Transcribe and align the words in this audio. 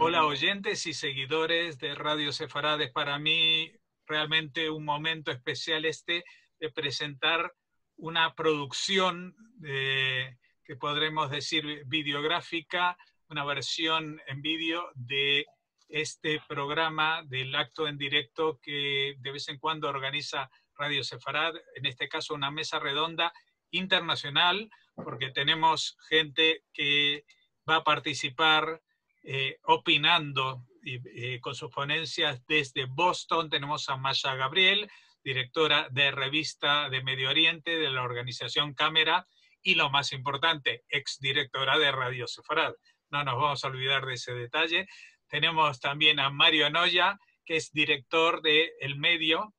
Hola 0.00 0.26
oyentes 0.26 0.86
y 0.86 0.94
seguidores 0.94 1.78
de 1.78 1.94
Radio 1.94 2.32
Sefarades. 2.32 2.90
Para 2.90 3.18
mí 3.20 3.70
realmente 4.06 4.68
un 4.68 4.84
momento 4.84 5.30
especial 5.30 5.84
este 5.84 6.24
de 6.58 6.70
presentar 6.72 7.54
una 7.96 8.34
producción 8.34 9.36
que 9.62 10.76
podremos 10.76 11.30
decir 11.30 11.84
videográfica, 11.86 12.96
una 13.30 13.44
versión 13.44 14.20
en 14.26 14.42
vídeo 14.42 14.90
de 14.94 15.46
este 15.88 16.40
programa 16.48 17.22
del 17.26 17.54
acto 17.54 17.86
en 17.86 17.96
directo 17.96 18.58
que 18.60 19.14
de 19.18 19.32
vez 19.32 19.48
en 19.48 19.58
cuando 19.58 19.88
organiza 19.88 20.50
Radio 20.74 21.04
Sefarad, 21.04 21.54
en 21.76 21.86
este 21.86 22.08
caso 22.08 22.34
una 22.34 22.50
mesa 22.50 22.78
redonda 22.78 23.32
internacional, 23.70 24.68
porque 24.96 25.30
tenemos 25.30 25.96
gente 26.08 26.64
que 26.72 27.24
va 27.68 27.76
a 27.76 27.84
participar 27.84 28.82
eh, 29.22 29.58
opinando 29.64 30.66
eh, 30.84 31.38
con 31.40 31.54
sus 31.54 31.70
ponencias 31.70 32.44
desde 32.46 32.86
Boston. 32.86 33.48
Tenemos 33.48 33.88
a 33.88 33.96
Masha 33.96 34.34
Gabriel, 34.34 34.90
directora 35.22 35.88
de 35.90 36.10
revista 36.10 36.88
de 36.88 37.02
Medio 37.02 37.30
Oriente 37.30 37.78
de 37.78 37.90
la 37.90 38.02
organización 38.02 38.74
Cámara 38.74 39.26
y 39.62 39.74
lo 39.74 39.90
más 39.90 40.12
importante, 40.12 40.84
exdirectora 40.88 41.78
de 41.78 41.92
Radio 41.92 42.26
Sefarad. 42.26 42.72
No 43.10 43.24
nos 43.24 43.34
vamos 43.34 43.64
a 43.64 43.68
olvidar 43.68 44.06
de 44.06 44.14
ese 44.14 44.32
detalle. 44.32 44.86
Tenemos 45.28 45.80
también 45.80 46.20
a 46.20 46.30
Mario 46.30 46.66
Anoya, 46.66 47.18
que 47.44 47.56
es 47.56 47.72
director 47.72 48.42
de 48.42 48.72
El 48.80 48.96
Medio, 48.96 49.54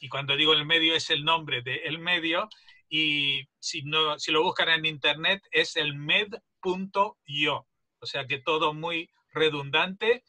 y 0.00 0.08
cuando 0.08 0.36
digo 0.36 0.52
El 0.52 0.66
Medio 0.66 0.94
es 0.94 1.10
el 1.10 1.24
nombre 1.24 1.62
de 1.62 1.76
El 1.84 1.98
Medio, 1.98 2.48
y 2.88 3.48
si, 3.58 3.82
no, 3.82 4.18
si 4.18 4.32
lo 4.32 4.42
buscan 4.42 4.68
en 4.68 4.86
internet 4.86 5.42
es 5.50 5.76
el 5.76 5.94
med.io, 5.94 7.66
o 7.98 8.06
sea 8.06 8.26
que 8.26 8.38
todo 8.38 8.74
muy 8.74 9.10
redundante. 9.32 10.24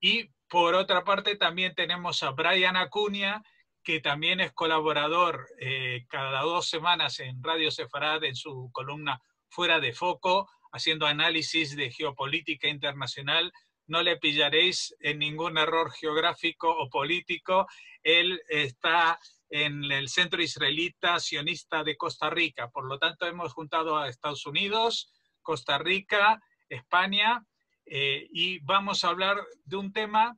Y 0.00 0.30
por 0.48 0.74
otra 0.74 1.04
parte 1.04 1.36
también 1.36 1.74
tenemos 1.74 2.22
a 2.22 2.30
Brian 2.30 2.76
Acuña, 2.76 3.42
que 3.82 4.00
también 4.00 4.40
es 4.40 4.52
colaborador 4.52 5.48
eh, 5.60 6.04
cada 6.08 6.42
dos 6.42 6.68
semanas 6.68 7.20
en 7.20 7.42
Radio 7.42 7.70
Sefarad 7.70 8.24
en 8.24 8.36
su 8.36 8.70
columna 8.72 9.20
Fuera 9.48 9.80
de 9.80 9.92
Foco, 9.92 10.48
haciendo 10.72 11.06
análisis 11.06 11.76
de 11.76 11.90
geopolítica 11.90 12.68
internacional. 12.68 13.52
No 13.86 14.02
le 14.02 14.16
pillaréis 14.16 14.94
en 15.00 15.18
ningún 15.18 15.58
error 15.58 15.90
geográfico 15.92 16.70
o 16.70 16.88
político. 16.88 17.66
Él 18.02 18.40
está 18.48 19.18
en 19.50 19.84
el 19.90 20.08
Centro 20.08 20.42
Israelita 20.42 21.18
Sionista 21.20 21.82
de 21.82 21.96
Costa 21.96 22.30
Rica. 22.30 22.68
Por 22.68 22.86
lo 22.86 22.98
tanto, 22.98 23.26
hemos 23.26 23.52
juntado 23.52 23.96
a 23.96 24.08
Estados 24.08 24.44
Unidos, 24.46 25.12
Costa 25.42 25.78
Rica, 25.78 26.40
España, 26.68 27.44
eh, 27.86 28.26
y 28.30 28.58
vamos 28.60 29.04
a 29.04 29.08
hablar 29.08 29.42
de 29.64 29.76
un 29.76 29.92
tema 29.92 30.36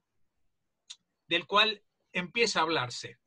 del 1.27 1.47
cual 1.47 1.83
empieza 2.13 2.61
a 2.61 2.63
hablarse. 2.63 3.19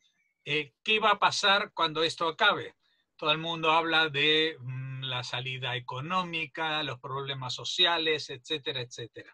Eh, 0.45 0.73
¿qué 0.83 0.99
va 0.99 1.11
a 1.11 1.19
pasar 1.19 1.71
cuando 1.73 2.03
esto 2.03 2.27
acabe? 2.27 2.75
Todo 3.15 3.31
el 3.31 3.37
mundo 3.37 3.71
habla 3.71 4.09
de 4.09 4.57
mm, 4.59 4.82
la 5.09 5.23
salida 5.23 5.75
económica, 5.75 6.83
los 6.83 6.99
problemas 6.99 7.53
sociales, 7.53 8.29
etcétera, 8.29 8.81
etcétera. 8.81 9.33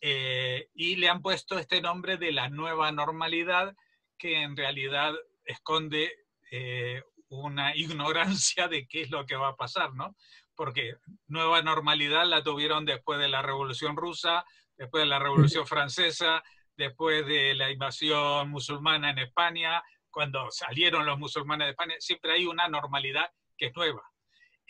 Eh, 0.00 0.68
y 0.74 0.96
le 0.96 1.08
han 1.08 1.20
puesto 1.20 1.58
este 1.58 1.80
nombre 1.80 2.16
de 2.16 2.32
la 2.32 2.48
nueva 2.48 2.90
normalidad 2.90 3.74
que 4.16 4.42
en 4.42 4.56
realidad 4.56 5.14
esconde 5.44 6.12
eh, 6.50 7.02
una 7.28 7.76
ignorancia 7.76 8.68
de 8.68 8.86
qué 8.86 9.02
es 9.02 9.10
lo 9.10 9.26
que 9.26 9.36
va 9.36 9.48
a 9.48 9.56
pasar, 9.56 9.94
¿no? 9.94 10.16
Porque 10.54 10.94
nueva 11.26 11.62
normalidad 11.62 12.26
la 12.26 12.42
tuvieron 12.42 12.84
después 12.84 13.18
de 13.18 13.28
la 13.28 13.42
Revolución 13.42 13.96
Rusa, 13.96 14.44
después 14.76 15.02
de 15.02 15.08
la 15.08 15.18
Revolución 15.18 15.66
Francesa, 15.66 16.42
después 16.76 17.26
de 17.26 17.54
la 17.54 17.70
invasión 17.70 18.50
musulmana 18.50 19.10
en 19.10 19.18
España, 19.18 19.82
cuando 20.10 20.50
salieron 20.50 21.06
los 21.06 21.18
musulmanes 21.18 21.66
de 21.66 21.70
España, 21.70 21.94
siempre 21.98 22.32
hay 22.32 22.46
una 22.46 22.68
normalidad 22.68 23.30
que 23.56 23.66
es 23.66 23.76
nueva. 23.76 24.02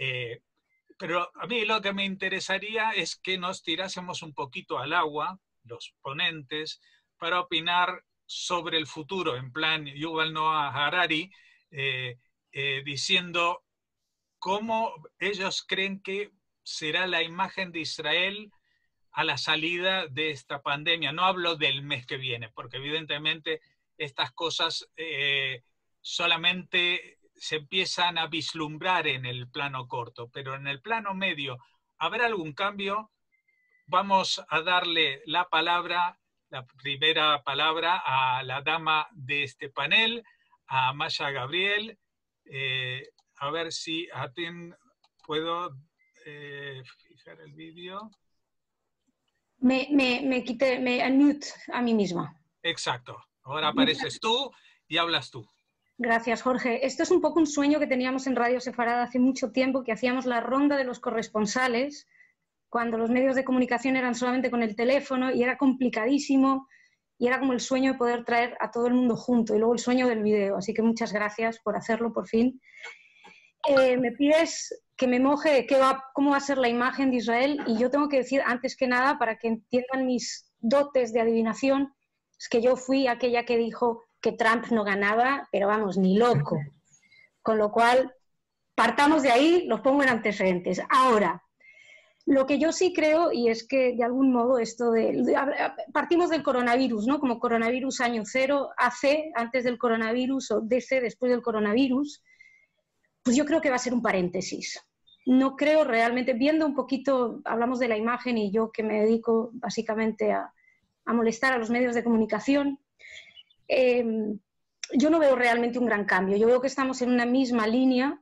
Eh, 0.03 0.41
pero 0.97 1.31
a 1.35 1.47
mí 1.47 1.67
lo 1.67 1.83
que 1.83 1.93
me 1.93 2.07
interesaría 2.07 2.93
es 2.93 3.17
que 3.17 3.37
nos 3.37 3.63
tirásemos 3.63 4.23
un 4.23 4.33
poquito 4.33 4.79
al 4.79 4.95
agua, 4.95 5.39
los 5.65 5.95
ponentes, 6.01 6.81
para 7.19 7.39
opinar 7.39 8.03
sobre 8.25 8.79
el 8.79 8.87
futuro, 8.87 9.37
en 9.37 9.53
plan 9.53 9.85
Yuval 9.85 10.33
Noah 10.33 10.71
Harari, 10.71 11.31
eh, 11.71 12.17
eh, 12.53 12.83
diciendo 12.83 13.63
cómo 14.39 14.95
ellos 15.19 15.65
creen 15.69 16.01
que 16.01 16.31
será 16.63 17.07
la 17.07 17.23
imagen 17.23 17.71
de 17.71 17.81
Israel 17.81 18.51
a 19.13 19.23
la 19.25 19.37
salida 19.37 20.07
de 20.07 20.31
esta 20.31 20.63
pandemia. 20.63 21.13
No 21.13 21.25
hablo 21.25 21.57
del 21.57 21.83
mes 21.83 22.07
que 22.07 22.17
viene, 22.17 22.49
porque 22.49 22.79
evidentemente 22.79 23.61
estas 23.99 24.33
cosas 24.33 24.89
solamente 26.01 27.20
se 27.41 27.57
empiezan 27.57 28.19
a 28.19 28.27
vislumbrar 28.27 29.07
en 29.07 29.25
el 29.25 29.49
plano 29.49 29.89
corto, 29.89 30.29
pero 30.31 30.55
en 30.57 30.67
el 30.67 30.83
plano 30.83 31.15
medio, 31.15 31.57
¿habrá 31.97 32.27
algún 32.27 32.53
cambio? 32.53 33.13
Vamos 33.87 34.45
a 34.47 34.61
darle 34.61 35.23
la 35.25 35.49
palabra, 35.49 36.21
la 36.51 36.67
primera 36.67 37.43
palabra 37.43 38.03
a 38.05 38.43
la 38.43 38.61
dama 38.61 39.09
de 39.13 39.45
este 39.45 39.71
panel, 39.71 40.23
a 40.67 40.93
Masha 40.93 41.31
Gabriel. 41.31 41.99
Eh, 42.45 43.09
a 43.39 43.51
ver 43.51 43.73
si 43.73 44.07
a 44.13 44.31
ti 44.31 44.45
puedo 45.27 45.75
eh, 46.27 46.83
fijar 47.09 47.41
el 47.41 47.55
vídeo. 47.55 48.11
Me, 49.61 49.89
me, 49.93 50.21
me 50.25 50.45
quité, 50.45 50.79
me 50.79 51.03
unmute 51.09 51.47
a 51.73 51.81
mí 51.81 51.95
misma. 51.95 52.39
Exacto. 52.63 53.17
Ahora 53.45 53.69
apareces 53.69 54.21
tú 54.21 54.53
y 54.87 54.99
hablas 54.99 55.31
tú. 55.31 55.49
Gracias, 56.03 56.41
Jorge. 56.41 56.87
Esto 56.87 57.03
es 57.03 57.11
un 57.11 57.21
poco 57.21 57.41
un 57.41 57.47
sueño 57.47 57.79
que 57.79 57.87
teníamos 57.87 58.27
en 58.27 58.35
Radio 58.35 58.59
Sefarada 58.59 59.03
hace 59.03 59.19
mucho 59.19 59.53
tiempo, 59.53 59.85
que 59.85 59.93
hacíamos 59.93 60.25
la 60.25 60.41
ronda 60.41 60.79
de 60.79 60.85
los 60.85 60.99
corresponsales, 60.99 62.09
cuando 62.71 62.97
los 62.97 63.11
medios 63.11 63.37
de 63.37 63.45
comunicación 63.45 63.97
eran 63.97 64.15
solamente 64.15 64.51
con 64.51 64.63
el 64.63 64.75
teléfono 64.75 65.31
y 65.31 65.43
era 65.43 65.59
complicadísimo 65.59 66.67
y 67.19 67.27
era 67.27 67.39
como 67.39 67.53
el 67.53 67.61
sueño 67.61 67.93
de 67.93 67.99
poder 67.99 68.25
traer 68.25 68.57
a 68.61 68.71
todo 68.71 68.87
el 68.87 68.95
mundo 68.95 69.15
junto 69.15 69.55
y 69.55 69.59
luego 69.59 69.75
el 69.75 69.79
sueño 69.79 70.09
del 70.09 70.23
video. 70.23 70.57
Así 70.57 70.73
que 70.73 70.81
muchas 70.81 71.13
gracias 71.13 71.59
por 71.59 71.77
hacerlo 71.77 72.15
por 72.15 72.27
fin. 72.27 72.59
Eh, 73.69 73.99
me 73.99 74.13
pides 74.13 74.83
que 74.97 75.07
me 75.07 75.21
moje 75.21 75.67
qué 75.67 75.77
va, 75.77 76.03
cómo 76.15 76.31
va 76.31 76.39
a 76.39 76.41
ser 76.41 76.57
la 76.57 76.71
imagen 76.71 77.11
de 77.11 77.19
Israel 77.19 77.63
y 77.67 77.77
yo 77.77 77.91
tengo 77.91 78.09
que 78.09 78.17
decir 78.17 78.41
antes 78.47 78.75
que 78.75 78.87
nada, 78.87 79.19
para 79.19 79.37
que 79.37 79.49
entiendan 79.49 80.07
mis 80.07 80.51
dotes 80.61 81.13
de 81.13 81.21
adivinación, 81.21 81.93
es 82.39 82.49
que 82.49 82.63
yo 82.63 82.77
fui 82.77 83.07
aquella 83.07 83.45
que 83.45 83.59
dijo 83.59 84.03
que 84.21 84.33
Trump 84.33 84.67
no 84.71 84.85
ganaba, 84.85 85.49
pero 85.51 85.69
vamos, 85.69 85.97
ni 85.97 86.17
loco. 86.17 86.59
Con 87.43 87.59
lo 87.59 87.73
cual, 87.73 88.15
partamos 88.75 89.23
de 89.23 89.31
ahí, 89.31 89.67
los 89.67 89.81
pongo 89.81 90.03
en 90.03 90.11
antecedentes. 90.11 90.81
Ahora, 90.89 91.43
lo 92.27 92.47
que 92.47 92.59
yo 92.59 92.71
sí 92.71 92.93
creo, 92.93 93.33
y 93.33 93.49
es 93.49 93.67
que 93.67 93.97
de 93.97 94.05
algún 94.05 94.33
modo 94.33 94.59
esto 94.59 94.93
de, 94.93 95.35
partimos 95.93 96.31
del 96.31 96.43
coronavirus, 96.43 97.07
¿no? 97.07 97.19
Como 97.19 97.41
coronavirus 97.41 98.01
año 98.03 98.23
cero, 98.25 98.71
AC 98.77 99.33
antes 99.35 99.65
del 99.65 99.79
coronavirus 99.79 100.51
o 100.53 100.61
DC 100.61 101.01
después 101.01 101.33
del 101.33 101.43
coronavirus, 101.43 102.23
pues 103.23 103.37
yo 103.37 103.45
creo 103.45 103.61
que 103.61 103.71
va 103.71 103.77
a 103.77 103.81
ser 103.81 103.95
un 103.95 104.03
paréntesis. 104.03 104.81
No 105.27 105.57
creo 105.57 105.85
realmente, 105.85 106.33
viendo 106.35 106.67
un 106.67 106.75
poquito, 106.75 107.41
hablamos 107.45 107.79
de 107.79 107.89
la 107.89 107.97
imagen 107.97 108.39
y 108.39 108.53
yo 108.53 108.71
que 108.71 108.83
me 108.83 109.01
dedico 109.01 109.51
básicamente 109.55 110.33
a, 110.33 110.53
a 111.05 111.13
molestar 111.13 111.53
a 111.53 111.59
los 111.59 111.71
medios 111.71 111.95
de 111.95 112.05
comunicación. 112.05 112.79
Eh, 113.71 114.05
yo 114.93 115.11
no 115.11 115.21
veo 115.21 115.37
realmente 115.37 115.79
un 115.79 115.87
gran 115.87 116.05
cambio. 116.05 116.37
Yo 116.37 116.47
veo 116.47 116.61
que 116.61 116.67
estamos 116.67 117.01
en 117.03 117.11
una 117.11 117.25
misma 117.25 117.67
línea, 117.67 118.21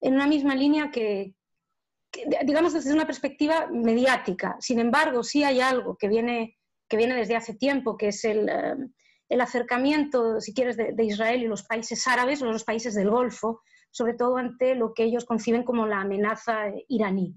en 0.00 0.14
una 0.14 0.26
misma 0.26 0.54
línea 0.54 0.90
que, 0.90 1.34
digamos, 2.44 2.74
desde 2.74 2.92
una 2.92 3.06
perspectiva 3.06 3.68
mediática. 3.70 4.56
Sin 4.60 4.78
embargo, 4.78 5.22
sí 5.22 5.42
hay 5.42 5.60
algo 5.60 5.96
que 5.96 6.08
viene, 6.08 6.58
que 6.88 6.98
viene 6.98 7.14
desde 7.14 7.36
hace 7.36 7.54
tiempo, 7.54 7.96
que 7.96 8.08
es 8.08 8.24
el, 8.24 8.48
eh, 8.48 8.76
el 9.30 9.40
acercamiento, 9.40 10.40
si 10.40 10.52
quieres, 10.52 10.76
de, 10.76 11.04
Israel 11.04 11.42
y 11.42 11.46
los 11.46 11.62
países 11.62 12.06
árabes 12.06 12.42
o 12.42 12.46
los 12.46 12.64
países 12.64 12.94
del 12.94 13.08
Golfo, 13.08 13.62
sobre 13.90 14.14
todo 14.14 14.36
ante 14.36 14.74
lo 14.74 14.92
que 14.92 15.04
ellos 15.04 15.24
conciben 15.24 15.62
como 15.64 15.86
la 15.86 16.00
amenaza 16.02 16.66
iraní 16.88 17.34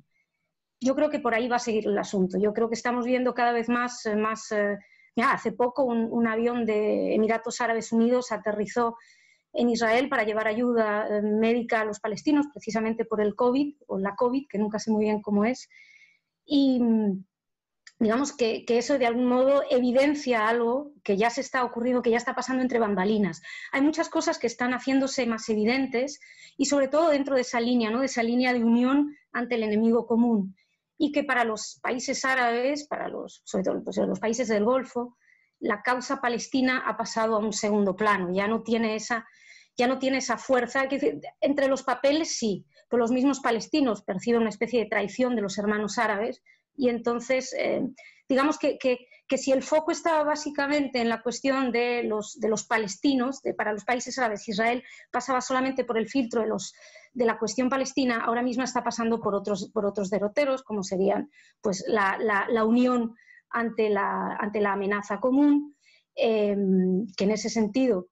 yo 0.82 0.96
creo 0.96 1.10
que 1.10 1.20
por 1.20 1.34
ahí 1.34 1.48
va 1.48 1.56
a 1.56 1.60
seguir 1.60 1.88
el 1.88 1.98
asunto. 1.98 2.38
Yo 2.38 2.54
creo 2.54 2.70
que 2.70 2.76
estamos 2.76 3.06
viendo 3.06 3.34
cada 3.34 3.52
vez 3.52 3.70
más, 3.70 4.06
eh, 4.06 4.16
más 4.16 4.52
eh, 4.52 4.78
hace 5.24 5.52
poco 5.52 5.84
un, 5.84 6.28
avión 6.28 6.66
de 6.66 7.16
Emiratos 7.16 7.62
Árabes 7.62 7.92
Unidos 7.92 8.32
aterrizó 8.32 8.98
en 9.54 9.70
Israel 9.70 10.10
para 10.10 10.24
llevar 10.24 10.48
ayuda 10.48 11.08
eh, 11.08 11.22
médica 11.22 11.82
a 11.82 11.86
los 11.86 12.00
palestinos, 12.00 12.48
precisamente 12.54 13.06
por 13.06 13.22
el 13.22 13.36
COVID, 13.36 13.76
o 13.88 13.98
la 13.98 14.16
COVID, 14.16 14.48
que 14.50 14.58
nunca 14.58 14.80
sé 14.80 14.92
muy 14.92 15.06
bien 15.06 15.22
cómo 15.22 15.46
es. 15.46 15.70
Y, 16.46 16.82
digamos 18.00 18.36
que, 18.36 18.66
eso 18.68 18.98
de 18.98 19.06
algún 19.06 19.26
modo 19.26 19.64
evidencia 19.70 20.48
algo 20.48 20.92
que 21.04 21.18
ya 21.18 21.30
se 21.30 21.42
está 21.42 21.64
ocurriendo, 21.64 22.02
que 22.02 22.12
ya 22.12 22.18
está 22.18 22.36
pasando 22.36 22.62
entre 22.62 22.80
bambalinas. 22.80 23.42
Hay 23.72 23.82
muchas 23.82 24.10
cosas 24.10 24.38
que 24.38 24.48
están 24.48 24.74
haciéndose 24.74 25.26
más 25.26 25.48
evidentes 25.50 26.20
y 26.58 26.66
sobre 26.66 26.88
todo 26.88 27.10
dentro 27.10 27.36
de 27.36 27.42
esa 27.42 27.60
línea, 27.60 27.90
¿no? 27.90 28.00
de 28.02 28.08
esa 28.08 28.24
línea 28.24 28.54
de 28.54 28.64
unión 28.64 29.16
ante 29.32 29.56
el 29.56 29.64
enemigo 29.64 30.06
común. 30.06 30.56
Y 30.98 31.12
que 31.12 31.24
para 31.24 31.44
los 31.44 31.80
países 31.82 32.24
árabes, 32.26 32.88
para 32.88 33.08
los, 33.08 33.42
sobre 33.44 33.64
todo 33.64 33.84
pues, 33.84 33.98
los 33.98 34.20
países 34.20 34.48
del 34.48 34.64
Golfo, 34.64 35.18
la 35.60 35.82
causa 35.82 36.22
palestina 36.22 36.84
ha 36.86 36.98
pasado 36.98 37.36
a 37.36 37.40
un 37.40 37.54
segundo 37.54 37.96
plano, 37.96 38.34
ya 38.34 38.48
no 38.48 38.62
tiene 38.64 38.96
esa, 38.96 39.26
ya 39.78 39.88
no 39.88 40.00
tiene 40.00 40.18
esa 40.18 40.38
fuerza. 40.38 40.88
Entre 41.42 41.68
los 41.68 41.84
papeles 41.84 42.38
sí, 42.38 42.66
pero 42.90 43.02
los 43.02 43.12
mismos 43.12 43.40
palestinos 43.40 44.04
perciben 44.04 44.42
una 44.42 44.50
especie 44.50 44.80
de 44.82 44.90
traición 44.90 45.36
de 45.36 45.42
los 45.42 45.58
hermanos 45.58 45.98
árabes 45.98 46.42
y 46.78 46.90
entonces, 46.90 47.54
eh, 47.54 47.82
digamos 48.28 48.58
que, 48.58 48.78
si 49.38 49.52
el 49.52 49.64
foco 49.64 49.92
estaba 49.92 50.24
básicamente 50.24 51.00
en 51.00 51.10
la 51.10 51.22
cuestión 51.22 51.72
de 51.72 52.04
los, 52.04 52.40
de 52.40 52.50
los 52.50 52.66
palestinos, 52.66 53.42
para 53.58 53.74
los 53.74 53.86
países 53.86 54.18
árabes, 54.18 54.48
Israel 54.48 54.84
pasaba 55.12 55.42
solamente 55.42 55.84
por 55.84 55.98
el 55.98 56.08
filtro 56.08 56.42
de, 56.42 56.48
los, 56.48 56.74
de 57.14 57.26
la 57.26 57.38
cuestión 57.38 57.70
palestina, 57.70 58.24
ahora 58.24 58.42
mismo 58.42 58.64
está 58.64 58.84
pasando 58.84 59.20
por 59.20 59.36
otros, 59.36 59.70
por 59.74 59.86
otros 59.86 60.10
derroteros, 60.10 60.64
como 60.64 60.84
serían 60.84 61.30
pues, 61.62 61.84
la, 61.88 62.18
la, 62.20 62.66
unión 62.66 63.16
ante 63.50 63.90
la, 63.90 64.36
ante 64.40 64.62
la 64.62 64.74
amenaza 64.74 65.20
común, 65.20 65.76
eh, 66.16 66.56
que 67.18 67.24
en 67.26 67.32
ese 67.32 67.50
sentido 67.50 68.08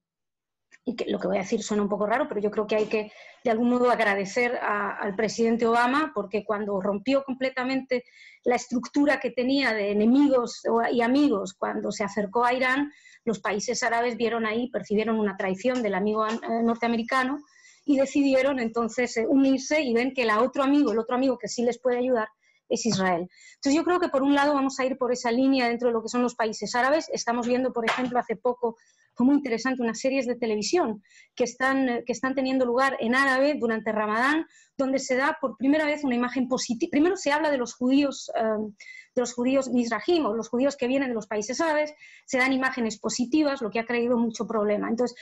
y 0.86 0.96
que 0.96 1.06
lo 1.10 1.20
que 1.20 1.28
voy 1.28 1.38
a 1.38 1.42
decir 1.42 1.64
suena 1.64 1.84
un 1.84 1.90
poco 1.90 2.06
raro, 2.06 2.28
pero 2.28 2.42
yo 2.42 2.52
creo 2.52 2.68
que 2.68 2.76
hay 2.76 2.86
que 2.86 3.12
de 3.44 3.52
algún 3.52 3.70
modo 3.70 3.90
agradecer 3.90 4.58
al 4.58 5.16
presidente 5.16 5.66
Obama 5.66 6.12
porque 6.14 6.44
cuando 6.44 6.82
rompió 6.82 7.24
completamente 7.24 8.04
la 8.44 8.56
estructura 8.56 9.20
que 9.20 9.32
tenía 9.32 9.74
de 9.74 9.92
enemigos 9.92 10.62
y 10.92 11.02
amigos, 11.02 11.54
cuando 11.54 11.92
se 11.92 12.04
acercó 12.04 12.44
a 12.44 12.54
Irán, 12.54 12.92
los 13.26 13.40
países 13.40 13.84
árabes 13.84 14.18
vieron 14.18 14.46
ahí, 14.46 14.70
percibieron 14.70 15.20
una 15.20 15.38
traición 15.38 15.82
del 15.82 15.96
amigo 15.96 16.28
eh, 16.28 16.38
norteamericano 16.64 17.40
y 17.86 17.98
decidieron 17.98 18.60
entonces 18.60 19.16
eh, 19.18 19.26
unirse 19.28 19.82
y 19.82 19.94
ven 19.94 20.14
que 20.14 20.24
el 20.24 20.32
otro 20.32 20.64
amigo, 20.64 20.92
el 20.92 21.00
otro 21.00 21.16
amigo 21.16 21.38
que 21.38 21.48
sí 21.48 21.64
les 21.64 21.80
puede 21.80 22.00
ayudar, 22.00 22.28
es 22.70 22.86
Israel. 22.86 23.30
Entonces 23.56 23.76
yo 23.76 23.84
creo 23.84 24.00
que 24.00 24.10
por 24.10 24.24
un 24.24 24.36
lado 24.36 24.54
vamos 24.54 24.80
a 24.80 24.86
ir 24.86 24.98
por 24.98 25.12
esa 25.12 25.32
línea 25.32 25.68
dentro 25.68 25.90
de 25.90 25.94
lo 25.94 26.02
que 26.02 26.10
son 26.10 26.22
los 26.22 26.36
países 26.36 26.76
árabes. 26.76 27.10
Estamos 27.14 27.48
viendo, 27.48 27.72
por 27.72 27.86
ejemplo, 27.86 28.20
hace 28.20 28.36
poco 28.36 28.78
fue 29.16 29.26
muy 29.26 29.36
interesante 29.36 29.82
unas 29.82 30.00
series 30.00 30.26
de 30.26 30.36
televisión 30.36 31.04
que 31.36 31.44
están, 31.44 32.04
que 32.06 32.14
están 32.14 32.36
teniendo 32.36 32.66
lugar 32.66 32.98
en 33.00 33.16
árabe 33.16 33.56
durante 33.60 33.92
Ramadán, 33.92 34.46
donde 34.78 35.00
se 35.00 35.16
da 35.16 35.38
por 35.40 35.58
primera 35.58 35.86
vez 35.86 36.04
una 36.04 36.16
imagen 36.16 36.48
positiva. 36.48 36.90
Primero 36.92 37.16
se 37.16 37.32
habla 37.32 37.52
de 37.52 37.58
los 37.58 37.76
judíos, 37.76 38.32
um, 38.42 38.74
de 39.16 39.22
los 39.22 39.34
judíos 39.34 39.70
misrajim, 39.70 40.26
o 40.26 40.36
los 40.36 40.50
judíos 40.50 40.76
que 40.76 40.88
vienen 40.88 41.10
de 41.10 41.16
los 41.16 41.28
países 41.28 41.62
árabes, 41.62 41.94
se 42.26 42.38
dan 42.38 42.54
imágenes 42.54 43.00
positivas, 43.00 43.62
lo 43.62 43.70
que 43.70 43.80
ha 43.80 43.86
creído 43.86 44.18
mucho 44.18 44.48
problema. 44.48 44.90
Entonces, 44.90 45.18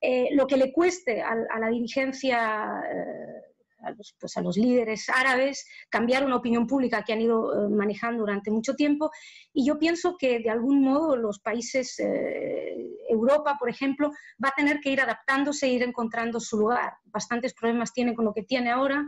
eh, 0.00 0.28
lo 0.32 0.46
que 0.46 0.58
le 0.58 0.72
cueste 0.72 1.22
a, 1.22 1.34
la 1.58 1.68
dirigencia 1.68 2.82
eh, 2.90 3.53
a 3.84 3.90
los, 3.90 4.14
pues 4.18 4.36
a 4.36 4.42
los 4.42 4.56
líderes 4.56 5.08
árabes, 5.08 5.66
cambiar 5.88 6.24
una 6.24 6.36
opinión 6.36 6.66
pública 6.66 7.02
que 7.04 7.12
han 7.12 7.20
ido 7.20 7.66
eh, 7.66 7.68
manejando 7.68 8.20
durante 8.20 8.50
mucho 8.50 8.74
tiempo. 8.74 9.10
Y 9.52 9.66
yo 9.66 9.78
pienso 9.78 10.16
que 10.18 10.38
de 10.40 10.50
algún 10.50 10.82
modo 10.82 11.16
los 11.16 11.40
países, 11.40 11.98
eh, 11.98 12.76
Europa, 13.08 13.56
por 13.58 13.70
ejemplo, 13.70 14.10
va 14.42 14.48
a 14.48 14.54
tener 14.56 14.80
que 14.80 14.90
ir 14.90 15.00
adaptándose 15.00 15.66
e 15.66 15.70
ir 15.70 15.82
encontrando 15.82 16.40
su 16.40 16.58
lugar. 16.58 16.94
Bastantes 17.04 17.54
problemas 17.54 17.92
tiene 17.92 18.14
con 18.14 18.24
lo 18.24 18.32
que 18.32 18.42
tiene 18.42 18.70
ahora. 18.70 19.04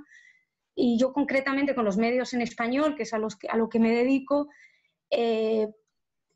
Y 0.74 0.98
yo 0.98 1.12
concretamente 1.12 1.74
con 1.74 1.84
los 1.84 1.96
medios 1.96 2.34
en 2.34 2.42
español, 2.42 2.96
que 2.96 3.04
es 3.04 3.14
a, 3.14 3.18
los 3.18 3.38
a 3.48 3.56
lo 3.56 3.68
que 3.68 3.78
me 3.78 3.90
dedico, 3.90 4.48
eh, 5.10 5.68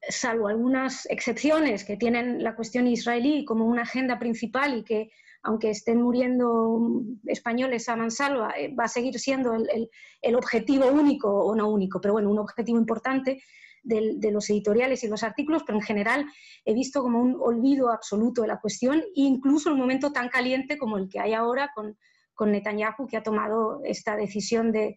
salvo 0.09 0.49
algunas 0.49 1.07
excepciones 1.11 1.85
que 1.85 1.97
tienen 1.97 2.43
la 2.43 2.57
cuestión 2.57 2.87
israelí 2.87 3.45
como 3.45 3.67
una 3.67 3.83
agenda 3.83 4.19
principal 4.19 4.79
y 4.79 4.85
que 4.85 5.11
aunque 5.43 5.71
estén 5.71 6.03
muriendo 6.03 7.03
españoles 7.27 7.89
a 7.89 7.97
mansalva, 7.97 8.53
eh, 8.59 8.75
va 8.75 8.85
a 8.85 8.89
seguir 8.89 9.19
siendo 9.19 9.55
el, 9.55 10.35
objetivo 10.35 10.87
único, 10.87 11.31
o 11.31 11.55
no 11.55 11.69
único, 11.69 12.01
pero 12.01 12.15
bueno, 12.15 12.31
un 12.31 12.39
objetivo 12.39 12.79
importante 12.79 13.43
de, 13.83 14.31
los 14.31 14.51
editoriales 14.51 15.03
y 15.05 15.09
los 15.09 15.23
artículos, 15.23 15.63
pero 15.65 15.79
en 15.79 15.85
general 15.85 16.27
he 16.65 16.75
visto 16.75 17.03
como 17.03 17.21
un 17.21 17.37
olvido 17.41 17.91
absoluto 17.91 18.43
de 18.43 18.49
la 18.49 18.61
cuestión, 18.61 19.03
incluso 19.15 19.71
en 19.71 19.75
un 19.75 19.81
momento 19.81 20.13
tan 20.13 20.29
caliente 20.29 20.77
como 20.77 20.99
el 20.99 21.09
que 21.09 21.21
hay 21.21 21.33
ahora 21.33 21.71
con, 21.75 21.97
con 22.35 22.53
Netanyahu, 22.53 23.07
que 23.09 23.17
ha 23.17 23.23
tomado 23.23 23.81
esta 23.85 24.17
decisión 24.17 24.73
de 24.73 24.97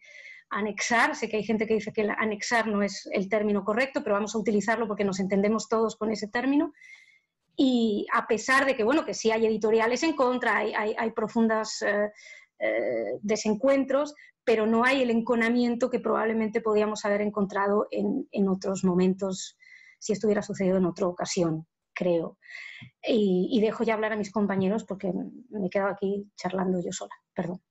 anexar, 0.49 1.15
sé 1.15 1.29
que 1.29 1.37
hay 1.37 1.43
gente 1.43 1.65
que 1.65 1.75
dice 1.75 1.93
que 1.93 2.07
anexar 2.17 2.67
no 2.67 2.83
es 2.83 3.09
el 3.11 3.29
término 3.29 3.63
correcto, 3.63 4.03
pero 4.03 4.15
vamos 4.15 4.35
a 4.35 4.37
utilizarlo 4.37 4.87
porque 4.87 5.03
nos 5.03 5.19
entendemos 5.19 5.67
todos 5.67 5.95
con 5.95 6.11
ese 6.11 6.27
término, 6.27 6.73
y 7.55 8.07
a 8.13 8.25
pesar 8.27 8.65
de 8.65 8.75
que, 8.75 8.83
bueno, 8.83 9.05
que 9.05 9.13
sí 9.13 9.31
hay 9.31 9.45
editoriales 9.45 10.03
en 10.03 10.15
contra, 10.15 10.57
hay, 10.57 10.73
hay, 10.73 11.11
profundos 11.11 11.81
eh, 11.83 12.11
eh, 12.59 13.19
desencuentros, 13.21 14.15
pero 14.43 14.65
no 14.65 14.83
hay 14.83 15.01
el 15.01 15.11
enconamiento 15.11 15.89
que 15.89 15.99
probablemente 15.99 16.61
podíamos 16.61 17.05
haber 17.05 17.21
encontrado 17.21 17.87
en, 17.91 18.27
en, 18.31 18.47
otros 18.49 18.83
momentos 18.83 19.57
si 19.99 20.13
esto 20.13 20.27
hubiera 20.27 20.41
sucedido 20.41 20.77
en 20.77 20.85
otra 20.85 21.07
ocasión, 21.07 21.67
creo. 21.93 22.37
Y, 23.03 23.49
y, 23.51 23.61
dejo 23.61 23.83
ya 23.83 23.93
hablar 23.93 24.13
a 24.13 24.17
mis 24.17 24.31
compañeros 24.31 24.83
porque 24.83 25.13
me 25.49 25.67
he 25.67 25.69
quedado 25.69 25.91
aquí 25.91 26.29
charlando 26.35 26.81
yo 26.83 26.91
sola. 26.91 27.15
Perdón. 27.33 27.61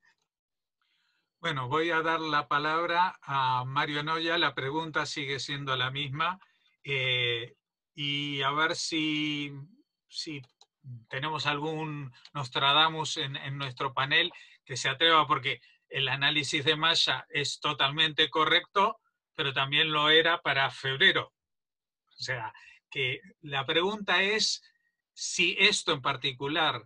Bueno, 1.41 1.69
voy 1.69 1.91
a 1.91 2.03
dar 2.03 2.21
la 2.21 2.47
palabra 2.47 3.19
a 3.21 3.65
Mario 3.67 4.05
Noya. 4.05 4.39
La 4.39 4.55
pregunta 4.55 5.07
sigue 5.07 5.41
siendo 5.41 5.77
la 5.77 5.91
misma. 5.91 6.39
Eh, 6.85 7.57
y 7.95 8.43
a 8.43 8.51
ver 8.51 8.75
si, 8.77 9.53
si 10.09 10.43
tenemos 11.09 11.47
algún 11.47 12.13
Nostradamus 12.33 13.17
en, 13.19 13.37
en, 13.37 13.59
nuestro 13.59 13.93
panel 13.93 14.33
que 14.65 14.77
se 14.77 14.89
atreva, 14.89 15.27
porque 15.27 15.61
el 15.89 16.09
análisis 16.09 16.65
de 16.65 16.77
Maya 16.77 17.27
es 17.29 17.61
totalmente 17.61 18.31
correcto, 18.31 18.99
pero 19.35 19.53
también 19.53 19.93
lo 19.93 20.09
era 20.09 20.41
para 20.41 20.71
febrero. 20.71 21.35
O 22.19 22.23
sea, 22.23 22.53
que 22.91 23.21
la 23.41 23.67
pregunta 23.67 24.23
es 24.23 24.63
si 25.15 25.57
esto 25.59 25.93
en 25.93 26.03
particular, 26.03 26.83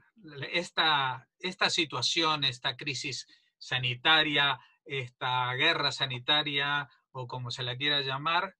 esta, 0.53 1.29
esta 1.39 1.71
situación, 1.71 2.45
esta 2.45 2.77
crisis 2.77 3.27
sanitaria, 3.59 4.59
esta 4.85 5.53
guerra 5.55 5.93
sanitaria 5.93 6.89
o 7.13 7.27
como 7.27 7.51
se 7.51 7.63
la 7.63 7.77
quiera 7.77 8.01
llamar, 8.01 8.57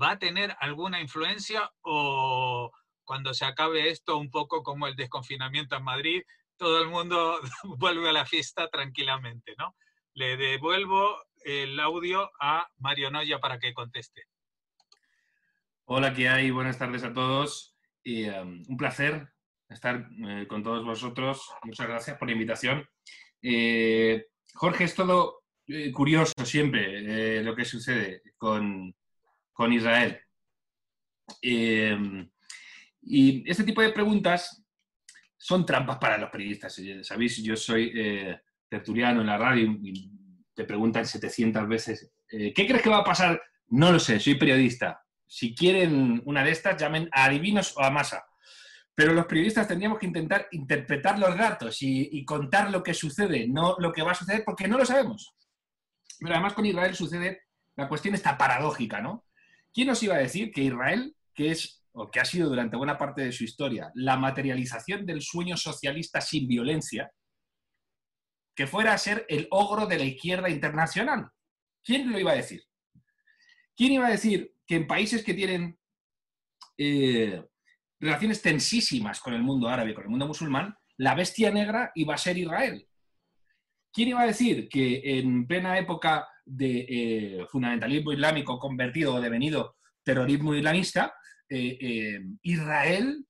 va 0.00 0.12
a 0.12 0.18
tener 0.18 0.54
alguna 0.60 1.00
influencia 1.00 1.70
o 1.82 2.70
cuando 3.04 3.34
se 3.34 3.44
acabe 3.44 3.90
esto, 3.90 4.18
un 4.18 4.30
poco 4.30 4.62
como 4.62 4.86
el 4.86 4.96
desconfinamiento 4.96 5.76
en 5.76 5.84
Madrid, 5.84 6.22
todo 6.56 6.82
el 6.82 6.88
mundo 6.88 7.40
vuelve 7.78 8.08
a 8.08 8.12
la 8.12 8.26
fiesta 8.26 8.68
tranquilamente, 8.68 9.54
¿no? 9.58 9.74
Le 10.14 10.36
devuelvo 10.36 11.16
el 11.44 11.78
audio 11.80 12.30
a 12.40 12.68
Mario 12.78 13.10
Noya 13.10 13.40
para 13.40 13.58
que 13.58 13.74
conteste. 13.74 14.24
Hola, 15.86 16.14
¿qué 16.14 16.28
hay? 16.28 16.50
Buenas 16.50 16.78
tardes 16.78 17.02
a 17.02 17.12
todos. 17.12 17.74
Y, 18.04 18.28
um, 18.28 18.62
un 18.68 18.76
placer 18.76 19.28
estar 19.70 20.08
eh, 20.28 20.46
con 20.48 20.62
todos 20.62 20.84
vosotros. 20.84 21.50
Muchas 21.64 21.86
gracias 21.86 22.18
por 22.18 22.28
la 22.28 22.32
invitación. 22.32 22.88
Eh, 23.42 24.26
Jorge, 24.54 24.84
es 24.84 24.94
todo 24.94 25.42
eh, 25.66 25.90
curioso 25.92 26.32
siempre 26.44 27.42
lo 27.42 27.54
que 27.54 27.64
sucede 27.64 28.22
con, 28.36 28.94
con 29.60 29.74
Israel. 29.74 30.18
Em, 31.42 32.30
y 33.02 33.44
este 33.50 33.62
tipo 33.62 33.82
de 33.82 33.92
preguntas 33.92 34.64
son 35.36 35.66
trampas 35.66 35.98
para 35.98 36.16
los 36.16 36.30
periodistas. 36.30 36.80
Sabéis, 37.02 37.42
yo 37.42 37.54
soy 37.56 37.92
eh, 37.94 38.40
tertuliano 38.70 39.20
en 39.20 39.26
la 39.26 39.36
radio 39.36 39.66
y 39.82 40.10
te 40.54 40.64
preguntan 40.64 41.04
700 41.04 41.68
veces, 41.68 42.10
eh, 42.30 42.54
¿qué 42.54 42.66
crees 42.66 42.80
que 42.80 42.88
va 42.88 43.00
a 43.00 43.04
pasar? 43.04 43.38
No 43.68 43.92
lo 43.92 43.98
sé, 44.00 44.18
soy 44.18 44.36
periodista. 44.36 45.04
Si 45.26 45.54
quieren 45.54 46.22
una 46.24 46.42
de 46.42 46.52
estas, 46.52 46.80
llamen 46.80 47.10
a 47.12 47.26
adivinos 47.26 47.76
o 47.76 47.82
a 47.82 47.90
masa. 47.90 48.24
Pero 48.94 49.12
los 49.12 49.26
periodistas 49.26 49.68
tendríamos 49.68 49.98
que 49.98 50.06
intentar 50.06 50.48
interpretar 50.52 51.18
los 51.18 51.36
datos 51.36 51.82
y, 51.82 52.08
y, 52.12 52.24
contar 52.24 52.70
lo 52.70 52.82
que 52.82 52.94
sucede, 52.94 53.46
no 53.46 53.76
lo 53.78 53.92
que 53.92 54.00
va 54.00 54.12
a 54.12 54.14
suceder, 54.14 54.42
porque 54.42 54.66
no 54.66 54.78
lo 54.78 54.86
sabemos. 54.86 55.34
Pero 56.18 56.32
además 56.32 56.54
con 56.54 56.64
Israel 56.64 56.94
sucede 56.94 57.42
la 57.76 57.88
cuestión 57.88 58.14
está 58.14 58.36
paradójica, 58.38 59.00
¿no? 59.00 59.24
¿Quién 59.72 59.88
nos 59.88 60.02
iba 60.02 60.14
a 60.14 60.18
decir 60.18 60.50
que 60.50 60.62
Israel, 60.62 61.14
que 61.34 61.52
es 61.52 61.84
o 61.92 62.10
que 62.10 62.20
ha 62.20 62.24
sido 62.24 62.48
durante 62.48 62.76
buena 62.76 62.96
parte 62.98 63.22
de 63.22 63.32
su 63.32 63.44
historia 63.44 63.90
la 63.94 64.16
materialización 64.16 65.04
del 65.06 65.22
sueño 65.22 65.56
socialista 65.56 66.20
sin 66.20 66.46
violencia, 66.46 67.10
que 68.54 68.66
fuera 68.66 68.92
a 68.92 68.98
ser 68.98 69.24
el 69.28 69.48
ogro 69.50 69.86
de 69.86 69.98
la 69.98 70.04
izquierda 70.04 70.48
internacional? 70.48 71.30
¿Quién 71.82 72.10
lo 72.10 72.18
iba 72.18 72.32
a 72.32 72.36
decir? 72.36 72.62
¿Quién 73.76 73.92
iba 73.92 74.06
a 74.06 74.10
decir 74.10 74.52
que 74.66 74.76
en 74.76 74.86
países 74.86 75.24
que 75.24 75.34
tienen 75.34 75.78
eh, 76.76 77.42
relaciones 77.98 78.42
tensísimas 78.42 79.20
con 79.20 79.34
el 79.34 79.42
mundo 79.42 79.68
árabe, 79.68 79.94
con 79.94 80.04
el 80.04 80.10
mundo 80.10 80.26
musulmán, 80.26 80.76
la 80.96 81.14
bestia 81.14 81.50
negra 81.50 81.90
iba 81.94 82.14
a 82.14 82.18
ser 82.18 82.36
Israel? 82.38 82.86
¿Quién 83.92 84.08
iba 84.08 84.20
a 84.20 84.26
decir 84.26 84.68
que 84.68 85.18
en 85.18 85.46
plena 85.46 85.78
época 85.78 86.28
de 86.50 86.86
eh, 86.88 87.46
fundamentalismo 87.48 88.12
islámico 88.12 88.58
convertido 88.58 89.14
o 89.14 89.20
devenido 89.20 89.76
terrorismo 90.02 90.54
islamista, 90.54 91.14
eh, 91.48 91.78
eh, 91.80 92.20
Israel, 92.42 93.24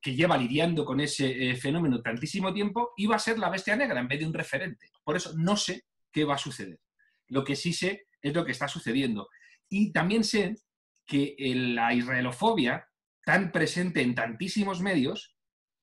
que 0.00 0.14
lleva 0.14 0.38
lidiando 0.38 0.84
con 0.84 1.00
ese 1.00 1.54
fenómeno 1.56 2.00
tantísimo 2.00 2.54
tiempo, 2.54 2.92
iba 2.96 3.16
a 3.16 3.18
ser 3.18 3.38
la 3.38 3.50
bestia 3.50 3.76
negra 3.76 4.00
en 4.00 4.08
vez 4.08 4.20
de 4.20 4.26
un 4.26 4.32
referente. 4.32 4.88
Por 5.04 5.16
eso 5.16 5.32
no 5.36 5.56
sé 5.56 5.84
qué 6.12 6.24
va 6.24 6.36
a 6.36 6.38
suceder. 6.38 6.78
Lo 7.26 7.44
que 7.44 7.56
sí 7.56 7.72
sé 7.72 8.06
es 8.22 8.32
lo 8.32 8.44
que 8.44 8.52
está 8.52 8.66
sucediendo. 8.66 9.28
Y 9.68 9.92
también 9.92 10.24
sé 10.24 10.56
que 11.04 11.34
la 11.74 11.92
israelofobia, 11.92 12.88
tan 13.24 13.52
presente 13.52 14.00
en 14.00 14.14
tantísimos 14.14 14.80
medios, 14.80 15.36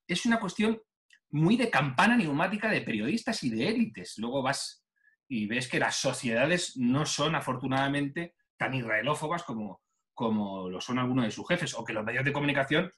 es 0.08 0.26
una 0.26 0.40
cuestión 0.40 0.82
muy 1.30 1.58
de 1.58 1.70
campana 1.70 2.18
neumática 2.18 2.72
de 2.72 2.82
periodistas 2.82 3.44
y 3.44 3.52
de 3.52 3.68
élites. 3.68 4.16
Luego 4.18 4.42
vas 4.42 4.87
y 5.30 5.46
ves 5.48 5.68
que 5.68 5.80
las 5.80 5.98
sociedades 5.98 6.78
no 6.78 7.06
son 7.06 7.36
afortunadamente 7.36 8.36
tan 8.58 8.74
israelófobas 8.74 9.44
como, 9.44 9.82
como 10.14 10.70
lo 10.70 10.82
son 10.82 11.00
algunos 11.00 11.26
de 11.26 11.32
sus 11.32 11.48
jefes, 11.48 11.74
o 11.76 11.84
que 11.84 11.94
los 11.94 12.04
medios 12.04 12.26
de 12.26 12.34
comunicación 12.34 12.92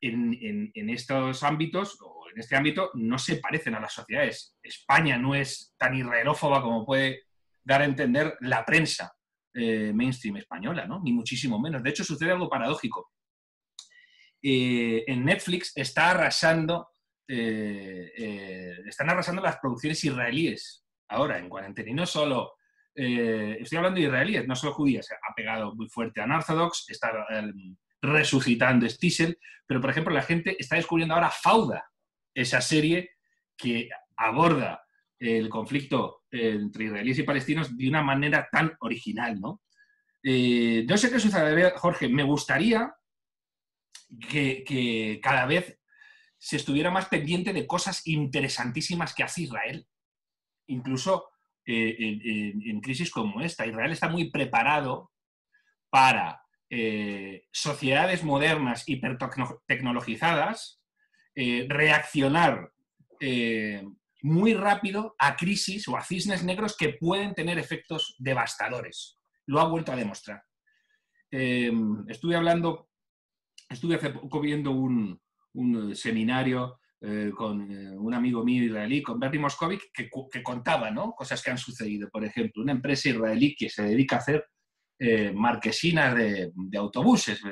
en, 0.00 0.72
en, 0.74 0.90
estos 0.90 1.42
ámbitos, 1.42 1.98
o 2.00 2.28
en 2.32 2.40
este 2.40 2.56
ámbito, 2.56 2.90
no 2.94 3.18
se 3.18 3.36
parecen 3.36 3.74
a 3.74 3.80
las 3.80 3.92
sociedades. 3.92 4.56
España 4.62 5.16
no 5.16 5.34
es 5.34 5.74
tan 5.78 5.94
israelófoba 5.94 6.60
como 6.62 6.84
puede 6.84 7.24
dar 7.62 7.82
a 7.82 7.84
entender 7.84 8.36
la 8.40 8.64
prensa 8.64 9.14
eh, 9.54 9.92
mainstream 9.94 10.38
española, 10.38 10.86
¿no? 10.86 11.00
Ni 11.04 11.12
muchísimo 11.12 11.60
menos. 11.60 11.82
De 11.82 11.90
hecho, 11.90 12.04
sucede 12.04 12.32
algo 12.32 12.48
paradójico. 12.48 13.12
Eh, 14.42 15.04
en 15.06 15.24
Netflix 15.24 15.72
está 15.76 16.10
arrasando, 16.10 16.88
eh, 17.28 18.80
están 18.86 19.10
arrasando 19.10 19.40
las 19.40 19.58
producciones 19.58 20.02
israelíes 20.02 20.81
ahora 21.12 21.38
en 21.38 21.48
cuarentena. 21.48 21.90
Y 21.90 21.94
no 21.94 22.06
solo, 22.06 22.54
estoy 22.94 23.78
hablando 23.78 24.00
de 24.00 24.06
israelíes, 24.06 24.46
no 24.46 24.56
solo 24.56 24.74
judías. 24.74 25.08
Ha 25.10 25.34
pegado 25.34 25.74
muy 25.74 25.88
fuerte 25.88 26.20
a 26.20 26.24
Unorthodox, 26.24 26.86
está 26.88 27.12
resucitando 28.00 28.88
Stiesel, 28.88 29.38
pero 29.66 29.80
por 29.80 29.90
ejemplo 29.90 30.12
la 30.12 30.22
gente 30.22 30.56
está 30.58 30.76
descubriendo 30.76 31.14
ahora 31.14 31.30
Fauda, 31.30 31.84
esa 32.34 32.60
serie 32.60 33.10
que 33.56 33.88
aborda 34.16 34.82
el 35.18 35.48
conflicto 35.48 36.22
entre 36.30 36.86
israelíes 36.86 37.18
y 37.18 37.22
palestinos 37.22 37.76
de 37.76 37.88
una 37.88 38.02
manera 38.02 38.48
tan 38.50 38.74
original, 38.80 39.40
¿no? 39.40 39.62
no 40.24 40.96
sé 40.96 41.10
qué 41.10 41.18
sucede, 41.18 41.72
Jorge, 41.76 42.08
me 42.08 42.22
gustaría 42.22 42.92
que, 44.28 45.20
cada 45.22 45.46
vez 45.46 45.78
se 46.38 46.56
estuviera 46.56 46.90
más 46.90 47.06
pendiente 47.06 47.52
de 47.52 47.66
cosas 47.66 48.06
interesantísimas 48.06 49.14
que 49.14 49.22
hace 49.22 49.42
Israel. 49.42 49.86
Incluso 50.72 51.28
eh, 51.64 51.96
en, 51.98 52.80
crisis 52.80 53.10
como 53.10 53.40
esta. 53.40 53.66
Israel 53.66 53.92
está 53.92 54.08
muy 54.08 54.30
preparado 54.30 55.10
para 55.90 56.42
eh, 56.68 57.44
sociedades 57.52 58.24
modernas 58.24 58.88
hipertecnologizadas 58.88 60.82
eh, 61.34 61.66
reaccionar 61.68 62.70
muy 64.22 64.54
rápido 64.54 65.14
a 65.16 65.36
crisis 65.36 65.86
o 65.86 65.96
a 65.96 66.02
cisnes 66.02 66.42
negros 66.42 66.76
que 66.76 66.94
pueden 66.94 67.34
tener 67.34 67.56
efectos 67.56 68.16
devastadores. 68.18 69.20
Lo 69.46 69.60
ha 69.60 69.68
vuelto 69.68 69.92
a 69.92 69.96
demostrar. 69.96 70.42
estuve 71.30 72.34
hablando 72.34 72.88
Estuve 73.72 73.94
hace 73.94 74.10
poco 74.10 74.40
viendo 74.40 74.70
un, 74.70 75.18
eh, 75.90 75.94
seminario 75.94 76.80
eh, 77.04 77.32
con 77.34 77.68
eh, 77.68 77.90
un 77.98 78.14
amigo 78.14 78.44
mío 78.44 78.62
israelí, 78.62 79.02
con 79.02 79.18
Bernie 79.18 79.40
Moscovic, 79.40 79.90
que, 79.92 80.08
contaba 80.40 80.88
¿no? 80.92 81.10
cosas 81.12 81.42
que 81.42 81.50
han 81.50 81.58
sucedido. 81.58 82.08
Por 82.08 82.24
ejemplo, 82.24 82.62
una 82.62 82.70
empresa 82.70 83.08
israelí 83.08 83.56
que 83.56 83.68
se 83.68 83.82
dedica 83.82 84.16
a 84.16 84.18
hacer 84.20 84.46
marquesinas 85.34 86.14
de, 86.14 86.52
autobuses, 86.78 87.42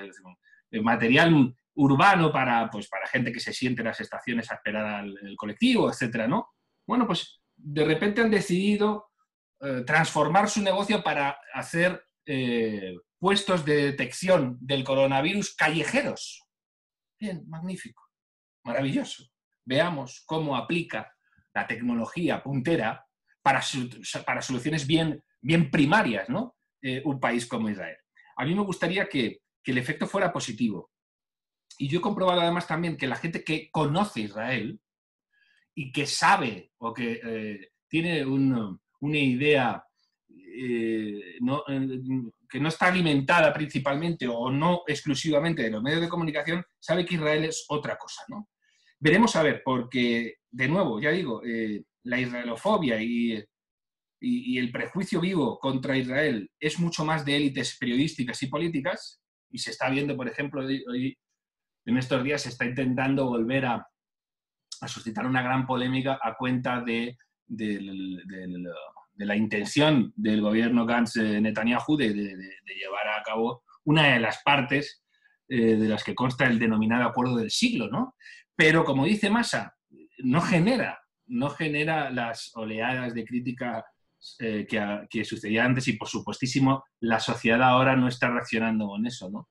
material 0.70 1.52
urbano 1.74 2.30
para, 2.30 2.70
pues, 2.70 2.88
para 2.88 3.08
gente 3.08 3.32
que 3.32 3.40
se 3.40 3.52
siente 3.52 3.80
en 3.80 3.88
las 3.88 3.98
estaciones 3.98 4.48
a 4.52 4.54
esperar 4.54 4.86
al 4.86 5.34
colectivo, 5.36 5.90
etc. 5.90 6.28
¿no? 6.28 6.50
Bueno, 6.86 7.08
pues 7.08 7.40
de 7.56 7.84
repente 7.84 8.20
han 8.20 8.30
decidido 8.30 9.08
transformar 9.84 10.48
su 10.48 10.62
negocio 10.62 11.02
para 11.02 11.40
hacer 11.52 12.04
puestos 13.18 13.64
de 13.64 13.86
detección 13.86 14.56
del 14.60 14.84
coronavirus 14.84 15.56
callejeros. 15.56 16.44
Bien, 17.18 17.42
magnífico, 17.48 18.04
maravilloso. 18.64 19.29
Veamos 19.64 20.22
cómo 20.26 20.56
aplica 20.56 21.12
la 21.54 21.66
tecnología 21.66 22.42
puntera 22.42 23.04
para, 23.42 23.62
para 24.24 24.42
soluciones 24.42 24.86
bien, 24.86 25.22
bien 25.40 25.70
primarias, 25.70 26.28
¿no? 26.28 26.56
Eh, 26.82 27.02
un 27.04 27.20
país 27.20 27.46
como 27.46 27.68
Israel. 27.68 27.96
A 28.36 28.44
mí 28.44 28.54
me 28.54 28.62
gustaría 28.62 29.08
que, 29.08 29.42
el 29.64 29.78
efecto 29.78 30.08
fuera 30.08 30.32
positivo. 30.32 30.90
Y 31.78 31.86
yo 31.86 32.00
he 32.00 32.02
comprobado 32.02 32.40
además 32.40 32.66
también 32.66 32.96
que 32.96 33.06
la 33.06 33.14
gente 33.14 33.44
que 33.44 33.70
conoce 33.70 34.22
Israel 34.22 34.80
y 35.76 35.92
que 35.92 36.06
sabe 36.06 36.72
o 36.78 36.92
que 36.92 37.20
eh, 37.22 37.70
tiene 37.88 38.26
una 38.26 39.18
idea 39.18 39.84
eh, 40.28 41.36
no, 41.40 41.62
que 42.48 42.58
no 42.58 42.68
está 42.68 42.86
alimentada 42.86 43.52
principalmente 43.52 44.26
o 44.26 44.50
no 44.50 44.82
exclusivamente 44.88 45.62
de 45.62 45.70
los 45.70 45.82
medios 45.82 46.00
de 46.00 46.08
comunicación, 46.08 46.64
sabe 46.80 47.04
que 47.04 47.14
Israel 47.14 47.44
es 47.44 47.64
otra 47.68 47.96
cosa, 47.96 48.24
¿no? 48.28 48.48
Veremos 49.00 49.34
a 49.34 49.42
ver, 49.42 49.62
porque, 49.64 50.34
de 50.50 50.68
nuevo, 50.68 51.00
ya 51.00 51.10
digo, 51.10 51.42
eh, 51.42 51.82
la 52.04 52.20
israelofobia 52.20 53.00
y, 53.02 53.42
el 54.22 54.70
prejuicio 54.70 55.18
vivo 55.18 55.58
contra 55.58 55.96
Israel 55.96 56.50
es 56.60 56.78
mucho 56.78 57.06
más 57.06 57.24
de 57.24 57.36
élites 57.36 57.78
periodísticas 57.80 58.42
y 58.42 58.48
políticas, 58.48 59.22
y 59.50 59.58
se 59.58 59.70
está 59.70 59.88
viendo, 59.88 60.14
por 60.14 60.28
ejemplo, 60.28 60.60
hoy, 60.60 61.16
en 61.86 61.96
estos 61.96 62.22
días 62.22 62.42
se 62.42 62.50
está 62.50 62.66
intentando 62.66 63.26
volver 63.26 63.64
a, 63.64 63.86
suscitar 64.86 65.26
una 65.26 65.42
gran 65.42 65.66
polémica 65.66 66.18
a 66.22 66.36
cuenta 66.36 66.82
de, 66.82 67.16
la 69.16 69.36
intención 69.36 70.12
del 70.14 70.42
gobierno 70.42 70.84
Gantz-Netanyahu 70.84 71.96
de, 71.96 72.12
llevar 72.12 73.08
a 73.08 73.22
cabo 73.22 73.62
una 73.84 74.12
de 74.12 74.20
las 74.20 74.42
partes 74.42 75.02
eh, 75.48 75.76
de 75.76 75.88
las 75.88 76.04
que 76.04 76.14
consta 76.14 76.46
el 76.46 76.58
denominado 76.58 77.08
acuerdo 77.08 77.36
del 77.36 77.50
siglo, 77.50 77.88
¿no? 77.88 78.14
Pero 78.60 78.84
como 78.84 79.06
dice 79.06 79.30
Massa, 79.30 79.74
no 80.18 80.42
genera, 80.42 81.00
no 81.28 81.48
genera 81.48 82.10
las 82.10 82.50
oleadas 82.56 83.14
de 83.14 83.24
crítica 83.24 83.82
eh, 84.38 84.66
que, 85.08 85.24
sucedía 85.24 85.64
antes 85.64 85.88
y 85.88 85.94
por 85.94 86.08
supuestísimo 86.08 86.84
la 87.00 87.20
sociedad 87.20 87.62
ahora 87.62 87.96
no 87.96 88.06
está 88.06 88.28
reaccionando 88.28 88.86
con 88.86 89.06
eso, 89.06 89.30
¿no? 89.30 89.48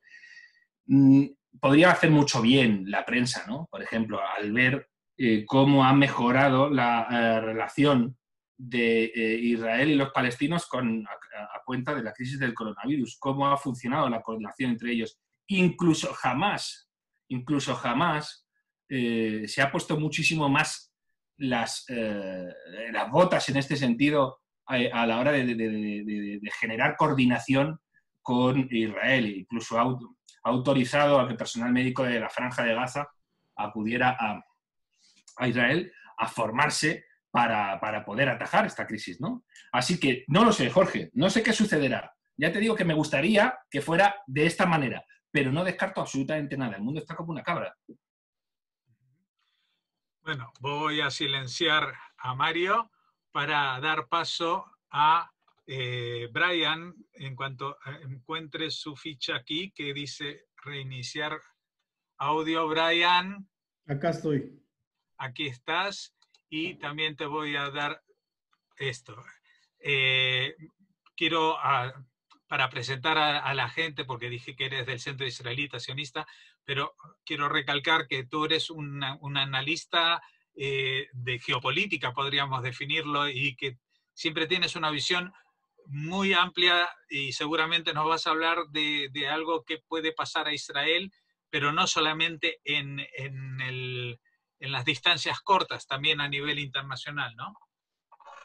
Mm, 0.86 1.26
podría 1.60 1.90
hacer 1.90 2.12
mucho 2.12 2.40
bien 2.40 2.84
la 2.86 3.04
prensa, 3.04 3.46
¿no? 3.48 3.68
Por 3.72 3.82
ejemplo, 3.82 4.20
al 4.22 4.54
ver 4.54 4.88
eh, 5.18 5.44
cómo 5.44 5.84
ha 5.86 5.94
mejorado 5.94 6.70
la 6.70 7.42
relación 7.42 8.16
de 8.60 9.06
eh, 9.06 9.40
Israel 9.42 9.90
y 9.90 9.96
los 9.96 10.12
palestinos 10.12 10.68
con, 10.68 11.04
a, 11.08 11.62
cuenta 11.66 11.96
de 11.96 12.04
la 12.04 12.14
crisis 12.14 12.38
del 12.38 12.54
coronavirus, 12.54 13.18
cómo 13.18 13.48
ha 13.48 13.58
funcionado 13.58 14.08
la 14.08 14.22
coordinación 14.22 14.70
entre 14.70 14.92
ellos. 14.92 15.18
Incluso 15.48 16.14
jamás, 16.14 16.92
incluso 17.28 17.74
jamás 17.74 18.46
eh, 18.90 19.44
se 19.48 19.62
ha 19.62 19.72
puesto 19.72 20.00
muchísimo 20.00 20.50
más 20.50 20.94
las, 21.38 21.86
eh, 21.90 22.48
las 22.92 23.10
botas 23.10 23.48
en 23.50 23.58
este 23.58 23.78
sentido 23.78 24.42
a, 24.66 25.06
la 25.08 25.20
hora 25.20 25.32
de, 25.32 26.40
generar 26.60 26.96
coordinación 26.96 27.80
con 28.22 28.68
Israel. 28.72 29.26
Incluso 29.38 29.80
ha, 29.80 29.98
autorizado 30.44 31.20
a 31.20 31.28
que 31.28 31.36
personal 31.36 31.72
médico 31.72 32.04
de 32.04 32.20
la 32.20 32.30
franja 32.30 32.64
de 32.64 32.76
Gaza 32.76 33.08
acudiera 33.56 34.16
a, 34.20 34.44
a 35.38 35.48
Israel 35.48 35.92
a 36.18 36.28
formarse 36.28 37.06
para, 37.32 38.06
poder 38.06 38.30
atajar 38.30 38.66
esta 38.66 38.88
crisis, 38.88 39.22
¿no? 39.22 39.46
Así 39.72 40.00
que 40.00 40.24
no 40.28 40.44
lo 40.44 40.52
sé, 40.52 40.70
Jorge, 40.70 41.10
no 41.14 41.30
sé 41.30 41.44
qué 41.44 41.54
sucederá. 41.54 42.14
Ya 42.38 42.52
te 42.52 42.60
digo 42.60 42.76
que 42.76 42.86
me 42.86 42.94
gustaría 42.94 43.58
que 43.70 43.82
fuera 43.82 44.16
de 44.26 44.46
esta 44.46 44.66
manera, 44.66 45.04
pero 45.32 45.52
no 45.52 45.64
descarto 45.64 46.02
absolutamente 46.02 46.58
nada. 46.58 46.78
El 46.78 46.84
mundo 46.84 47.02
está 47.02 47.16
como 47.16 47.32
una 47.32 47.44
cabra. 47.44 47.76
Bueno, 50.30 50.54
voy 50.60 51.02
a 51.02 51.10
silenciar 51.10 51.92
a 52.20 52.36
Mario 52.36 52.92
para 53.32 53.80
dar 53.80 54.08
paso 54.10 54.64
a 54.92 55.34
eh, 55.66 56.30
Brian 56.32 56.94
en 57.14 57.36
cuanto 57.36 57.80
eh, 57.84 58.02
encuentre 58.04 58.70
su 58.70 58.96
ficha 58.96 59.38
aquí 59.38 59.72
que 59.72 59.92
dice 59.92 60.46
reiniciar 60.58 61.42
audio. 62.20 62.68
Brian. 62.68 63.50
Acá 63.88 64.12
estoy. 64.12 64.64
Aquí 65.18 65.48
estás 65.48 66.16
y 66.48 66.76
también 66.76 67.16
te 67.16 67.26
voy 67.26 67.56
a 67.56 67.72
dar 67.72 68.04
esto. 68.78 69.26
Eh, 69.80 70.56
quiero, 71.16 71.58
ah, 71.58 71.92
para 72.48 72.70
presentar 72.70 73.18
a, 73.18 73.52
la 73.56 73.68
gente, 73.68 74.06
porque 74.06 74.30
dije 74.30 74.56
que 74.56 74.66
eres 74.66 74.86
del 74.86 75.00
Centro 75.00 75.26
Israelita 75.26 75.80
Sionista, 75.80 76.28
pero 76.70 76.94
quiero 77.26 77.50
recalcar 77.50 78.06
que 78.06 78.26
tú 78.26 78.46
eres 78.46 78.70
un 78.70 79.04
analista 79.04 80.22
eh, 80.54 81.08
de 81.14 81.40
geopolítica, 81.40 82.14
podríamos 82.14 82.62
definirlo, 82.62 83.28
y 83.28 83.56
que 83.56 83.80
siempre 84.14 84.46
tienes 84.46 84.76
una 84.76 84.92
visión 84.92 85.34
muy 85.88 86.34
amplia 86.34 86.88
y 87.10 87.32
seguramente 87.32 87.92
nos 87.92 88.08
vas 88.08 88.28
a 88.28 88.30
hablar 88.30 88.68
de, 88.70 89.10
algo 89.28 89.64
que 89.64 89.80
puede 89.88 90.14
pasar 90.14 90.46
a 90.46 90.54
Israel, 90.54 91.12
pero 91.50 91.74
no 91.74 91.88
solamente 91.88 92.60
en, 92.64 93.00
en, 93.18 94.20
las 94.60 94.86
distancias 94.86 95.42
cortas, 95.42 95.88
también 95.88 96.22
a 96.22 96.30
nivel 96.30 96.60
internacional, 96.60 97.36
¿no? 97.36 97.52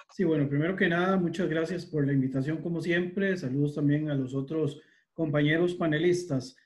Sí, 0.09 0.25
bueno, 0.25 0.49
primero 0.49 0.76
que 0.76 0.88
nada, 0.88 1.19
muchas 1.19 1.50
gracias 1.50 1.85
por 1.85 2.07
la 2.07 2.14
invitación 2.14 2.62
como 2.62 2.81
siempre. 2.81 3.37
Saludos 3.37 3.75
también 3.75 4.09
a 4.09 4.14
los 4.14 4.35
otros 4.35 4.81
compañeros 5.12 5.75
panelistas. 5.75 6.57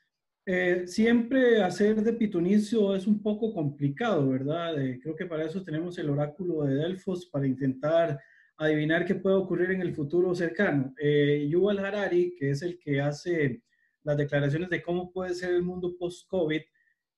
Eh, 0.51 0.87
siempre 0.87 1.61
hacer 1.61 2.01
de 2.01 2.11
pitonicio 2.11 2.95
es 2.95 3.05
un 3.05 3.21
poco 3.21 3.53
complicado, 3.53 4.27
¿verdad? 4.29 4.83
Eh, 4.83 4.99
creo 4.99 5.15
que 5.15 5.27
para 5.27 5.45
eso 5.45 5.61
tenemos 5.61 5.99
el 5.99 6.09
oráculo 6.09 6.63
de 6.63 6.73
Delfos 6.73 7.27
para 7.27 7.45
intentar 7.45 8.19
adivinar 8.57 9.05
qué 9.05 9.13
puede 9.13 9.35
ocurrir 9.35 9.69
en 9.69 9.81
el 9.81 9.93
futuro 9.93 10.33
cercano. 10.33 10.91
Eh, 10.99 11.47
Yuval 11.47 11.77
Harari, 11.77 12.33
que 12.35 12.49
es 12.49 12.63
el 12.63 12.79
que 12.79 12.99
hace 12.99 13.61
las 14.01 14.17
declaraciones 14.17 14.71
de 14.71 14.81
cómo 14.81 15.11
puede 15.11 15.35
ser 15.35 15.53
el 15.53 15.61
mundo 15.61 15.95
post-COVID, 15.99 16.61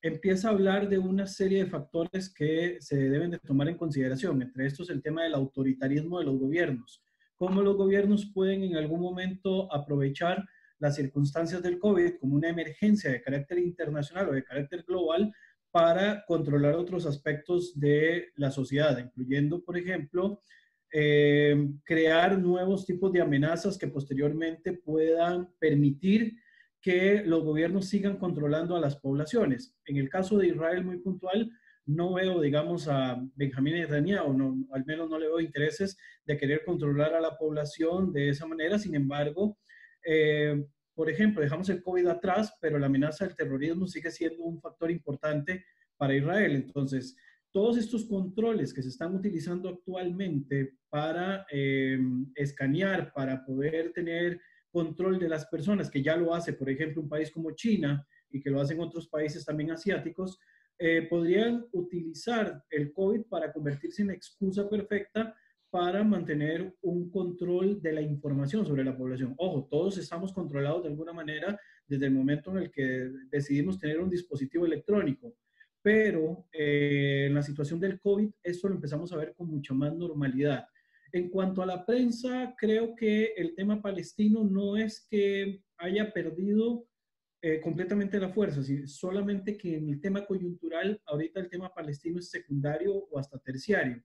empieza 0.02 0.50
a 0.50 0.52
hablar 0.52 0.90
de 0.90 0.98
una 0.98 1.26
serie 1.26 1.64
de 1.64 1.70
factores 1.70 2.34
que 2.34 2.82
se 2.82 2.98
deben 2.98 3.32
de 3.32 3.40
tomar 3.40 3.70
en 3.70 3.78
consideración. 3.78 4.42
Entre 4.42 4.66
estos 4.66 4.90
el 4.90 5.02
tema 5.02 5.24
del 5.24 5.36
autoritarismo 5.36 6.20
de 6.20 6.26
los 6.26 6.38
gobiernos. 6.38 7.02
Cómo 7.38 7.62
los 7.62 7.78
gobiernos 7.78 8.30
pueden 8.34 8.64
en 8.64 8.76
algún 8.76 9.00
momento 9.00 9.74
aprovechar 9.74 10.46
las 10.82 10.96
circunstancias 10.96 11.62
del 11.62 11.78
COVID 11.78 12.16
como 12.20 12.36
una 12.36 12.50
emergencia 12.50 13.12
de 13.12 13.22
carácter 13.22 13.60
internacional 13.60 14.30
o 14.30 14.34
de 14.34 14.44
carácter 14.44 14.84
global 14.84 15.32
para 15.70 16.26
controlar 16.26 16.74
otros 16.74 17.06
aspectos 17.06 17.80
de 17.80 18.30
la 18.36 18.50
sociedad, 18.50 18.98
incluyendo, 18.98 19.64
por 19.64 19.78
ejemplo, 19.78 20.42
eh, 20.92 21.70
crear 21.86 22.38
nuevos 22.38 22.86
tipos 22.86 23.14
de 23.14 23.22
amenazas 23.22 23.78
que 23.78 23.88
posteriormente 23.88 24.74
puedan 24.74 25.54
permitir 25.60 26.36
que 26.82 27.22
los 27.24 27.44
gobiernos 27.44 27.88
sigan 27.88 28.18
controlando 28.18 28.76
a 28.76 28.82
las 28.82 28.96
poblaciones. 28.96 29.78
En 29.86 29.98
el 29.98 30.10
caso 30.10 30.40
de 30.40 30.48
Israel 30.48 30.84
muy 30.84 30.98
puntual, 30.98 31.52
no 31.86 32.14
veo, 32.14 32.42
digamos, 32.42 32.88
a 32.88 33.22
Benjamín 33.36 33.76
Netanyahu, 33.76 34.34
no, 34.34 34.68
al 34.72 34.84
menos 34.86 35.10
no 35.10 35.20
le 35.20 35.28
veo 35.28 35.40
intereses 35.40 35.96
de 36.26 36.38
querer 36.38 36.64
controlar 36.66 37.14
a 37.14 37.22
la 37.22 37.38
población 37.38 38.12
de 38.12 38.30
esa 38.30 38.48
manera. 38.48 38.80
Sin 38.80 38.96
embargo, 38.96 39.58
eh, 40.06 40.66
por 40.94 41.10
ejemplo, 41.10 41.42
dejamos 41.42 41.70
el 41.70 41.82
COVID 41.82 42.08
atrás, 42.08 42.54
pero 42.62 42.78
la 42.78 42.88
amenaza 42.88 43.26
del 43.26 43.36
terrorismo 43.36 43.88
sigue 43.88 44.12
siendo 44.12 44.44
un 44.44 44.60
factor 44.60 44.92
importante 44.92 45.66
para 45.98 46.16
Israel. 46.16 46.56
Entonces, 46.56 47.16
todos 47.52 47.78
estos 47.78 48.06
controles 48.06 48.74
que 48.74 48.82
se 48.82 48.90
están 48.90 49.16
utilizando 49.16 49.70
actualmente 49.70 50.78
para 50.90 51.46
eh, 51.52 52.00
escanear, 52.36 53.12
para 53.14 53.44
poder 53.46 53.92
tener 53.94 54.40
control 54.72 55.20
de 55.20 55.30
las 55.30 55.46
personas, 55.48 55.90
que 55.90 56.02
ya 56.02 56.16
lo 56.16 56.34
hace, 56.34 56.54
por 56.54 56.70
ejemplo, 56.70 57.02
un 57.02 57.10
país 57.10 57.30
como 57.32 57.52
China 57.52 58.06
y 58.30 58.40
que 58.42 58.50
lo 58.50 58.62
hacen 58.62 58.80
otros 58.80 59.08
países 59.08 59.44
también 59.44 59.72
asiáticos, 59.72 60.40
eh, 60.78 61.08
podrían 61.10 61.66
utilizar 61.74 62.64
el 62.70 62.92
COVID 62.94 63.24
para 63.30 63.52
convertirse 63.52 64.02
en 64.02 64.12
excusa 64.12 64.68
perfecta 64.70 65.36
para 65.72 66.04
mantener 66.04 66.76
un 66.82 67.10
control 67.10 67.82
de 67.82 67.94
la 67.94 68.02
información 68.02 68.66
sobre 68.66 68.84
la 68.84 68.96
población. 68.96 69.34
Ojo, 69.38 69.68
todos 69.72 69.98
estamos 69.98 70.34
controlados 70.34 70.84
de 70.84 70.90
alguna 70.90 71.14
manera 71.14 71.58
desde 71.88 72.08
el 72.08 72.12
momento 72.12 72.52
en 72.52 72.58
el 72.58 72.72
que 72.72 73.10
decidimos 73.32 73.80
tener 73.80 74.02
un 74.02 74.10
dispositivo 74.10 74.66
electrónico, 74.66 75.34
pero 75.82 76.46
eh, 76.52 77.26
en 77.28 77.34
la 77.34 77.42
situación 77.42 77.80
del 77.80 78.02
COVID 78.02 78.30
esto 78.44 78.68
lo 78.68 78.76
empezamos 78.76 79.14
a 79.14 79.18
ver 79.18 79.34
con 79.34 79.48
mucha 79.48 79.74
más 79.74 79.96
normalidad. 79.96 80.66
En 81.14 81.30
cuanto 81.30 81.62
a 81.62 81.66
la 81.66 81.86
prensa, 81.86 82.54
creo 82.58 82.94
que 82.94 83.34
el 83.38 83.56
tema 83.56 83.82
palestino 83.82 84.44
no 84.44 84.76
es 84.76 85.08
que 85.10 85.62
haya 85.78 86.12
perdido 86.12 86.86
eh, 87.42 87.62
completamente 87.62 88.20
la 88.20 88.30
fuerza, 88.30 88.62
solamente 88.86 89.58
que 89.58 89.78
en 89.78 89.90
el 89.90 90.02
tema 90.02 90.26
coyuntural, 90.26 91.02
ahorita 91.06 91.40
el 91.40 91.50
tema 91.50 91.74
palestino 91.74 92.20
es 92.20 92.30
secundario 92.30 92.94
o 92.94 93.18
hasta 93.18 93.40
terciario. 93.40 94.04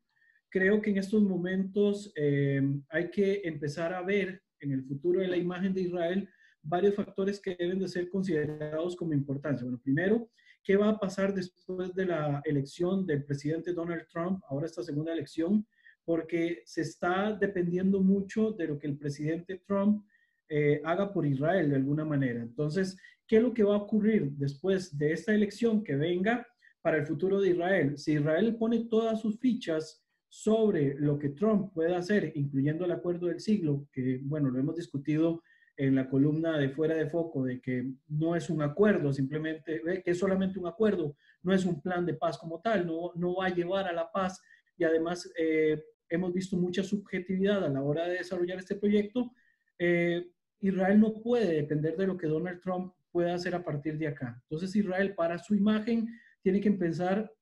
Creo 0.56 0.80
que 0.80 0.88
en 0.90 0.96
estos 0.96 1.22
momentos 1.22 2.10
eh, 2.16 2.62
hay 2.88 3.10
que 3.10 3.42
empezar 3.44 3.92
a 3.92 4.00
ver 4.00 4.42
en 4.60 4.72
el 4.72 4.84
futuro 4.84 5.20
de 5.20 5.28
la 5.28 5.36
imagen 5.36 5.74
de 5.74 5.82
Israel 5.82 6.26
varios 6.62 6.94
factores 6.94 7.38
que 7.38 7.54
deben 7.54 7.78
de 7.78 7.88
ser 7.88 8.08
considerados 8.08 8.96
como 8.96 9.12
importancia. 9.12 9.64
Bueno, 9.64 9.78
primero, 9.82 10.30
¿Qué 10.66 10.76
va 10.76 10.88
a 10.88 10.98
pasar 10.98 11.32
después 11.32 11.94
de 11.94 12.06
la 12.06 12.40
elección 12.44 13.06
del 13.06 13.22
presidente 13.22 13.72
Donald 13.72 14.04
Trump, 14.12 14.42
ahora 14.48 14.66
esta 14.66 14.82
segunda 14.82 15.12
elección? 15.12 15.64
Porque 16.04 16.62
se 16.64 16.80
está 16.80 17.32
dependiendo 17.34 18.00
mucho 18.00 18.50
de 18.50 18.66
lo 18.66 18.76
que 18.76 18.88
el 18.88 18.98
presidente 18.98 19.62
Trump 19.64 20.04
eh, 20.48 20.80
haga 20.84 21.12
por 21.12 21.24
Israel 21.24 21.70
de 21.70 21.76
alguna 21.76 22.04
manera. 22.04 22.40
Entonces, 22.42 22.96
¿qué 23.28 23.36
es 23.36 23.42
lo 23.44 23.54
que 23.54 23.62
va 23.62 23.74
a 23.74 23.82
ocurrir 23.82 24.32
después 24.32 24.98
de 24.98 25.12
esta 25.12 25.32
elección 25.32 25.84
que 25.84 25.94
venga 25.94 26.44
para 26.82 26.96
el 26.96 27.06
futuro 27.06 27.40
de 27.40 27.50
Israel? 27.50 27.96
Si 27.96 28.14
Israel 28.14 28.56
pone 28.56 28.86
todas 28.90 29.20
sus 29.20 29.38
fichas 29.38 30.05
sobre 30.36 30.94
lo 30.98 31.18
que 31.18 31.30
Trump 31.30 31.72
puede 31.72 31.96
hacer, 31.96 32.30
incluyendo 32.34 32.84
el 32.84 32.92
acuerdo 32.92 33.28
del 33.28 33.40
siglo, 33.40 33.88
que 33.90 34.20
bueno, 34.22 34.50
lo 34.50 34.58
hemos 34.58 34.76
discutido 34.76 35.42
en 35.78 35.94
la 35.94 36.10
columna 36.10 36.58
de 36.58 36.68
fuera 36.68 36.94
de 36.94 37.08
foco 37.08 37.42
de 37.44 37.58
que 37.58 37.90
no 38.08 38.36
es 38.36 38.50
un 38.50 38.60
acuerdo, 38.60 39.14
simplemente 39.14 39.80
que 40.04 40.10
es 40.10 40.18
solamente 40.18 40.58
un 40.58 40.66
acuerdo, 40.66 41.16
no 41.42 41.54
es 41.54 41.64
un 41.64 41.80
plan 41.80 42.04
de 42.04 42.12
paz 42.12 42.36
como 42.36 42.60
tal, 42.60 42.86
no, 42.86 43.12
no 43.14 43.36
va 43.36 43.46
a 43.46 43.54
llevar 43.54 43.88
a 43.88 43.94
la 43.94 44.12
paz 44.12 44.38
y 44.76 44.84
además 44.84 45.26
eh, 45.38 45.82
hemos 46.10 46.34
visto 46.34 46.58
mucha 46.58 46.84
subjetividad 46.84 47.64
a 47.64 47.70
la 47.70 47.82
hora 47.82 48.06
de 48.06 48.18
desarrollar 48.18 48.58
este 48.58 48.76
proyecto. 48.76 49.32
Eh, 49.78 50.22
Israel 50.60 51.00
no 51.00 51.14
puede 51.22 51.54
depender 51.54 51.96
de 51.96 52.08
lo 52.08 52.18
que 52.18 52.26
Donald 52.26 52.60
Trump 52.60 52.92
pueda 53.10 53.32
hacer 53.32 53.54
a 53.54 53.64
partir 53.64 53.96
de 53.96 54.08
acá. 54.08 54.38
Entonces 54.42 54.76
Israel 54.76 55.14
para 55.14 55.38
su 55.38 55.54
imagen 55.54 56.06
tiene 56.42 56.60
que 56.60 56.68
empezar 56.68 57.32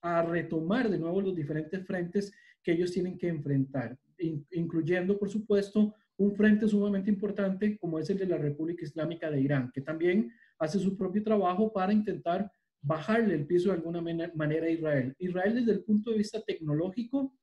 a 0.00 0.22
retomar 0.22 0.88
de 0.88 0.98
nuevo 0.98 1.20
los 1.20 1.34
diferentes 1.34 1.86
frentes 1.86 2.32
que 2.62 2.72
ellos 2.72 2.92
tienen 2.92 3.18
que 3.18 3.28
enfrentar, 3.28 3.98
incluyendo, 4.50 5.18
por 5.18 5.30
supuesto, 5.30 5.94
un 6.16 6.34
frente 6.34 6.66
sumamente 6.68 7.10
importante 7.10 7.78
como 7.78 7.98
es 7.98 8.10
el 8.10 8.18
de 8.18 8.26
la 8.26 8.38
República 8.38 8.84
Islámica 8.84 9.30
de 9.30 9.40
Irán, 9.40 9.70
que 9.72 9.80
también 9.80 10.32
hace 10.58 10.78
su 10.78 10.96
propio 10.96 11.22
trabajo 11.22 11.72
para 11.72 11.92
intentar 11.92 12.50
bajarle 12.80 13.34
el 13.34 13.46
piso 13.46 13.68
de 13.68 13.76
alguna 13.76 14.00
manera 14.00 14.66
a 14.66 14.70
Israel. 14.70 15.14
Israel 15.18 15.54
desde 15.54 15.72
el 15.72 15.84
punto 15.84 16.10
de 16.10 16.18
vista 16.18 16.42
tecnológico 16.42 17.34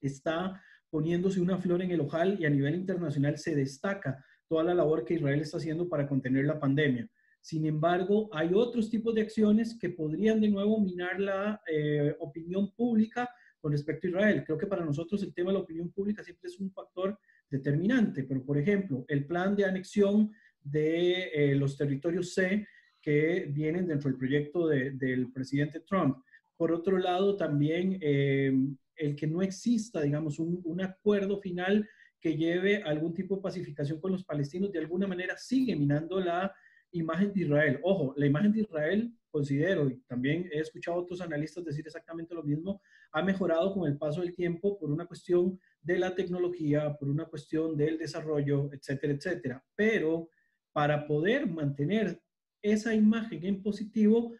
está 0.00 0.62
poniéndose 0.90 1.40
una 1.40 1.58
flor 1.58 1.82
en 1.82 1.90
el 1.90 2.00
ojal 2.00 2.38
y 2.40 2.46
a 2.46 2.50
nivel 2.50 2.74
internacional 2.74 3.36
se 3.36 3.54
destaca 3.54 4.24
toda 4.48 4.64
la 4.64 4.74
labor 4.74 5.04
que 5.04 5.14
Israel 5.14 5.40
está 5.40 5.58
haciendo 5.58 5.88
para 5.88 6.08
contener 6.08 6.46
la 6.46 6.58
pandemia. 6.58 7.08
Sin 7.40 7.66
embargo, 7.66 8.28
hay 8.32 8.50
otros 8.52 8.90
tipos 8.90 9.14
de 9.14 9.22
acciones 9.22 9.78
que 9.78 9.90
podrían 9.90 10.40
de 10.40 10.48
nuevo 10.48 10.80
minar 10.80 11.20
la 11.20 11.60
eh, 11.66 12.14
opinión 12.20 12.72
pública 12.74 13.28
con 13.60 13.72
respecto 13.72 14.06
a 14.06 14.10
Israel. 14.10 14.44
Creo 14.44 14.58
que 14.58 14.66
para 14.66 14.84
nosotros 14.84 15.22
el 15.22 15.34
tema 15.34 15.50
de 15.50 15.58
la 15.58 15.64
opinión 15.64 15.90
pública 15.90 16.22
siempre 16.22 16.48
es 16.48 16.58
un 16.58 16.70
factor 16.70 17.18
determinante, 17.50 18.24
pero 18.24 18.44
por 18.44 18.58
ejemplo, 18.58 19.04
el 19.08 19.26
plan 19.26 19.56
de 19.56 19.64
anexión 19.64 20.30
de 20.62 21.30
eh, 21.32 21.54
los 21.54 21.76
territorios 21.76 22.34
C 22.34 22.66
que 23.00 23.46
vienen 23.50 23.86
dentro 23.86 24.10
del 24.10 24.18
proyecto 24.18 24.68
del 24.68 25.32
presidente 25.32 25.80
Trump. 25.80 26.18
Por 26.56 26.72
otro 26.72 26.98
lado, 26.98 27.36
también 27.36 27.98
eh, 28.00 28.52
el 28.96 29.16
que 29.16 29.26
no 29.26 29.42
exista, 29.42 30.02
digamos, 30.02 30.38
un, 30.38 30.80
acuerdo 30.80 31.40
final 31.40 31.88
que 32.20 32.36
lleve 32.36 32.82
algún 32.82 33.14
tipo 33.14 33.36
de 33.36 33.42
pacificación 33.42 34.00
con 34.00 34.12
los 34.12 34.24
palestinos, 34.24 34.72
de 34.72 34.80
alguna 34.80 35.06
manera 35.06 35.36
sigue 35.36 35.76
minando 35.76 36.20
la 36.20 36.52
imagen 36.92 37.32
de 37.32 37.40
Israel. 37.42 37.80
Ojo, 37.82 38.14
la 38.16 38.26
imagen 38.26 38.52
de 38.52 38.60
Israel, 38.60 39.12
considero, 39.30 39.88
y 39.88 40.00
también 40.06 40.48
he 40.52 40.60
escuchado 40.60 40.98
a 40.98 41.00
otros 41.00 41.20
analistas 41.20 41.64
decir 41.64 41.86
exactamente 41.86 42.34
lo 42.34 42.42
mismo, 42.42 42.80
ha 43.12 43.22
mejorado 43.22 43.72
con 43.74 43.86
el 43.86 43.98
paso 43.98 44.20
del 44.20 44.34
tiempo 44.34 44.78
por 44.78 44.90
una 44.90 45.06
cuestión 45.06 45.58
de 45.80 45.98
la 45.98 46.14
tecnología, 46.14 46.96
por 46.96 47.08
una 47.08 47.26
cuestión 47.26 47.76
del 47.76 47.98
desarrollo, 47.98 48.70
etcétera, 48.72 49.12
etcétera. 49.12 49.64
Pero 49.74 50.30
para 50.72 51.06
poder 51.06 51.46
mantener 51.46 52.20
esa 52.62 52.94
imagen 52.94 53.44
en 53.44 53.62
positivo, 53.62 54.34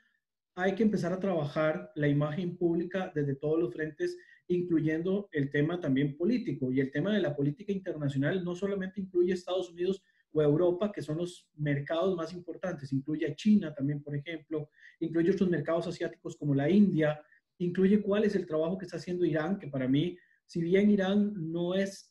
hay 0.54 0.74
que 0.74 0.82
empezar 0.82 1.12
a 1.12 1.20
trabajar 1.20 1.92
la 1.94 2.08
imagen 2.08 2.56
pública 2.56 3.12
desde 3.14 3.36
todos 3.36 3.60
los 3.60 3.72
frentes, 3.72 4.16
incluyendo 4.48 5.28
el 5.32 5.50
tema 5.50 5.80
también 5.80 6.16
político. 6.16 6.72
Y 6.72 6.80
el 6.80 6.90
tema 6.90 7.14
de 7.14 7.20
la 7.20 7.36
política 7.36 7.72
internacional 7.72 8.42
no 8.42 8.56
solamente 8.56 9.00
incluye 9.00 9.32
Estados 9.32 9.70
Unidos 9.70 10.02
o 10.32 10.42
Europa, 10.42 10.92
que 10.92 11.02
son 11.02 11.18
los 11.18 11.48
mercados 11.56 12.16
más 12.16 12.32
importantes, 12.32 12.92
incluye 12.92 13.26
a 13.26 13.34
China 13.34 13.74
también, 13.74 14.02
por 14.02 14.14
ejemplo, 14.14 14.70
incluye 15.00 15.30
otros 15.30 15.48
mercados 15.48 15.86
asiáticos 15.86 16.36
como 16.36 16.54
la 16.54 16.68
India, 16.68 17.20
incluye 17.58 18.02
cuál 18.02 18.24
es 18.24 18.34
el 18.36 18.46
trabajo 18.46 18.78
que 18.78 18.84
está 18.84 18.98
haciendo 18.98 19.24
Irán, 19.24 19.58
que 19.58 19.68
para 19.68 19.88
mí 19.88 20.16
si 20.48 20.62
bien 20.62 20.90
Irán 20.90 21.34
no 21.52 21.74
es 21.74 22.10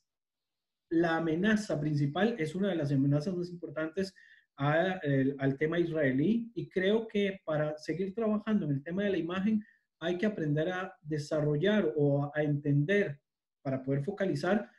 la 0.89 1.17
amenaza 1.17 1.79
principal, 1.79 2.35
es 2.37 2.53
una 2.53 2.69
de 2.69 2.75
las 2.75 2.91
amenazas 2.91 3.35
más 3.35 3.49
importantes 3.49 4.13
al 4.57 5.57
tema 5.57 5.79
israelí. 5.79 6.51
Y 6.53 6.69
creo 6.69 7.07
que 7.07 7.41
para 7.43 7.75
seguir 7.77 8.13
trabajando 8.13 8.65
en 8.65 8.73
el 8.73 8.83
tema 8.83 9.03
de 9.03 9.09
la 9.09 9.17
imagen 9.17 9.63
hay 9.99 10.19
que 10.19 10.27
aprender 10.27 10.69
a 10.69 10.95
desarrollar 11.01 11.91
o 11.95 12.31
a 12.33 12.43
entender 12.43 13.19
para 13.63 13.81
poder 13.81 14.03
focalizar 14.03 14.69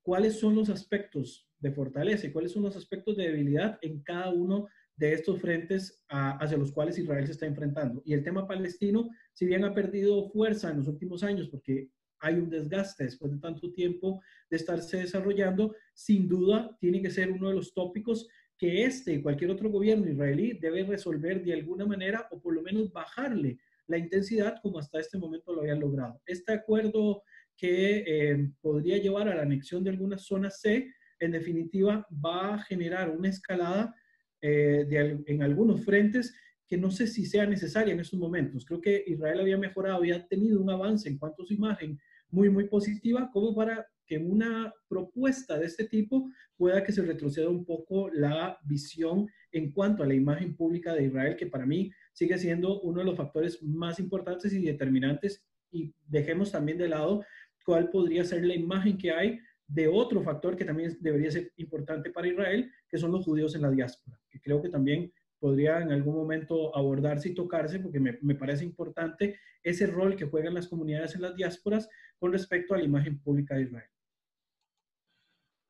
cuáles 0.00 0.38
son 0.38 0.54
los 0.54 0.70
aspectos 0.70 1.47
de 1.60 1.72
fortaleza 1.72 2.26
y 2.26 2.32
cuáles 2.32 2.52
son 2.52 2.62
los 2.62 2.76
aspectos 2.76 3.16
de 3.16 3.24
debilidad 3.24 3.78
en 3.82 4.02
cada 4.02 4.30
uno 4.30 4.68
de 4.96 5.12
estos 5.12 5.40
frentes 5.40 6.04
hacia 6.08 6.58
los 6.58 6.72
cuales 6.72 6.98
Israel 6.98 7.26
se 7.26 7.32
está 7.32 7.46
enfrentando. 7.46 8.02
Y 8.04 8.14
el 8.14 8.24
tema 8.24 8.46
palestino, 8.46 9.08
si 9.32 9.46
bien 9.46 9.64
ha 9.64 9.74
perdido 9.74 10.28
fuerza 10.30 10.70
en 10.70 10.78
los 10.78 10.88
últimos 10.88 11.22
años 11.22 11.48
porque 11.48 11.88
hay 12.20 12.34
un 12.34 12.50
desgaste 12.50 13.04
después 13.04 13.32
de 13.32 13.38
tanto 13.38 13.72
tiempo 13.72 14.20
de 14.50 14.56
estarse 14.56 14.98
desarrollando, 14.98 15.74
sin 15.94 16.28
duda 16.28 16.76
tiene 16.80 17.00
que 17.00 17.10
ser 17.10 17.30
uno 17.30 17.48
de 17.48 17.54
los 17.54 17.72
tópicos 17.72 18.28
que 18.58 18.84
este 18.84 19.14
y 19.14 19.22
cualquier 19.22 19.52
otro 19.52 19.70
gobierno 19.70 20.10
israelí 20.10 20.58
debe 20.60 20.82
resolver 20.82 21.44
de 21.44 21.54
alguna 21.54 21.86
manera 21.86 22.26
o 22.32 22.40
por 22.40 22.54
lo 22.54 22.62
menos 22.62 22.92
bajarle 22.92 23.58
la 23.86 23.98
intensidad 23.98 24.56
como 24.60 24.80
hasta 24.80 24.98
este 24.98 25.16
momento 25.16 25.54
lo 25.54 25.60
habían 25.60 25.80
logrado. 25.80 26.20
Este 26.26 26.52
acuerdo 26.52 27.22
que 27.56 28.04
eh, 28.06 28.50
podría 28.60 28.98
llevar 28.98 29.28
a 29.28 29.34
la 29.34 29.42
anexión 29.42 29.82
de 29.82 29.90
algunas 29.90 30.22
zonas 30.22 30.60
C, 30.60 30.92
en 31.20 31.32
definitiva 31.32 32.06
va 32.24 32.54
a 32.54 32.62
generar 32.62 33.10
una 33.10 33.28
escalada 33.28 33.94
eh, 34.40 34.86
en 35.26 35.42
algunos 35.42 35.84
frentes 35.84 36.34
que 36.68 36.76
no 36.76 36.90
sé 36.90 37.06
si 37.06 37.24
sea 37.24 37.46
necesaria 37.46 37.94
en 37.94 38.00
estos 38.00 38.20
momentos. 38.20 38.64
Creo 38.64 38.80
que 38.80 39.02
Israel 39.06 39.40
había 39.40 39.56
mejorado, 39.56 39.96
había 39.96 40.26
tenido 40.28 40.60
un 40.60 40.70
avance 40.70 41.08
en 41.08 41.18
cuanto 41.18 41.42
a 41.42 41.46
su 41.46 41.54
imagen 41.54 41.98
muy, 42.30 42.50
muy 42.50 42.68
positiva, 42.68 43.30
como 43.32 43.54
para 43.54 43.86
que 44.06 44.18
una 44.18 44.72
propuesta 44.88 45.58
de 45.58 45.66
este 45.66 45.84
tipo 45.84 46.30
pueda 46.56 46.82
que 46.82 46.92
se 46.92 47.02
retroceda 47.02 47.48
un 47.48 47.64
poco 47.64 48.10
la 48.10 48.58
visión 48.64 49.28
en 49.52 49.72
cuanto 49.72 50.02
a 50.02 50.06
la 50.06 50.14
imagen 50.14 50.56
pública 50.56 50.94
de 50.94 51.04
Israel, 51.04 51.36
que 51.36 51.46
para 51.46 51.66
mí 51.66 51.90
sigue 52.12 52.36
siendo 52.36 52.80
uno 52.80 53.00
de 53.00 53.06
los 53.06 53.16
factores 53.16 53.62
más 53.62 53.98
importantes 53.98 54.52
y 54.52 54.62
determinantes. 54.62 55.44
Y 55.70 55.94
dejemos 56.06 56.52
también 56.52 56.78
de 56.78 56.88
lado 56.88 57.24
cuál 57.64 57.90
podría 57.90 58.24
ser 58.24 58.44
la 58.44 58.54
imagen 58.54 58.98
que 58.98 59.10
hay 59.10 59.38
de 59.68 59.86
otro 59.86 60.22
factor 60.22 60.56
que 60.56 60.64
también 60.64 60.96
debería 61.00 61.30
ser 61.30 61.52
importante 61.56 62.10
para 62.10 62.26
Israel, 62.26 62.72
que 62.88 62.98
son 62.98 63.12
los 63.12 63.24
judíos 63.24 63.54
en 63.54 63.62
la 63.62 63.70
diáspora, 63.70 64.18
que 64.30 64.40
creo 64.40 64.60
que 64.60 64.70
también 64.70 65.12
podría 65.38 65.80
en 65.80 65.92
algún 65.92 66.16
momento 66.16 66.74
abordarse 66.76 67.28
y 67.28 67.34
tocarse, 67.34 67.78
porque 67.78 68.00
me, 68.00 68.18
me, 68.22 68.34
parece 68.34 68.64
importante 68.64 69.38
ese 69.62 69.86
rol 69.86 70.16
que 70.16 70.24
juegan 70.24 70.54
las 70.54 70.66
comunidades 70.66 71.14
en 71.14 71.22
las 71.22 71.36
diásporas 71.36 71.88
con 72.18 72.32
respecto 72.32 72.74
a 72.74 72.78
la 72.78 72.84
imagen 72.84 73.20
pública 73.20 73.54
de 73.54 73.62
Israel. 73.62 73.90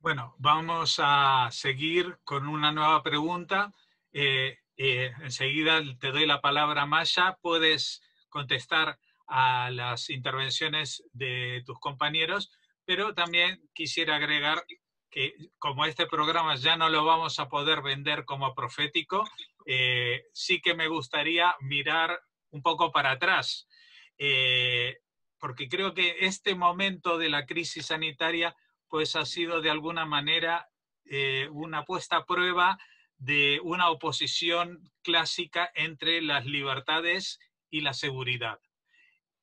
Bueno, 0.01 0.37
vamos 0.39 1.01
a 1.03 1.49
seguir 1.51 2.19
con 2.23 2.47
una 2.49 2.71
nueva 2.71 3.03
pregunta. 3.03 3.75
Eh, 4.13 4.57
eh, 4.77 5.11
enseguida 5.23 5.83
te 5.99 6.13
doy 6.13 6.25
la 6.25 6.41
palabra, 6.41 6.87
Maya. 6.87 7.37
Puedes 7.43 8.01
contestar 8.29 8.99
a 9.27 9.71
las 9.71 10.09
intervenciones 10.09 11.03
de 11.13 11.63
tus 11.67 11.79
compañeros, 11.81 12.53
pero 12.89 13.13
también 13.13 13.61
quisiera 13.75 14.17
agregar 14.17 14.65
que 15.11 15.35
como 15.59 15.85
este 15.85 16.07
programa 16.07 16.57
ya 16.57 16.75
no 16.79 16.89
lo 16.89 17.05
vamos 17.05 17.39
a 17.39 17.47
poder 17.47 17.83
vender 17.83 18.25
como 18.25 18.55
profético, 18.55 19.25
eh, 19.67 20.25
sí 20.33 20.63
que 20.63 20.73
me 20.73 20.89
gustaría 20.89 21.55
mirar 21.61 22.19
un 22.51 22.63
poco 22.63 22.91
para 22.91 23.11
atrás, 23.11 23.69
eh, 24.17 25.01
porque 25.39 25.69
creo 25.69 25.93
que 25.93 26.17
este 26.21 26.55
momento 26.55 27.19
de 27.19 27.29
la 27.29 27.45
crisis 27.45 27.85
sanitaria 27.85 28.57
pues 28.89 29.17
ha 29.17 29.27
sido 29.27 29.61
de 29.61 29.69
alguna 29.69 30.07
manera 30.07 30.71
eh, 31.05 31.47
una 31.53 31.85
puesta 31.85 32.17
a 32.17 32.25
prueba 32.25 32.79
de 33.19 33.61
una 33.65 33.91
oposición 33.91 34.91
clásica 35.03 35.71
entre 35.75 36.23
las 36.23 36.47
libertades 36.47 37.39
y 37.69 37.83
la 37.83 37.93
seguridad. 37.93 38.59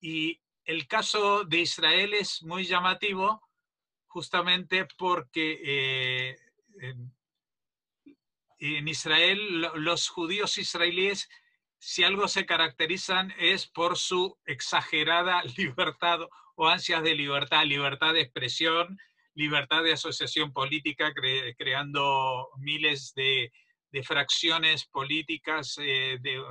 Y 0.02 0.42
el 0.66 0.88
caso 0.88 1.44
de 1.44 1.60
Israel 1.60 2.14
es 2.14 2.42
muy 2.44 2.66
llamativo 2.66 3.42
justamente 4.08 4.88
porque 4.98 5.60
eh, 5.64 6.36
en, 8.60 8.88
Israel 8.88 9.70
los 9.76 10.10
judíos 10.10 10.58
israelíes, 10.58 11.30
si 11.78 12.04
algo 12.04 12.28
se 12.28 12.46
caracterizan 12.46 13.34
es 13.38 13.68
por 13.68 13.98
su 13.98 14.38
exagerada 14.46 15.44
libertad 15.58 16.20
o 16.56 16.68
ansias 16.68 17.04
de 17.04 17.14
libertad, 17.16 17.66
libertad 17.66 18.14
de 18.14 18.22
expresión, 18.22 18.98
libertad 19.34 19.84
de 19.84 19.94
asociación 19.94 20.54
política, 20.54 21.14
creando 21.58 22.50
miles 22.58 23.14
de, 23.14 23.52
fracciones 24.04 24.86
políticas 24.86 25.78
eh, 25.78 26.18
de, 26.22 26.44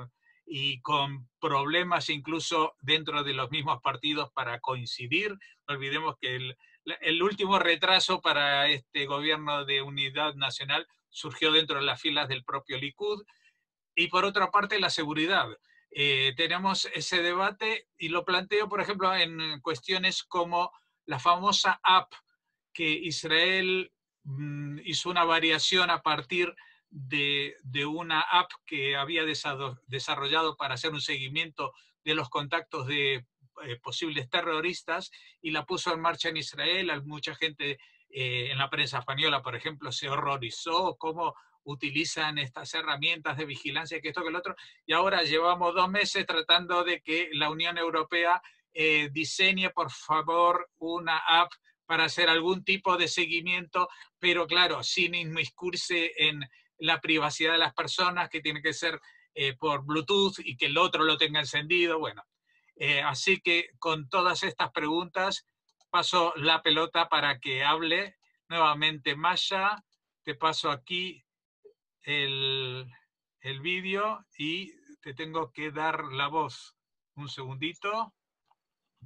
y 0.45 0.79
con 0.81 1.27
problemas 1.39 2.09
incluso 2.09 2.75
dentro 2.81 3.23
de 3.23 3.33
los 3.33 3.49
mismos 3.51 3.81
partidos 3.81 4.31
para 4.31 4.59
coincidir. 4.59 5.31
No 5.67 5.75
olvidemos 5.75 6.15
que 6.21 6.35
el, 6.35 7.23
último 7.23 7.57
retraso 7.57 8.21
para 8.21 8.67
este 8.69 9.05
gobierno 9.05 9.65
de 9.65 9.81
unidad 9.81 10.35
nacional 10.35 10.87
surgió 11.09 11.51
dentro 11.51 11.79
de 11.79 11.85
las 11.85 11.99
filas 11.99 12.27
del 12.27 12.43
propio 12.43 12.77
Likud. 12.77 13.23
Y 13.95 14.07
por 14.07 14.25
otra 14.25 14.51
parte, 14.51 14.79
la 14.79 14.89
seguridad. 14.89 15.47
Eh, 15.91 16.33
tenemos 16.35 16.85
ese 16.93 17.23
debate 17.23 17.87
y 17.97 18.09
lo 18.09 18.25
planteo, 18.25 18.67
por 18.67 18.81
ejemplo, 18.81 19.15
en 19.15 19.59
cuestiones 19.61 20.23
como 20.23 20.71
la 21.05 21.19
famosa 21.19 21.79
app 21.83 22.11
que 22.73 22.89
Israel 22.89 23.91
mm, 24.23 24.79
hizo 24.83 25.09
una 25.09 25.23
variación 25.23 25.89
a 25.89 26.01
partir 26.01 26.47
de, 26.49 26.55
una 27.85 28.21
app 28.21 28.51
que 28.65 28.95
había 28.95 29.23
desarrollado 29.25 30.55
para 30.55 30.75
hacer 30.75 30.91
un 30.91 31.01
seguimiento 31.01 31.73
de 32.03 32.15
los 32.15 32.29
contactos 32.29 32.87
de 32.87 33.25
eh, 33.63 33.79
posibles 33.81 34.29
terroristas 34.29 35.11
y 35.41 35.51
la 35.51 35.65
puso 35.65 35.93
en 35.93 36.01
marcha 36.01 36.29
en 36.29 36.37
Israel. 36.37 36.91
Mucha 37.05 37.35
gente 37.35 37.77
eh, 38.09 38.49
en 38.51 38.57
la 38.57 38.69
prensa 38.69 38.99
española, 38.99 39.41
por 39.41 39.55
ejemplo, 39.55 39.91
se 39.91 40.09
horrorizó 40.09 40.95
cómo 40.97 41.33
utilizan 41.63 42.37
estas 42.37 42.73
herramientas 42.73 43.37
de 43.37 43.45
vigilancia, 43.45 43.99
que 43.99 44.09
esto, 44.09 44.21
que 44.21 44.29
el 44.29 44.35
otro, 44.35 44.55
y 44.85 44.93
ahora 44.93 45.23
llevamos 45.23 45.73
dos 45.73 45.89
meses 45.89 46.25
tratando 46.25 46.83
de 46.83 47.01
que 47.01 47.29
la 47.33 47.49
Unión 47.49 47.77
Europea 47.77 48.41
eh, 48.73 49.09
diseñe, 49.11 49.69
por 49.71 49.89
favor, 49.89 50.69
una 50.77 51.17
app 51.17 51.51
para 51.85 52.05
hacer 52.05 52.29
algún 52.29 52.63
tipo 52.63 52.97
de 52.97 53.07
seguimiento, 53.07 53.89
pero 54.19 54.47
claro, 54.47 54.83
sin 54.83 55.15
inmiscuirse 55.15 56.11
en 56.17 56.41
la 56.79 57.01
privacidad 57.01 57.53
de 57.53 57.59
las 57.59 57.73
personas, 57.73 58.29
que 58.29 58.41
tiene 58.41 58.61
que 58.61 58.73
ser 58.73 58.99
eh, 59.33 59.55
por 59.57 59.83
Bluetooth 59.83 60.39
y 60.39 60.55
que 60.55 60.67
el 60.67 60.77
otro 60.77 61.03
lo 61.03 61.17
tenga 61.17 61.39
encendido. 61.39 61.99
Bueno, 61.99 62.23
eh, 62.77 63.01
así 63.01 63.41
que 63.41 63.69
con 63.79 64.09
todas 64.09 64.43
estas 64.43 64.71
preguntas 64.71 65.45
paso 65.89 66.33
la 66.37 66.61
pelota 66.61 67.09
para 67.09 67.39
que 67.39 67.63
hable 67.63 68.15
nuevamente 68.49 69.15
Masha. 69.15 69.83
Te 70.23 70.35
paso 70.35 70.71
aquí 70.71 71.23
el, 72.03 72.89
el 73.41 73.59
vídeo 73.59 74.25
y 74.37 74.73
te 75.01 75.13
tengo 75.13 75.51
que 75.51 75.71
dar 75.71 76.03
la 76.05 76.27
voz. 76.27 76.75
Un 77.15 77.29
segundito. 77.29 78.13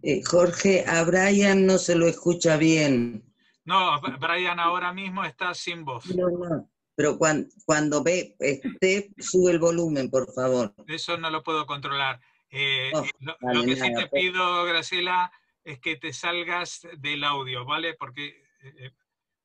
Eh, 0.02 0.22
Jorge, 0.24 0.86
a 0.88 1.04
Brian 1.04 1.66
no 1.66 1.78
se 1.78 1.96
lo 1.96 2.08
escucha 2.08 2.56
bien. 2.58 3.26
No, 3.66 4.00
Brian 4.20 4.60
ahora 4.60 4.94
mismo 4.94 5.24
está 5.24 5.54
sin 5.54 5.84
voz. 5.84 6.06
No, 6.16 6.30
no 6.30 6.70
pero 7.00 7.18
cuando, 7.18 8.04
ve, 8.04 8.36
este, 8.40 9.12
sube 9.20 9.54
el 9.54 9.60
volumen, 9.60 10.10
por 10.10 10.34
favor. 10.34 10.74
Eso 10.86 11.18
no 11.18 11.30
lo 11.30 11.44
puedo 11.44 11.66
controlar. 11.66 12.20
Eh, 12.52 12.92
oh, 12.94 13.06
lo, 13.22 13.64
que 13.64 13.78
sí 13.78 13.94
te 13.94 14.08
pues. 14.08 14.10
pido, 14.12 14.66
Graciela, 14.66 15.32
es 15.64 15.80
que 15.80 15.96
te 15.96 16.12
salgas 16.12 16.86
del 16.98 17.24
audio, 17.24 17.64
¿vale? 17.64 17.94
Porque, 17.94 18.26
eh, 18.26 18.74
eh, 18.80 18.92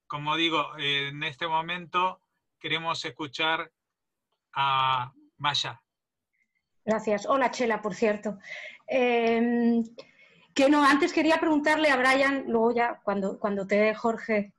como 0.09 0.35
digo, 0.35 0.77
en 0.79 1.23
este 1.23 1.47
momento 1.47 2.21
queremos 2.59 3.05
escuchar 3.05 3.71
a 4.55 5.13
Maya. 5.37 5.81
Gracias. 6.85 7.25
Hola, 7.25 7.53
Chela, 7.53 7.81
por 7.81 7.95
cierto. 7.95 8.37
Em, 8.89 9.85
que 10.53 10.69
no, 10.69 10.83
antes 10.83 11.13
quería 11.13 11.39
preguntarle 11.39 11.89
a 11.89 11.97
Brian, 11.99 12.47
luego 12.49 12.75
ya 12.75 13.01
cuando, 13.05 13.39
cuando 13.39 13.65
te 13.65 13.77
dé 13.77 13.95
Jorge 13.95 14.54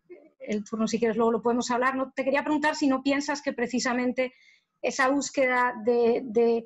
el 0.48 0.64
turno, 0.64 0.88
si 0.88 1.00
quieres, 1.00 1.18
luego 1.18 1.32
lo 1.32 1.42
podemos 1.42 1.70
hablar. 1.72 1.96
No, 1.96 2.12
te 2.12 2.24
quería 2.24 2.44
preguntar 2.44 2.76
si 2.76 2.88
no 2.88 3.02
piensas 3.04 3.42
que 3.42 3.54
precisamente 3.54 4.34
esa 4.82 5.10
búsqueda 5.10 5.74
de, 5.84 6.64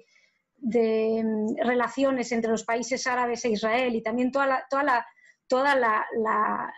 mm, 0.61 1.55
relaciones 1.65 2.31
entre 2.31 2.51
los 2.51 2.63
países 2.63 3.07
árabes 3.07 3.45
e 3.45 3.49
Israel 3.49 3.95
y 3.95 4.01
también 4.01 4.31
toda 4.31 4.47
la, 4.47 4.65
toda 4.69 4.83
la, 4.83 5.05
toda 5.47 5.75
la, 5.75 6.73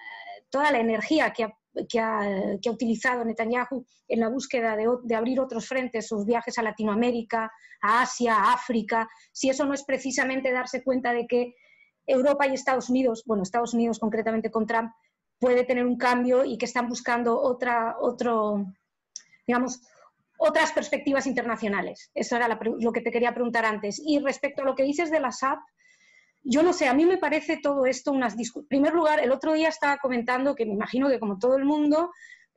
toda 0.49 0.71
la 0.71 0.79
energía 0.79 1.31
que 1.31 1.45
ha, 1.45 1.53
que, 1.89 1.99
ha, 1.99 2.71
utilizado 2.71 3.23
Netanyahu 3.23 3.85
en 4.07 4.19
la 4.19 4.29
búsqueda 4.29 4.75
de, 4.75 4.87
de, 5.03 5.15
abrir 5.15 5.39
otros 5.39 5.67
frentes, 5.67 6.07
sus 6.07 6.25
viajes 6.25 6.57
a 6.57 6.63
Latinoamérica, 6.63 7.51
a 7.81 8.01
Asia, 8.01 8.35
a 8.35 8.53
África, 8.53 9.09
si 9.31 9.49
eso 9.49 9.65
no 9.65 9.73
es 9.73 9.83
precisamente 9.83 10.51
darse 10.51 10.83
cuenta 10.83 11.13
de 11.13 11.25
que 11.27 11.55
Europa 12.05 12.47
y 12.47 12.53
Estados 12.53 12.89
Unidos, 12.89 13.23
bueno, 13.25 13.43
Estados 13.43 13.73
Unidos 13.73 13.99
concretamente 13.99 14.51
con 14.51 14.65
Trump, 14.65 14.91
puede 15.41 15.65
tener 15.65 15.85
un 15.85 15.97
cambio 15.97 16.45
y 16.45 16.57
que 16.57 16.65
están 16.65 16.87
buscando 16.87 17.37
otra, 17.37 17.97
otro, 17.99 18.63
digamos, 19.47 19.81
otras 20.37 20.71
perspectivas 20.71 21.25
internacionales. 21.25 22.11
Eso 22.13 22.35
era 22.35 22.47
lo 22.47 22.91
que 22.91 23.01
te 23.01 23.11
quería 23.11 23.33
preguntar 23.33 23.65
antes. 23.65 23.99
Y 24.05 24.19
respecto 24.19 24.61
a 24.61 24.65
lo 24.65 24.75
que 24.75 24.83
dices 24.83 25.09
de 25.09 25.19
la 25.19 25.31
SAP, 25.31 25.59
yo 26.43 26.61
no 26.61 26.73
sé, 26.73 26.87
a 26.87 26.93
mí 26.93 27.05
me 27.05 27.17
parece 27.17 27.57
todo 27.57 27.87
esto 27.87 28.11
unas 28.11 28.35
En 28.35 28.67
primer 28.67 28.93
lugar, 28.93 29.19
el 29.19 29.31
otro 29.31 29.53
día 29.53 29.69
estaba 29.69 29.97
comentando 29.97 30.55
que 30.55 30.65
me 30.65 30.73
imagino 30.73 31.09
que 31.09 31.19
como 31.19 31.39
todo 31.39 31.57
el 31.57 31.65
mundo, 31.65 32.11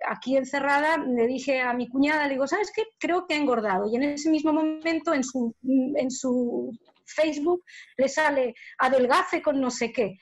aquí 0.06 0.36
encerrada, 0.36 0.98
le 0.98 1.26
dije 1.26 1.62
a 1.62 1.72
mi 1.72 1.88
cuñada, 1.88 2.26
le 2.26 2.34
digo, 2.34 2.46
¿sabes 2.46 2.70
qué? 2.74 2.82
Creo 2.98 3.26
que 3.26 3.34
ha 3.34 3.38
engordado. 3.38 3.86
Y 3.90 3.96
en 3.96 4.02
ese 4.02 4.30
mismo 4.30 4.52
momento 4.52 5.14
en 5.14 5.24
su, 5.24 5.54
en 5.62 6.10
su 6.10 6.70
Facebook 7.06 7.64
le 7.96 8.08
sale 8.08 8.54
adelgace 8.76 9.40
con 9.40 9.58
no 9.58 9.70
sé 9.70 9.90
qué. 9.90 10.18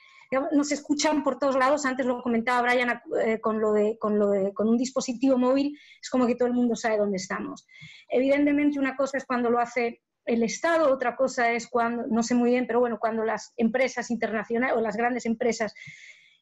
Nos 0.51 0.71
escuchan 0.71 1.23
por 1.23 1.39
todos 1.39 1.55
lados, 1.55 1.85
antes 1.85 2.05
lo 2.05 2.21
comentaba 2.21 2.61
Brian 2.61 3.01
eh, 3.23 3.39
con, 3.39 3.59
lo 3.59 3.73
de, 3.73 3.97
con, 3.97 4.19
lo 4.19 4.29
de, 4.29 4.53
con 4.53 4.67
un 4.67 4.77
dispositivo 4.77 5.37
móvil, 5.37 5.77
es 6.01 6.09
como 6.09 6.27
que 6.27 6.35
todo 6.35 6.47
el 6.47 6.53
mundo 6.53 6.75
sabe 6.75 6.97
dónde 6.97 7.17
estamos. 7.17 7.67
Evidentemente 8.09 8.79
una 8.79 8.95
cosa 8.95 9.17
es 9.17 9.25
cuando 9.25 9.49
lo 9.49 9.59
hace 9.59 10.01
el 10.25 10.43
Estado, 10.43 10.93
otra 10.93 11.15
cosa 11.15 11.51
es 11.51 11.67
cuando, 11.67 12.07
no 12.07 12.23
sé 12.23 12.33
muy 12.35 12.51
bien, 12.51 12.65
pero 12.65 12.79
bueno, 12.79 12.97
cuando 12.99 13.25
las 13.25 13.53
empresas 13.57 14.09
internacionales 14.09 14.77
o 14.77 14.81
las 14.81 14.95
grandes 14.95 15.25
empresas 15.25 15.73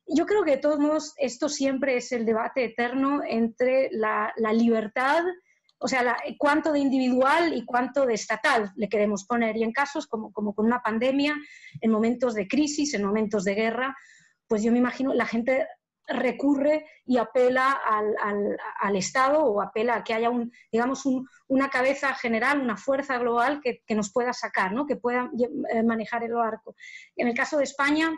yo 0.08 0.25
creo 0.25 0.43
que 0.43 0.51
de 0.51 0.58
todos 0.58 0.80
modos 0.80 1.13
esto 1.17 1.49
siempre 1.49 1.97
es 1.97 2.12
el 2.12 2.25
debate 2.25 2.65
eterno 2.65 3.21
entre 3.27 3.89
la, 3.91 4.34
libertad, 4.54 5.23
o 5.84 5.88
sea, 5.88 6.15
cuánto 6.38 6.72
de 6.72 6.80
individual 6.80 7.54
y 7.56 7.65
cuánto 7.65 8.06
de 8.06 8.13
estatal 8.13 8.72
le 8.76 8.88
queremos 8.88 9.26
poner. 9.26 9.58
Y 9.58 9.63
en 9.63 9.72
casos 9.72 10.06
como, 10.06 10.32
como 10.32 10.54
con 10.54 10.67
una 10.67 10.82
pandemia, 10.82 11.36
en 11.82 11.91
momentos 11.91 12.36
de 12.36 12.48
crisis, 12.48 12.94
en 12.94 13.04
momentos 13.04 13.44
de 13.44 13.56
guerra, 13.56 13.98
pues 14.48 14.62
yo 14.62 14.72
me 14.72 14.78
imagino 14.78 15.13
la 15.13 15.26
gente 15.26 15.67
recurre 16.08 16.86
y 17.06 17.17
apela 17.17 17.72
al, 17.72 18.15
al, 18.82 18.96
Estado 18.96 19.44
o 19.44 19.62
apela 19.62 19.96
a 19.96 20.04
que 20.04 20.13
haya 20.13 20.30
un, 20.30 20.52
digamos, 20.72 21.04
una 21.48 21.70
cabeza 21.70 22.13
general, 22.13 22.60
una 22.60 22.78
fuerza 22.78 23.17
global 23.17 23.60
que, 23.63 23.82
que 23.86 23.96
nos 23.96 24.12
pueda 24.12 24.34
sacar, 24.34 24.74
¿no? 24.74 24.86
que 24.86 24.98
pueda 24.98 25.32
eh, 25.72 25.84
manejar 25.84 26.24
el 26.24 26.34
barco. 26.34 26.76
En 27.15 27.28
el 27.28 27.34
caso 27.34 27.58
de 27.58 27.63
España, 27.63 28.12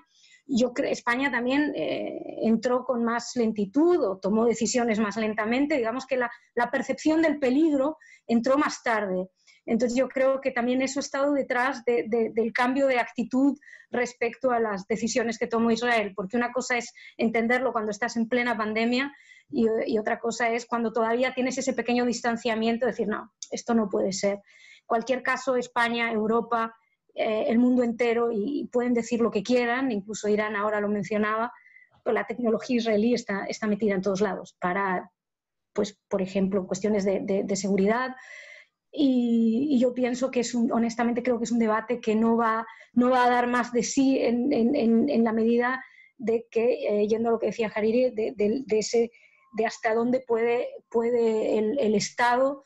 yo 0.45 0.73
creo 0.73 0.91
España 0.91 1.31
también 1.31 1.73
eh, 1.75 2.39
entró 2.43 2.83
con 2.83 3.03
más 3.03 3.35
lentitud 3.35 4.03
o 4.03 4.17
tomó 4.17 4.45
decisiones 4.45 4.99
más 4.99 5.15
lentamente. 5.17 5.77
Digamos 5.77 6.05
que 6.05 6.17
la, 6.17 6.31
percepción 6.71 7.21
del 7.21 7.39
peligro 7.39 7.97
entró 8.27 8.57
más 8.57 8.83
tarde. 8.83 9.29
Entonces 9.65 9.97
yo 9.97 10.09
creo 10.09 10.41
que 10.41 10.51
también 10.51 10.81
eso 10.81 10.99
ha 10.99 11.01
estado 11.01 11.31
detrás 11.31 11.83
del 11.85 12.53
cambio 12.53 12.87
de 12.87 12.99
actitud 12.99 13.57
respecto 13.91 14.51
a 14.51 14.59
las 14.59 14.85
decisiones 14.87 15.37
que 15.37 15.47
tomó 15.47 15.71
Israel, 15.71 16.11
porque 16.15 16.35
una 16.35 16.51
cosa 16.51 16.77
es 16.77 16.91
entenderlo 17.17 17.71
cuando 17.71 17.91
estás 17.91 18.17
en 18.17 18.27
plena 18.27 18.57
pandemia 18.57 19.13
y, 19.49 19.97
otra 19.97 20.19
cosa 20.19 20.49
es 20.49 20.65
cuando 20.65 20.91
todavía 20.91 21.33
tienes 21.33 21.57
ese 21.57 21.73
pequeño 21.73 22.05
distanciamiento, 22.05 22.85
decir, 22.85 23.07
no, 23.07 23.31
esto 23.51 23.73
no 23.73 23.87
puede 23.89 24.11
ser. 24.11 24.41
Cualquier 24.85 25.23
caso, 25.23 25.55
España, 25.55 26.11
Europa, 26.11 26.75
eh, 27.15 27.45
el 27.47 27.59
mundo 27.59 27.83
entero 27.83 28.29
y 28.31 28.67
pueden 28.71 28.93
decir 28.93 29.21
lo 29.21 29.31
que 29.31 29.43
quieran, 29.43 29.91
incluso 29.91 30.27
Irán 30.27 30.55
ahora 30.55 30.81
lo 30.81 30.89
mencionaba, 30.89 31.51
pero 32.03 32.13
la 32.13 32.25
tecnología 32.25 32.77
israelí 32.77 33.13
está, 33.13 33.45
está 33.45 33.67
metida 33.67 33.95
en 33.95 34.01
todos 34.01 34.21
lados 34.21 34.55
para, 34.59 35.11
pues, 35.73 35.97
por 36.09 36.21
ejemplo, 36.21 36.67
cuestiones 36.67 37.05
de, 37.05 37.43
de, 37.45 37.55
seguridad. 37.55 38.15
Y, 38.91 39.79
yo 39.79 39.93
pienso 39.93 40.31
que 40.31 40.41
es 40.41 40.53
un, 40.53 40.71
honestamente 40.71 41.23
creo 41.23 41.37
que 41.37 41.45
es 41.45 41.51
un 41.51 41.59
debate 41.59 41.99
que 41.99 42.15
no 42.15 42.35
va, 42.35 42.65
no 42.93 43.09
va 43.09 43.25
a 43.25 43.29
dar 43.29 43.47
más 43.47 43.71
de 43.71 43.83
sí 43.83 44.19
en, 44.19 44.51
en, 44.51 45.09
en 45.09 45.23
la 45.23 45.33
medida 45.33 45.83
de 46.17 46.47
que, 46.49 46.87
eh, 46.87 47.07
yendo 47.07 47.29
a 47.29 47.31
lo 47.33 47.39
que 47.39 47.47
decía 47.47 47.71
Hariri, 47.73 48.11
de, 48.11 48.33
de, 48.35 48.79
ese, 48.79 49.11
de 49.53 49.65
hasta 49.65 49.93
dónde 49.93 50.21
puede, 50.21 50.67
puede 50.89 51.57
el, 51.57 51.77
el 51.79 51.95
Estado 51.95 52.63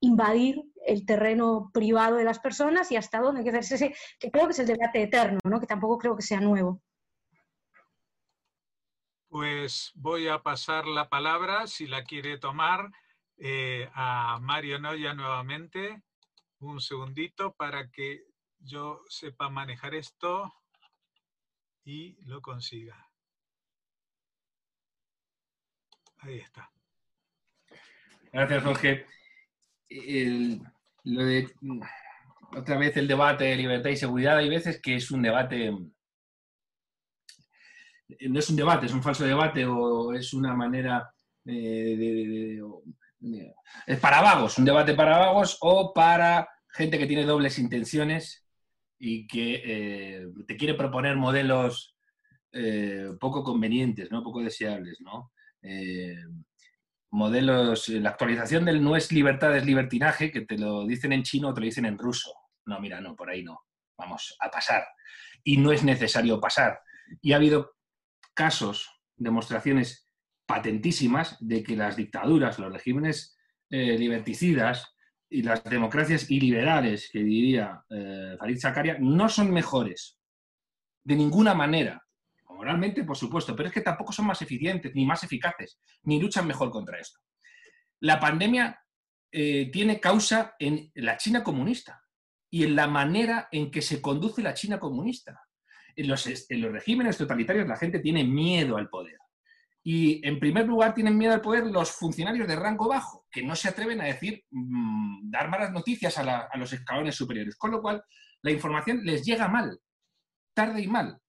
invadir 0.00 0.62
el 0.88 1.04
terreno 1.04 1.70
privado 1.72 2.16
de 2.16 2.24
las 2.24 2.38
personas 2.38 2.90
y 2.90 2.96
hasta 2.96 3.20
dónde 3.20 3.40
hay 3.40 3.44
que 3.44 3.50
hacerse 3.50 3.74
ese, 3.74 3.94
que 4.18 4.30
creo 4.30 4.46
que 4.46 4.52
es 4.52 4.58
el 4.58 4.66
debate 4.66 5.02
eterno, 5.02 5.38
¿no? 5.44 5.60
que 5.60 5.66
tampoco 5.66 5.98
creo 5.98 6.16
que 6.16 6.22
sea 6.22 6.40
nuevo. 6.40 6.82
Pues 9.28 9.92
voy 9.94 10.28
a 10.28 10.42
pasar 10.42 10.86
la 10.86 11.10
palabra, 11.10 11.66
si 11.66 11.86
la 11.86 12.04
quiere 12.04 12.38
tomar, 12.38 12.90
eh, 13.36 13.90
a 13.92 14.38
Mario 14.40 14.78
Noya 14.78 15.12
nuevamente. 15.12 16.02
Un 16.60 16.80
segundito 16.80 17.52
para 17.52 17.90
que 17.90 18.24
yo 18.58 19.02
sepa 19.08 19.50
manejar 19.50 19.94
esto 19.94 20.52
y 21.84 22.16
lo 22.24 22.40
consiga. 22.40 23.10
Ahí 26.20 26.38
está. 26.38 26.72
Gracias, 28.32 28.64
Jorge 28.64 29.06
lo 31.08 31.24
de, 31.24 31.48
otra 32.56 32.76
vez 32.76 32.96
el 32.96 33.08
debate 33.08 33.44
de 33.44 33.56
libertad 33.56 33.90
y 33.90 33.96
seguridad, 33.96 34.38
hay 34.38 34.48
veces 34.48 34.80
que 34.80 34.96
es 34.96 35.10
un 35.10 35.22
debate, 35.22 35.70
no 38.28 38.38
es 38.38 38.50
un 38.50 38.56
debate, 38.56 38.86
es 38.86 38.92
un 38.92 39.02
falso 39.02 39.24
debate 39.24 39.64
o 39.64 40.12
es 40.12 40.32
una 40.34 40.54
manera 40.54 41.10
de, 41.44 42.62
es 43.86 43.98
para 44.00 44.20
vagos, 44.20 44.58
un 44.58 44.64
debate 44.64 44.94
para 44.94 45.18
vagos 45.18 45.56
o 45.60 45.92
para 45.92 46.48
gente 46.68 46.98
que 46.98 47.06
tiene 47.06 47.24
dobles 47.24 47.58
intenciones 47.58 48.46
y 48.98 49.26
que 49.26 49.62
eh, 49.64 50.28
te 50.46 50.56
quiere 50.56 50.74
proponer 50.74 51.16
modelos 51.16 51.96
eh, 52.52 53.12
poco 53.18 53.42
convenientes, 53.42 54.10
¿no? 54.10 54.22
poco 54.22 54.42
deseables. 54.42 54.98
¿no? 55.00 55.32
Eh, 57.08 57.16
modelos, 57.16 57.88
la 57.88 58.10
actualización 58.10 58.64
del 58.64 58.82
no 58.82 58.96
es 58.96 59.12
libertad, 59.12 59.56
es 59.56 59.64
libertinaje, 59.64 60.30
que 60.30 60.42
te 60.42 60.58
lo 60.58 60.86
dicen 60.86 61.12
en 61.12 61.22
chino 61.22 61.48
o 61.48 61.54
te 61.54 61.60
lo 61.60 61.66
dicen 61.66 61.86
en 61.86 61.98
ruso. 61.98 62.32
No, 62.66 62.80
mira, 62.80 63.00
no, 63.00 63.16
por 63.16 63.30
ahí 63.30 63.42
no. 63.42 63.60
Vamos 63.96 64.36
a 64.40 64.50
pasar. 64.50 64.84
Y 65.42 65.56
no 65.56 65.72
es 65.72 65.82
necesario 65.84 66.40
pasar. 66.40 66.80
Y 67.20 67.32
ha 67.32 67.36
habido 67.36 67.76
casos, 68.34 68.88
demostraciones 69.16 70.06
patentísimas 70.46 71.36
de 71.40 71.62
que 71.62 71.76
las 71.76 71.96
dictaduras, 71.96 72.58
los 72.58 72.72
regímenes 72.72 73.36
eh, 73.70 73.98
liberticidas 73.98 74.94
y 75.28 75.42
las 75.42 75.62
democracias 75.64 76.30
iliberales, 76.30 77.10
que 77.12 77.22
diría 77.22 77.84
eh, 77.90 78.36
Farid 78.38 78.58
Zakaria, 78.58 78.96
no 78.98 79.28
son 79.28 79.50
mejores 79.50 80.18
de 81.04 81.16
ninguna 81.16 81.54
manera 81.54 82.07
Moralmente, 82.58 83.04
por 83.04 83.16
supuesto, 83.16 83.54
pero 83.54 83.68
es 83.68 83.72
que 83.72 83.82
tampoco 83.82 84.12
son 84.12 84.26
más 84.26 84.42
eficientes, 84.42 84.92
ni 84.92 85.06
más 85.06 85.22
eficaces, 85.22 85.78
ni 86.02 86.20
luchan 86.20 86.44
mejor 86.44 86.72
contra 86.72 86.98
esto. 86.98 87.20
La 88.00 88.18
pandemia 88.18 88.76
eh, 89.30 89.70
tiene 89.70 90.00
causa 90.00 90.56
en 90.58 90.90
la 90.96 91.16
China 91.16 91.44
comunista 91.44 92.02
y 92.50 92.64
en 92.64 92.74
la 92.74 92.88
manera 92.88 93.46
en 93.52 93.70
que 93.70 93.80
se 93.80 94.02
conduce 94.02 94.42
la 94.42 94.54
China 94.54 94.80
comunista. 94.80 95.40
En 95.94 96.08
los, 96.08 96.26
en 96.26 96.60
los 96.60 96.72
regímenes 96.72 97.16
totalitarios 97.16 97.68
la 97.68 97.76
gente 97.76 98.00
tiene 98.00 98.24
miedo 98.24 98.76
al 98.76 98.88
poder. 98.88 99.18
Y 99.84 100.26
en 100.26 100.40
primer 100.40 100.66
lugar 100.66 100.94
tienen 100.94 101.16
miedo 101.16 101.34
al 101.34 101.40
poder 101.40 101.64
los 101.64 101.92
funcionarios 101.92 102.48
de 102.48 102.56
rango 102.56 102.88
bajo, 102.88 103.24
que 103.30 103.44
no 103.44 103.54
se 103.54 103.68
atreven 103.68 104.00
a 104.00 104.06
decir, 104.06 104.42
mm, 104.50 105.30
dar 105.30 105.48
malas 105.48 105.70
noticias 105.70 106.18
a, 106.18 106.40
a, 106.40 106.56
los 106.58 106.72
escalones 106.72 107.14
superiores. 107.14 107.54
Con 107.54 107.70
lo 107.70 107.80
cual, 107.80 108.02
la 108.42 108.50
información 108.50 109.04
les 109.04 109.24
llega 109.24 109.46
mal, 109.46 109.78
tarde 110.54 110.82
y 110.82 110.88
mal 110.88 111.20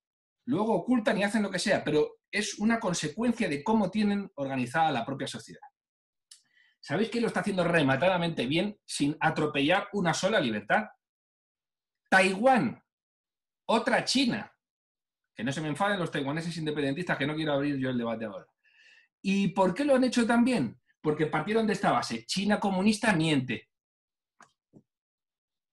luego 0.50 0.74
ocultan 0.74 1.16
y 1.18 1.24
hacen 1.24 1.44
lo 1.44 1.52
que 1.52 1.60
sea, 1.60 1.84
pero 1.84 2.22
es 2.32 2.58
una 2.58 2.80
consecuencia 2.80 3.48
de 3.48 3.64
cómo 3.64 3.92
tienen 3.92 4.32
organizada 4.36 4.92
la 4.92 5.06
propia 5.06 5.28
sociedad. 5.28 5.62
¿Sabéis 6.80 7.10
quién 7.10 7.22
lo 7.22 7.28
está 7.28 7.42
haciendo 7.42 7.64
rematadamente 7.64 8.48
bien 8.48 8.76
sin 8.84 9.16
atropellar 9.20 9.90
una 9.94 10.12
sola 10.12 10.40
libertad? 10.40 10.88
Taiwán, 12.10 12.84
otra 13.68 14.04
China. 14.04 14.52
Que 15.36 15.44
no 15.44 15.52
se 15.52 15.62
me 15.62 15.68
enfaden 15.68 16.00
los 16.00 16.10
taiwaneses 16.10 16.58
independentistas, 16.58 17.18
que 17.18 17.28
no 17.28 17.36
quiero 17.36 17.54
abrir 17.54 17.78
yo 17.78 17.92
el 17.92 17.98
debate 17.98 18.26
ahora. 18.26 18.48
¿Y 19.22 19.50
por 19.50 19.76
qué 19.76 19.86
lo 19.86 19.96
han 19.96 20.04
hecho 20.04 20.26
tan 20.26 20.44
bien? 20.44 20.82
Porque 21.00 21.28
partieron 21.28 21.68
de 21.68 21.74
esta 21.74 21.92
base. 21.92 22.26
China 22.26 22.60
comunista 22.60 23.14
miente. 23.14 23.70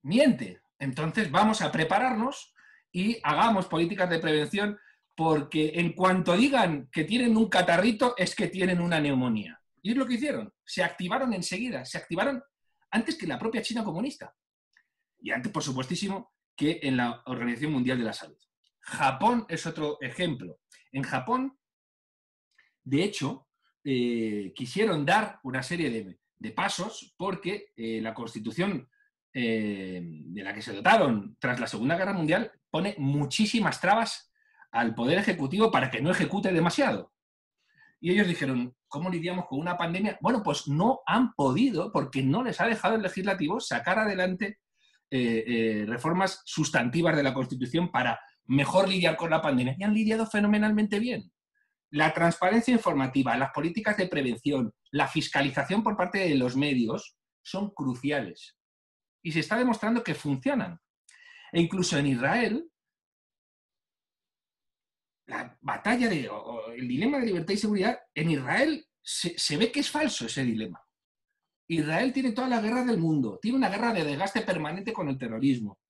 Miente. 0.03 0.61
Entonces 0.79 1.31
vamos 1.31 1.63
a 1.63 1.73
prepararnos 1.73 2.55
y 2.97 3.21
hagamos 3.23 3.67
políticas 3.67 4.09
de 4.09 4.19
prevención 4.19 4.79
porque 5.15 5.73
en 5.75 5.93
cuanto 5.93 6.35
digan 6.35 6.89
que 6.91 7.05
tienen 7.05 7.37
un 7.37 7.51
catarrito 7.51 8.15
es 8.17 8.35
que 8.35 8.47
tienen 8.47 8.81
una 8.81 8.99
neumonía. 8.99 9.61
Y 9.83 9.91
es 9.91 9.99
lo 9.99 10.07
que 10.07 10.15
hicieron. 10.15 10.51
Se 10.65 10.83
activaron 10.83 11.35
enseguida, 11.35 11.85
se 11.85 11.99
activaron 11.99 12.43
antes 12.91 13.17
que 13.17 13.27
la 13.27 13.39
propia 13.39 13.61
China 13.61 13.85
comunista. 13.85 14.35
Y 15.21 15.31
antes, 15.31 15.53
por 15.53 15.63
supuestísimo, 15.63 16.33
que 16.57 16.81
en 16.83 16.97
la 16.97 17.23
Organización 17.27 17.73
Mundial 17.73 17.99
de 17.99 18.05
la 18.05 18.15
Salud. 18.15 18.39
Japón 18.81 19.45
es 19.47 19.67
otro 19.67 19.99
ejemplo. 20.01 20.61
En 20.91 21.03
Japón, 21.03 21.59
de 22.83 23.05
hecho, 23.05 23.47
eh, 23.85 24.55
quisieron 24.55 25.05
dar 25.05 25.39
una 25.43 25.63
serie 25.63 26.19
de, 26.39 26.53
pasos 26.53 27.15
porque 27.19 27.73
eh, 27.77 28.01
la 28.01 28.15
constitución 28.15 28.89
eh, 29.39 30.01
de 30.03 30.43
la 30.43 30.55
que 30.55 30.63
se 30.63 30.73
dotaron 30.73 31.37
tras 31.39 31.61
la 31.61 31.67
Segunda 31.67 31.95
Guerra 31.95 32.15
Mundial 32.15 32.51
pone 32.71 32.95
muchísimas 32.97 33.83
trabas 33.83 34.33
al 34.71 34.95
Poder 34.95 35.19
Ejecutivo 35.19 35.71
para 35.71 35.91
que 35.91 36.01
no 36.01 36.11
ejecute 36.11 36.55
demasiado. 36.55 37.13
Y 38.01 38.13
ellos 38.13 38.29
dijeron, 38.29 38.75
¿cómo 38.89 39.11
lidiamos 39.11 39.45
con 39.45 39.59
una 39.59 39.77
pandemia? 39.77 40.17
Bueno, 40.23 40.43
pues 40.43 40.69
no 40.69 41.01
han 41.07 41.35
podido, 41.35 41.93
porque 41.93 42.23
no 42.23 42.43
les 42.43 42.63
ha 42.63 42.67
dejado 42.67 42.95
el 42.95 43.03
legislativo 43.03 43.61
sacar 43.61 43.99
adelante 43.99 44.59
eh, 45.11 45.45
eh, 45.47 45.85
reformas 45.87 46.41
sustantivas 46.47 47.15
de 47.15 47.23
la 47.23 47.35
Constitución 47.35 47.91
para 47.91 48.19
mejor 48.47 48.89
lidiar 48.89 49.19
con 49.19 49.29
la 49.29 49.43
pandemia. 49.43 49.77
Y 49.79 49.85
han 49.85 49.93
lidiado 49.93 50.25
fenomenalmente 50.25 50.99
bien. 50.99 51.31
la 51.91 52.15
transparencia 52.15 52.73
informativa, 52.73 53.37
las 53.37 53.51
políticas 53.51 53.99
de 53.99 54.09
prevención, 54.09 54.73
la 54.93 55.09
fiscalización 55.09 55.83
por 55.83 55.95
parte 55.95 56.21
de 56.21 56.37
los 56.37 56.57
medios 56.57 57.19
son 57.43 57.69
cruciales. 57.75 58.56
Y 59.27 59.33
se 59.33 59.41
está 59.41 59.59
demostrando 59.59 60.05
que 60.05 60.15
funcionan. 60.15 60.81
E 61.51 61.61
incluso 61.61 61.99
en 61.99 62.07
Israel, 62.07 62.71
la 65.27 65.59
batalla 65.61 66.09
de, 66.09 66.29
o 66.29 66.71
el 66.71 66.87
dilema 66.87 67.19
de 67.19 67.27
libertad 67.27 67.55
y 67.55 67.57
seguridad, 67.57 67.99
en 68.15 68.31
Israel 68.31 68.87
se, 69.03 69.37
se 69.37 69.57
ve 69.57 69.73
que 69.73 69.81
es 69.81 69.91
falso 69.91 70.27
ese 70.27 70.45
dilema. 70.45 70.81
Israel 71.67 72.13
tiene 72.13 72.31
toda 72.31 72.47
la 72.47 72.61
guerra 72.61 72.85
del 72.85 72.99
mundo, 72.99 73.41
tiene 73.43 73.59
una 73.59 73.69
guerra 73.69 73.93
de 73.93 74.05
desgaste 74.05 74.43
permanente 74.43 74.93
con 74.93 75.09
el 75.09 75.19
terrorismo. 75.19 75.81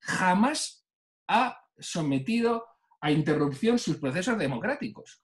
Jamás 0.00 0.86
ha 1.28 1.62
sometido 1.78 2.66
a 3.02 3.10
interrupción 3.10 3.78
sus 3.78 3.98
procesos 3.98 4.38
democráticos. 4.38 5.22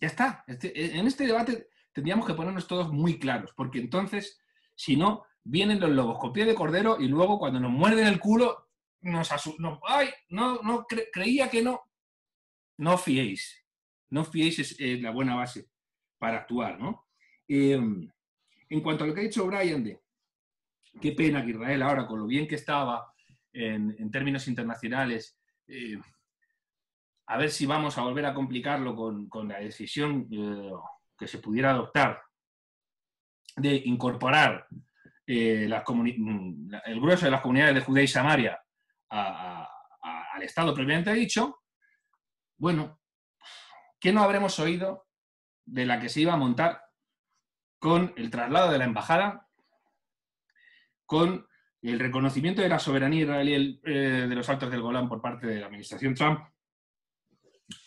Ya 0.00 0.06
está. 0.06 0.44
Este, 0.46 0.96
en 0.96 1.04
este 1.08 1.26
debate 1.26 1.68
tendríamos 1.92 2.26
que 2.26 2.34
ponernos 2.34 2.68
todos 2.68 2.92
muy 2.92 3.18
claros, 3.18 3.52
porque 3.56 3.80
entonces, 3.80 4.40
si 4.76 4.96
no, 4.96 5.24
vienen 5.42 5.80
los 5.80 5.90
lobos 5.90 6.18
con 6.18 6.32
pie 6.32 6.44
de 6.44 6.54
cordero 6.54 7.00
y 7.00 7.08
luego 7.08 7.38
cuando 7.38 7.58
nos 7.58 7.70
muerden 7.70 8.06
el 8.06 8.20
culo, 8.20 8.68
nos 9.00 9.32
asustan. 9.32 9.78
¡Ay! 9.88 10.10
No, 10.28 10.60
no 10.62 10.86
creía 11.12 11.48
que 11.48 11.62
no. 11.62 11.80
No 12.78 12.98
fiéis. 12.98 13.64
No 14.10 14.24
fiéis 14.24 14.58
es, 14.58 15.00
la 15.00 15.10
buena 15.10 15.34
base 15.34 15.68
para 16.18 16.38
actuar, 16.38 16.78
¿no? 16.78 17.06
Em, 17.48 18.08
en 18.68 18.80
cuanto 18.80 19.04
a 19.04 19.06
lo 19.06 19.14
que 19.14 19.20
ha 19.20 19.24
dicho 19.24 19.46
Brian 19.46 19.82
de 19.82 20.00
qué 21.00 21.12
pena 21.12 21.44
que 21.44 21.50
Israel 21.50 21.82
ahora, 21.82 22.06
con 22.06 22.20
lo 22.20 22.26
bien 22.26 22.46
que 22.46 22.56
estaba 22.56 23.12
en, 23.52 24.10
términos 24.10 24.48
internacionales, 24.48 25.38
eh, 25.66 25.98
a 27.26 27.38
ver 27.38 27.50
si 27.50 27.66
vamos 27.66 27.96
a 27.98 28.02
volver 28.02 28.26
a 28.26 28.34
complicarlo 28.34 28.94
con, 28.94 29.48
la 29.48 29.58
decisión 29.58 30.28
eh, 30.30 30.72
que 31.18 31.26
se 31.26 31.38
pudiera 31.38 31.70
adoptar 31.70 32.25
de 33.56 33.82
incorporar 33.86 34.66
eh, 35.26 35.68
mm, 35.68 36.74
el 36.84 37.00
grueso 37.00 37.24
de 37.24 37.30
las 37.30 37.40
comunidades 37.40 37.74
de 37.74 37.80
Judea 37.80 38.04
y 38.04 38.08
Samaria 38.08 38.60
al 39.08 40.42
Estado 40.42 40.74
previamente 40.74 41.12
dicho, 41.12 41.62
bueno, 42.58 43.00
¿qué 43.98 44.12
no 44.12 44.22
habremos 44.22 44.58
oído 44.58 45.06
de 45.64 45.86
la 45.86 45.98
que 45.98 46.08
se 46.08 46.20
iba 46.20 46.34
a 46.34 46.38
montar 46.38 46.82
con 47.78 48.12
el 48.16 48.30
traslado 48.30 48.70
de 48.70 48.78
la 48.78 48.84
embajada, 48.84 49.48
con 51.04 51.46
el 51.82 51.98
reconocimiento 51.98 52.62
de 52.62 52.68
la 52.68 52.78
soberanía 52.78 53.22
israelí 53.22 53.80
eh, 53.84 54.26
de 54.28 54.34
los 54.34 54.48
altos 54.48 54.70
del 54.70 54.82
Golán 54.82 55.08
por 55.08 55.20
parte 55.20 55.46
de 55.46 55.60
la 55.60 55.66
administración 55.66 56.14
Trump, 56.14 56.40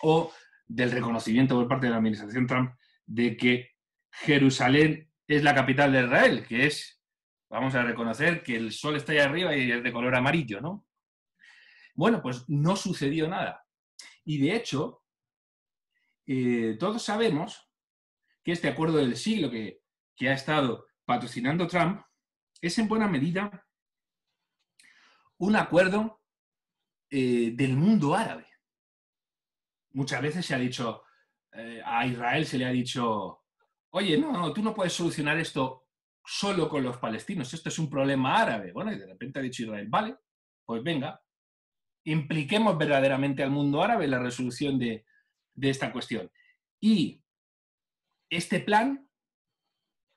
o 0.01 0.31
del 0.67 0.91
reconocimiento 0.91 1.55
por 1.55 1.67
parte 1.67 1.87
de 1.87 1.91
la 1.91 1.97
administración 1.97 2.47
Trump 2.47 2.73
de 3.05 3.35
que 3.35 3.71
Jerusalén 4.11 5.08
es 5.29 5.43
la 5.43 5.55
capital 5.55 5.91
de 5.91 6.03
Israel, 6.03 6.45
que 6.47 6.65
es, 6.65 7.01
vamos 7.49 7.75
a 7.75 7.83
reconocer 7.83 8.43
que 8.43 8.55
el 8.55 8.71
sol 8.71 8.95
está 8.95 9.11
ahí 9.11 9.19
arriba 9.19 9.55
y 9.55 9.71
es 9.71 9.83
de 9.83 9.91
color 9.91 10.15
amarillo, 10.15 10.59
¿no? 10.59 10.85
Bueno, 11.93 12.21
pues 12.21 12.47
no 12.49 12.75
sucedió 12.75 13.27
nada. 13.27 13.65
Y 14.25 14.39
de 14.39 14.55
hecho, 14.55 15.03
eh, 16.25 16.77
todos 16.79 17.03
sabemos 17.03 17.71
que 18.43 18.51
este 18.51 18.67
acuerdo 18.67 18.97
del 18.97 19.15
siglo 19.15 19.49
que, 19.49 19.81
ha 20.21 20.33
estado 20.33 20.85
patrocinando 21.05 21.65
Trump 21.65 22.01
es 22.61 22.77
en 22.77 22.89
buena 22.89 23.07
medida 23.07 23.65
un 25.37 25.55
acuerdo 25.55 26.21
eh, 27.09 27.51
del 27.55 27.77
mundo 27.77 28.13
árabe 28.13 28.49
muchas 29.91 30.21
veces 30.21 30.45
se 30.45 30.55
ha 30.55 30.59
dicho, 30.59 31.03
eh, 31.53 31.81
a 31.83 32.05
Israel 32.05 32.45
se 32.45 32.57
le 32.57 32.65
ha 32.65 32.71
dicho, 32.71 33.38
oye, 33.91 34.17
no, 34.17 34.31
no, 34.31 34.53
tú 34.53 34.61
no 34.61 34.73
puedes 34.73 34.93
solucionar 34.93 35.37
esto 35.37 35.87
solo 36.25 36.69
con 36.69 36.83
los 36.83 36.97
palestinos, 36.97 37.53
esto 37.53 37.69
es 37.69 37.79
un 37.79 37.89
problema 37.89 38.39
árabe. 38.39 38.71
Bueno, 38.71 38.91
y 38.91 38.97
de 38.97 39.07
repente 39.07 39.39
ha 39.39 39.41
dicho 39.41 39.63
Israel, 39.63 39.87
vale, 39.89 40.17
pues 40.65 40.83
venga, 40.83 41.21
impliquemos 42.03 42.77
verdaderamente 42.77 43.43
al 43.43 43.49
mundo 43.49 43.81
árabe 43.81 44.05
en 44.05 44.11
la 44.11 44.19
resolución 44.19 44.77
de, 44.77 45.05
de 45.53 45.69
esta 45.69 45.91
cuestión. 45.91 46.31
Y 46.79 47.23
este 48.29 48.59
plan 48.59 49.09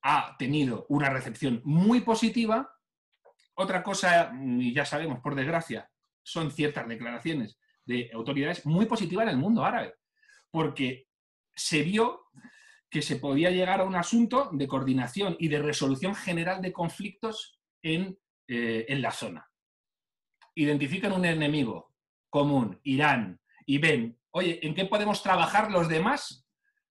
ha 0.02 0.36
tenido 0.38 0.86
una 0.88 1.10
recepción 1.10 1.62
muy 1.64 2.00
positiva. 2.00 2.76
Otra 3.54 3.82
cosa, 3.82 4.32
y 4.42 4.74
ya 4.74 4.84
sabemos, 4.84 5.20
por 5.20 5.34
desgracia, 5.34 5.90
son 6.22 6.50
ciertas 6.50 6.86
declaraciones 6.88 7.58
de 7.84 8.10
autoridades 8.12 8.64
muy 8.66 8.86
positiva 8.86 9.22
en 9.22 9.30
el 9.30 9.36
mundo 9.36 9.64
árabe, 9.64 9.94
porque 10.50 11.08
se 11.54 11.82
vio 11.82 12.26
que 12.92 13.00
se 13.00 13.16
podía 13.16 13.50
llegar 13.50 13.80
a 13.80 13.84
un 13.84 13.96
asunto 13.96 14.50
de 14.52 14.68
coordinación 14.68 15.34
y 15.38 15.48
de 15.48 15.62
resolución 15.62 16.14
general 16.14 16.60
de 16.60 16.74
conflictos 16.74 17.58
en, 17.82 18.18
eh, 18.46 18.84
en 18.86 19.00
la 19.00 19.10
zona. 19.10 19.50
Identifican 20.54 21.12
un 21.12 21.24
enemigo 21.24 21.94
común, 22.28 22.78
Irán, 22.82 23.40
y 23.64 23.78
ven, 23.78 24.20
oye, 24.32 24.60
¿en 24.62 24.74
qué 24.74 24.84
podemos 24.84 25.22
trabajar 25.22 25.70
los 25.70 25.88
demás 25.88 26.46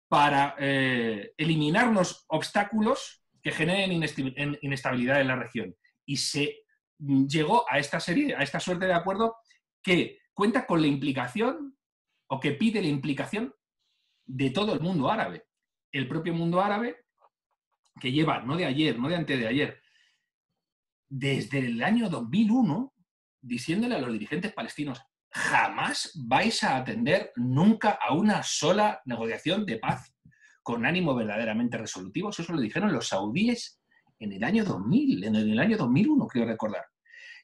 para 0.08 0.56
eh, 0.58 1.36
eliminarnos 1.38 2.26
obstáculos 2.30 3.24
que 3.44 3.52
generen 3.52 3.94
inestabilidad 3.94 5.22
en 5.22 5.28
la 5.28 5.36
región? 5.36 5.76
Y 6.04 6.18
se 6.18 6.64
llegó 6.98 7.64
a 7.70 7.78
esta 7.78 8.00
serie, 8.00 8.36
a 8.36 8.42
esta 8.42 8.60
suerte 8.60 8.88
de 8.88 8.94
acuerdo 8.94 9.36
que 9.84 10.18
cuenta 10.34 10.66
con 10.66 10.82
la 10.82 10.88
implicación 10.88 11.78
o 12.28 12.40
que 12.40 12.54
pide 12.54 12.82
la 12.82 12.88
implicación 12.88 13.54
de 14.26 14.50
todo 14.50 14.74
el 14.74 14.80
mundo 14.80 15.12
árabe. 15.12 15.46
El 15.92 16.08
propio 16.08 16.34
mundo 16.34 16.62
árabe, 16.62 17.06
que 18.00 18.12
lleva, 18.12 18.42
no 18.42 18.56
de 18.56 18.66
ayer, 18.66 18.98
no 18.98 19.10
de 19.10 19.16
antes 19.16 19.40
de 19.40 19.48
ayer, 19.48 19.82
desde 21.10 21.60
el 21.60 21.84
año 21.84 22.10
2001, 22.10 22.94
diciéndole 23.42 23.96
a 23.96 24.00
los 24.00 24.14
dirigentes 24.14 24.54
palestinos, 24.54 25.02
jamás 25.30 26.12
vais 26.16 26.64
a 26.64 26.78
atender 26.78 27.32
nunca 27.36 27.98
a 28.02 28.14
una 28.14 28.44
sola 28.44 29.02
negociación 29.06 29.66
de 29.66 29.78
paz 29.78 30.14
con 30.64 30.86
ánimo 30.86 31.16
verdaderamente 31.16 31.78
resolutivo. 31.78 32.30
Eso 32.30 32.54
lo 32.54 32.62
dijeron 32.62 32.94
los 32.94 33.08
saudíes 33.08 33.82
en 34.20 34.34
el 34.34 34.44
año 34.44 34.64
2000, 34.64 35.24
en 35.24 35.36
el 35.36 35.60
año 35.60 35.78
2001, 35.78 36.28
creo 36.28 36.46
recordar. 36.46 36.86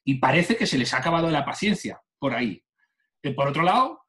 Y 0.04 0.16
parece 0.16 0.56
que 0.56 0.68
se 0.68 0.78
les 0.78 0.94
ha 0.94 1.00
acabado 1.00 1.30
la 1.30 1.44
paciencia 1.44 2.00
por 2.20 2.34
ahí 2.34 2.64
por 3.34 3.48
otro 3.48 3.64
lado, 3.64 4.06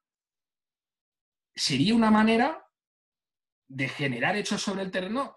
sería 1.54 1.94
una 1.94 2.10
manera 2.10 2.64
de 3.68 3.88
generar 3.88 4.36
hechos 4.36 4.62
sobre 4.62 4.82
el 4.82 4.90
terreno 4.90 5.36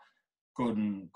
con, 0.53 1.11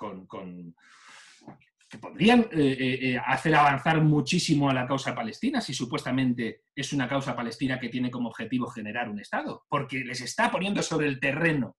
que 1.88 1.98
podrían 1.98 2.42
eh, 2.52 2.78
eh, 2.80 3.00
eh, 3.02 3.22
hacer 3.26 3.56
avanzar 3.56 4.02
muchísimo 4.02 4.70
a 4.70 4.74
la 4.74 4.88
causa 4.88 5.14
palestina 5.14 5.62
si 5.62 5.74
supuestamente 5.74 6.64
es 6.76 6.94
una 6.94 7.08
causa 7.08 7.36
palestina 7.36 7.80
que 7.80 7.90
tiene 7.90 8.12
como 8.12 8.30
objetivo 8.30 8.68
generar 8.68 9.10
un 9.10 9.20
Estado, 9.20 9.66
porque 9.70 10.00
les 10.00 10.22
está 10.22 10.52
poniendo 10.52 10.82
sobre 10.82 11.08
el 11.08 11.20
terreno 11.20 11.78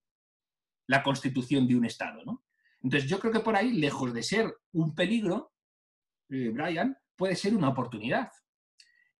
la 0.88 1.02
constitución 1.02 1.66
de 1.66 1.76
un 1.76 1.84
Estado. 1.84 2.22
Entonces 2.82 3.08
yo 3.10 3.18
creo 3.18 3.32
que 3.32 3.40
por 3.40 3.56
ahí, 3.56 3.72
lejos 3.72 4.14
de 4.14 4.22
ser 4.22 4.54
un 4.72 4.94
peligro, 4.94 5.52
Brian, 6.28 6.96
puede 7.16 7.34
ser 7.34 7.54
una 7.54 7.68
oportunidad. 7.68 8.30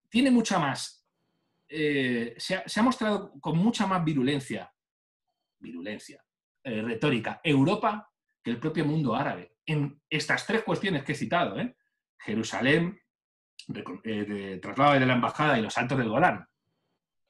Tiene 0.08 0.30
mucha 0.30 0.58
más 0.58 1.06
eh, 1.68 2.34
se, 2.38 2.54
ha, 2.54 2.82
mostrado 2.82 3.32
con 3.40 3.58
mucha 3.58 3.86
más 3.86 4.04
virulencia, 4.04 4.72
virulencia, 5.58 6.22
eh, 6.62 6.82
retórica, 6.82 7.40
Europa 7.42 8.10
que 8.42 8.50
el 8.50 8.58
propio 8.58 8.84
mundo 8.84 9.14
árabe. 9.14 9.56
En 9.64 10.00
estas 10.08 10.46
tres 10.46 10.62
cuestiones 10.62 11.04
que 11.04 11.12
he 11.12 11.16
citado, 11.16 11.58
¿eh? 11.58 11.76
Jerusalén, 12.18 13.00
de, 13.68 14.58
traslado 14.62 14.94
de 14.94 15.06
la 15.06 15.14
embajada 15.14 15.58
y 15.58 15.62
los 15.62 15.76
altos 15.76 15.98
del 15.98 16.08
Golán. 16.08 16.46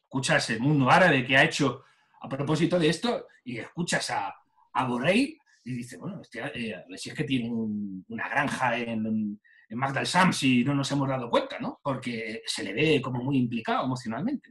Escuchas 0.05 0.51
el 0.51 0.61
mundo 0.61 0.91
árabe 0.91 1.25
que 1.25 1.37
ha 1.37 1.45
hecho 1.45 1.85
a 2.21 2.29
propósito 2.29 2.79
de 2.79 2.89
esto 2.89 3.27
y 3.45 3.59
escuchas 3.59 4.11
a, 4.11 4.35
a 4.73 4.85
Borrell 4.87 5.39
y 5.65 5.73
dice, 5.73 5.97
bueno, 5.97 6.21
ver 6.33 6.99
si 6.99 7.11
es 7.11 7.15
que 7.15 7.25
tiene 7.25 7.51
una 7.51 8.29
granja 8.29 8.79
en, 8.79 9.41
en 9.69 9.79
Magdal 9.79 10.07
si 10.33 10.65
no 10.65 10.75
nos 10.75 10.91
hemos 10.93 11.09
dado 11.09 11.29
cuenta, 11.29 11.59
¿no? 11.59 11.81
Porque 11.83 12.43
se 12.47 12.63
le 12.63 12.73
ve 12.73 13.01
como 13.03 13.23
muy 13.23 13.39
implicado 13.39 13.85
emocionalmente. 13.85 14.51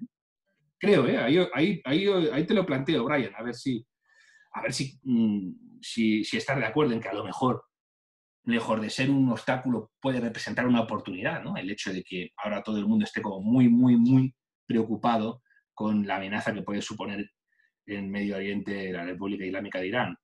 Creo, 0.86 1.08
¿eh? 1.08 1.18
Ahí, 1.54 1.82
ahí, 1.84 2.46
te 2.46 2.54
lo 2.54 2.64
planteo, 2.64 3.06
Brian, 3.06 3.34
a 3.36 3.42
ver 3.42 3.56
si, 3.56 3.84
a 4.52 4.62
ver 4.62 4.72
si, 4.72 5.00
mm, 5.02 5.80
si, 5.82 6.24
si 6.24 6.38
estás 6.38 6.58
de 6.60 6.66
acuerdo 6.66 6.94
en 6.94 7.02
que 7.02 7.10
a 7.10 7.14
lo 7.14 7.24
mejor, 7.24 7.64
lejos 8.44 8.80
de 8.80 8.92
ser 8.92 9.10
un 9.10 9.32
obstáculo, 9.32 9.92
puede 10.00 10.20
representar 10.20 10.68
una 10.68 10.82
oportunidad, 10.82 11.44
¿no? 11.44 11.58
El 11.58 11.72
hecho 11.72 11.92
de 11.92 12.04
que 12.04 12.30
ahora 12.38 12.62
todo 12.62 12.78
el 12.78 12.86
mundo 12.86 13.04
esté 13.04 13.20
como 13.20 13.42
muy, 13.42 13.68
muy, 13.68 13.98
muy 13.98 14.36
preocupado 14.68 15.42
con 15.74 16.06
la 16.06 16.18
amenaza 16.18 16.54
que 16.54 16.62
puede 16.62 16.84
suponer 16.84 17.32
en 17.88 18.12
Medio 18.12 18.36
Oriente 18.36 18.92
la 18.92 19.06
República 19.06 19.44
Islámica 19.44 19.80
de 19.80 19.88
Irán. 19.88 20.16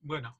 Bueno, 0.00 0.38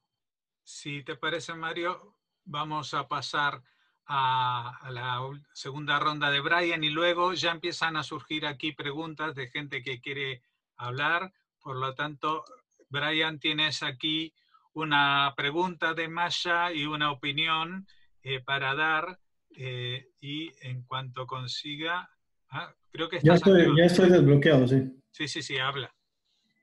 si 0.63 1.03
te 1.03 1.15
parece, 1.15 1.55
Mario, 1.55 2.15
vamos 2.45 2.93
a 2.93 3.07
pasar 3.07 3.63
a, 4.07 4.89
la 4.91 5.21
segunda 5.53 5.99
ronda 5.99 6.29
de 6.29 6.41
Brian 6.41 6.83
y 6.83 6.89
luego 6.89 7.33
ya 7.33 7.51
empiezan 7.51 7.95
a 7.95 8.03
surgir 8.03 8.45
aquí 8.45 8.71
preguntas 8.71 9.35
de 9.35 9.47
gente 9.47 9.81
que 9.81 10.01
quiere 10.01 10.41
hablar. 10.75 11.31
Por 11.61 11.77
lo 11.77 11.93
tanto, 11.95 12.43
Brian, 12.89 13.39
tienes 13.39 13.83
aquí 13.83 14.33
una 14.73 15.33
pregunta 15.35 15.93
de 15.93 16.07
Masha 16.07 16.73
y 16.73 16.85
una 16.85 17.11
opinión 17.11 17.87
eh, 18.23 18.41
para 18.41 18.75
dar. 18.75 19.19
Eh, 19.55 20.07
y 20.19 20.51
en 20.61 20.81
cuanto 20.83 21.27
consiga, 21.27 22.09
ah, 22.49 22.73
creo 22.91 23.07
que 23.07 23.19
ya 23.21 23.35
estoy, 23.35 23.67
ya 23.77 23.85
estoy 23.85 24.09
desbloqueado, 24.09 24.67
sí. 24.67 24.81
Sí, 25.11 25.27
sí, 25.27 25.43
sí, 25.43 25.59
habla. 25.59 25.93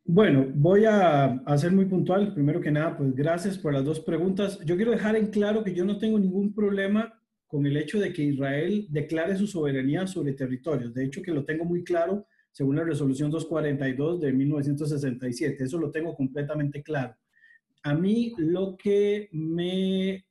Bueno, 0.05 0.47
voy 0.55 0.87
a, 0.87 1.27
a, 1.47 1.59
ser 1.59 1.71
muy 1.71 1.85
puntual. 1.85 2.35
Primero 2.35 2.61
que 2.61 2.73
nada, 2.73 2.97
pues 2.97 3.15
gracias 3.15 3.57
por 3.57 3.73
las 3.73 3.85
dos 3.85 4.01
preguntas. 4.01 4.59
Yo 4.65 4.75
quiero 4.75 4.91
dejar 4.91 5.15
en 5.15 5.31
claro 5.31 5.63
que 5.63 5.73
yo 5.73 5.85
no 5.85 5.99
tengo 5.99 6.19
ningún 6.19 6.53
problema 6.53 7.20
con 7.51 7.67
el 7.67 7.77
hecho 7.77 7.99
de 7.99 8.13
que 8.13 8.23
Israel 8.23 8.87
declare 8.91 9.37
su 9.37 9.49
soberanía 9.49 10.07
sobre 10.07 10.35
territorios. 10.35 10.95
De 10.95 11.05
hecho, 11.05 11.21
que 11.21 11.33
lo 11.33 11.45
tengo 11.45 11.65
muy 11.65 11.83
claro 11.83 12.29
según 12.53 12.77
la 12.77 12.85
resolución 12.85 13.29
242 13.29 14.21
de 14.21 14.33
1967. 14.33 15.65
Eso 15.65 15.77
lo 15.79 15.91
tengo 15.91 16.15
completamente 16.15 16.81
claro. 16.81 17.17
A 17.83 17.93
mí 17.95 18.35
lo 18.39 18.77
que 18.77 19.29
me 19.33 20.25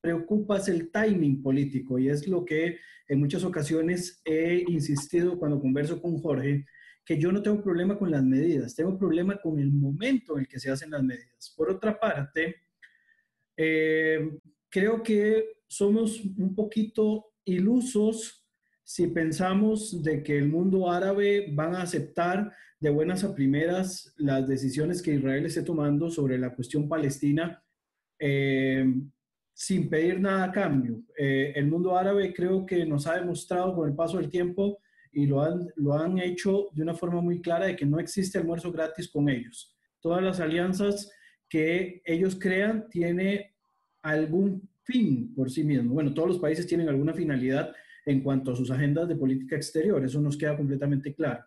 preocupa 0.00 0.58
es 0.58 0.68
el 0.68 0.92
timing 0.92 1.42
político 1.42 1.98
y 1.98 2.08
es 2.08 2.28
lo 2.28 2.44
que 2.44 2.78
en 3.08 3.18
muchas 3.18 3.42
ocasiones 3.42 4.22
he 4.24 4.64
insistido 4.68 5.40
cuando 5.40 5.60
converso 5.60 6.00
con 6.00 6.16
Jorge, 6.18 6.64
que 7.04 7.18
yo 7.18 7.32
no 7.32 7.42
tengo 7.42 7.60
problema 7.60 7.98
con 7.98 8.12
las 8.12 8.22
medidas, 8.22 8.76
tengo 8.76 8.96
problema 8.96 9.36
con 9.40 9.58
el 9.58 9.72
momento 9.72 10.34
en 10.34 10.42
el 10.42 10.48
que 10.48 10.60
se 10.60 10.70
hacen 10.70 10.92
las 10.92 11.02
medidas. 11.02 11.52
Por 11.56 11.70
otra 11.70 11.98
parte, 11.98 12.54
eh, 13.56 14.38
creo 14.68 15.02
que 15.02 15.61
somos 15.72 16.22
un 16.36 16.54
poquito 16.54 17.32
ilusos 17.46 18.44
si 18.84 19.06
pensamos 19.06 20.02
de 20.02 20.22
que 20.22 20.36
el 20.36 20.48
mundo 20.48 20.90
árabe 20.90 21.46
van 21.54 21.74
a 21.74 21.82
aceptar 21.82 22.52
de 22.78 22.90
buenas 22.90 23.24
a 23.24 23.34
primeras 23.34 24.12
las 24.18 24.46
decisiones 24.46 25.00
que 25.00 25.14
Israel 25.14 25.46
esté 25.46 25.62
tomando 25.62 26.10
sobre 26.10 26.36
la 26.36 26.54
cuestión 26.54 26.90
palestina 26.90 27.64
eh, 28.18 28.84
sin 29.54 29.88
pedir 29.88 30.20
nada 30.20 30.44
a 30.44 30.52
cambio. 30.52 31.04
Eh, 31.16 31.54
el 31.56 31.68
mundo 31.68 31.96
árabe 31.96 32.34
creo 32.34 32.66
que 32.66 32.84
nos 32.84 33.06
ha 33.06 33.14
demostrado 33.14 33.74
con 33.74 33.88
el 33.88 33.94
paso 33.94 34.18
del 34.18 34.28
tiempo 34.28 34.78
y 35.10 35.24
lo 35.24 35.40
han, 35.40 35.68
lo 35.76 35.94
han 35.94 36.18
hecho 36.18 36.68
de 36.74 36.82
una 36.82 36.94
forma 36.94 37.22
muy 37.22 37.40
clara 37.40 37.64
de 37.64 37.76
que 37.76 37.86
no 37.86 37.98
existe 37.98 38.36
almuerzo 38.36 38.70
gratis 38.70 39.08
con 39.10 39.30
ellos. 39.30 39.74
Todas 40.00 40.22
las 40.22 40.38
alianzas 40.38 41.10
que 41.48 42.02
ellos 42.04 42.38
crean 42.38 42.90
tiene 42.90 43.54
algún 44.02 44.68
fin 44.84 45.34
por 45.34 45.50
sí 45.50 45.64
mismo. 45.64 45.94
Bueno, 45.94 46.12
todos 46.12 46.28
los 46.28 46.38
países 46.38 46.66
tienen 46.66 46.88
alguna 46.88 47.14
finalidad 47.14 47.72
en 48.04 48.22
cuanto 48.22 48.52
a 48.52 48.56
sus 48.56 48.70
agendas 48.70 49.08
de 49.08 49.16
política 49.16 49.56
exterior, 49.56 50.04
eso 50.04 50.20
nos 50.20 50.36
queda 50.36 50.56
completamente 50.56 51.14
claro. 51.14 51.44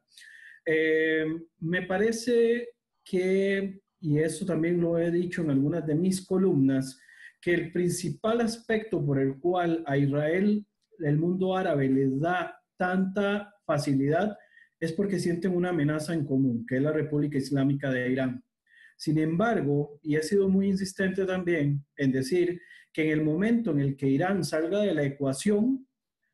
Eh, 0.65 1.25
me 1.59 1.83
parece 1.83 2.69
que, 3.03 3.81
y 3.99 4.19
eso 4.19 4.45
también 4.45 4.79
lo 4.79 4.97
he 4.97 5.11
dicho 5.11 5.41
en 5.41 5.51
algunas 5.51 5.85
de 5.85 5.95
mis 5.95 6.25
columnas, 6.25 6.99
que 7.41 7.53
el 7.53 7.71
principal 7.71 8.41
aspecto 8.41 9.05
por 9.05 9.19
el 9.19 9.37
cual 9.37 9.83
a 9.85 9.97
Israel 9.97 10.65
el 10.99 11.17
mundo 11.17 11.55
árabe 11.55 11.89
les 11.89 12.19
da 12.19 12.57
tanta 12.77 13.53
facilidad 13.65 14.35
es 14.79 14.93
porque 14.93 15.19
sienten 15.19 15.55
una 15.55 15.69
amenaza 15.69 16.13
en 16.13 16.25
común, 16.25 16.65
que 16.67 16.77
es 16.77 16.81
la 16.81 16.91
República 16.91 17.37
Islámica 17.37 17.91
de 17.91 18.11
Irán. 18.11 18.43
Sin 18.97 19.19
embargo, 19.19 19.99
y 20.01 20.15
he 20.15 20.23
sido 20.23 20.47
muy 20.49 20.67
insistente 20.67 21.25
también 21.25 21.85
en 21.97 22.11
decir 22.11 22.59
que 22.95 23.03
en 23.03 23.09
el 23.09 23.25
momento 23.25 23.71
en 23.71 23.81
el 23.81 23.97
que 23.97 24.07
Irán 24.07 24.45
salga 24.45 24.79
de 24.79 24.93
la 24.93 25.03
ecuación, 25.03 25.85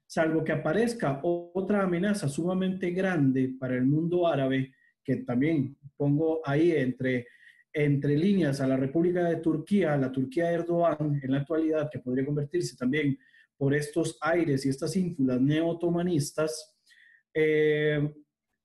salvo 0.05 0.43
que 0.43 0.51
aparezca 0.51 1.20
otra 1.24 1.82
amenaza 1.82 2.30
sumamente 2.30 2.91
grande 2.91 3.55
para 3.59 3.74
el 3.74 3.86
mundo 3.88 4.28
árabe, 4.28 4.72
que 5.03 5.16
también 5.18 5.76
pongo 5.97 6.39
ahí 6.45 6.72
entre, 6.74 7.26
entre 7.74 8.16
líneas 8.16 8.62
a 8.62 8.68
la 8.68 8.78
República 8.78 9.24
de 9.24 9.38
Turquía, 9.38 9.97
la 9.97 10.12
Turquía 10.12 10.49
de 10.49 10.53
Erdogan 10.53 11.20
en 11.24 11.32
la 11.32 11.39
actualidad, 11.39 11.89
que 11.91 11.97
podría 11.97 12.28
convertirse 12.28 12.78
también 12.78 13.18
por 13.57 13.74
estos 13.74 14.20
aires 14.22 14.64
y 14.64 14.70
estas 14.70 14.95
ínfulas 14.95 15.41
neo-otomanistas, 15.41 16.78
eh, 17.34 18.07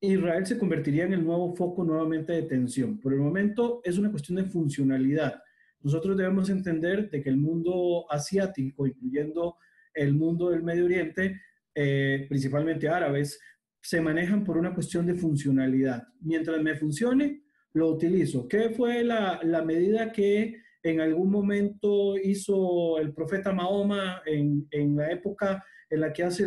Israel 0.03 0.45
se 0.45 0.59
convertiría 0.59 1.05
en 1.05 1.15
el 1.15 1.25
nuevo 1.25 1.57
foco 1.57 1.83
nuevamente 1.83 2.35
de 2.35 2.43
tensión. 2.43 3.01
Por 3.01 3.15
el 3.15 3.21
momento 3.21 3.81
es 3.83 3.97
una 3.97 4.11
cuestión 4.11 4.37
de 4.37 4.45
funcionalidad. 4.45 5.43
Nosotros 5.81 6.17
debemos 6.17 6.51
entender 6.51 7.11
de 7.11 7.23
que 7.23 7.29
el 7.29 7.37
mundo 7.37 8.11
asiático, 8.11 8.87
incluyendo 8.87 9.57
el 9.95 10.15
mundo 10.15 10.51
del 10.51 10.63
Medio 10.63 10.85
Oriente, 10.85 11.41
eh, 11.75 12.27
principalmente 12.29 12.89
árabes, 12.89 13.39
se 13.81 14.01
manejan 14.01 14.45
por 14.45 14.57
una 14.57 14.75
cuestión 14.75 15.07
de 15.07 15.15
funcionalidad. 15.15 16.03
Mientras 16.21 16.61
me 16.61 16.75
funcione, 16.75 17.43
lo 17.73 17.89
utilizo. 17.91 18.49
¿Qué 18.49 18.71
fue 18.71 19.05
la, 19.05 19.41
medida 19.65 20.11
que 20.11 20.63
en 20.83 21.01
algún 21.01 21.31
momento 21.31 22.17
hizo 22.17 22.99
el 22.99 23.13
profeta 23.15 23.53
Mahoma 23.53 24.23
en, 24.27 24.97
la 24.97 25.13
época 25.13 25.65
en 25.89 26.01
la 26.01 26.13
que 26.13 26.25
hace 26.25 26.47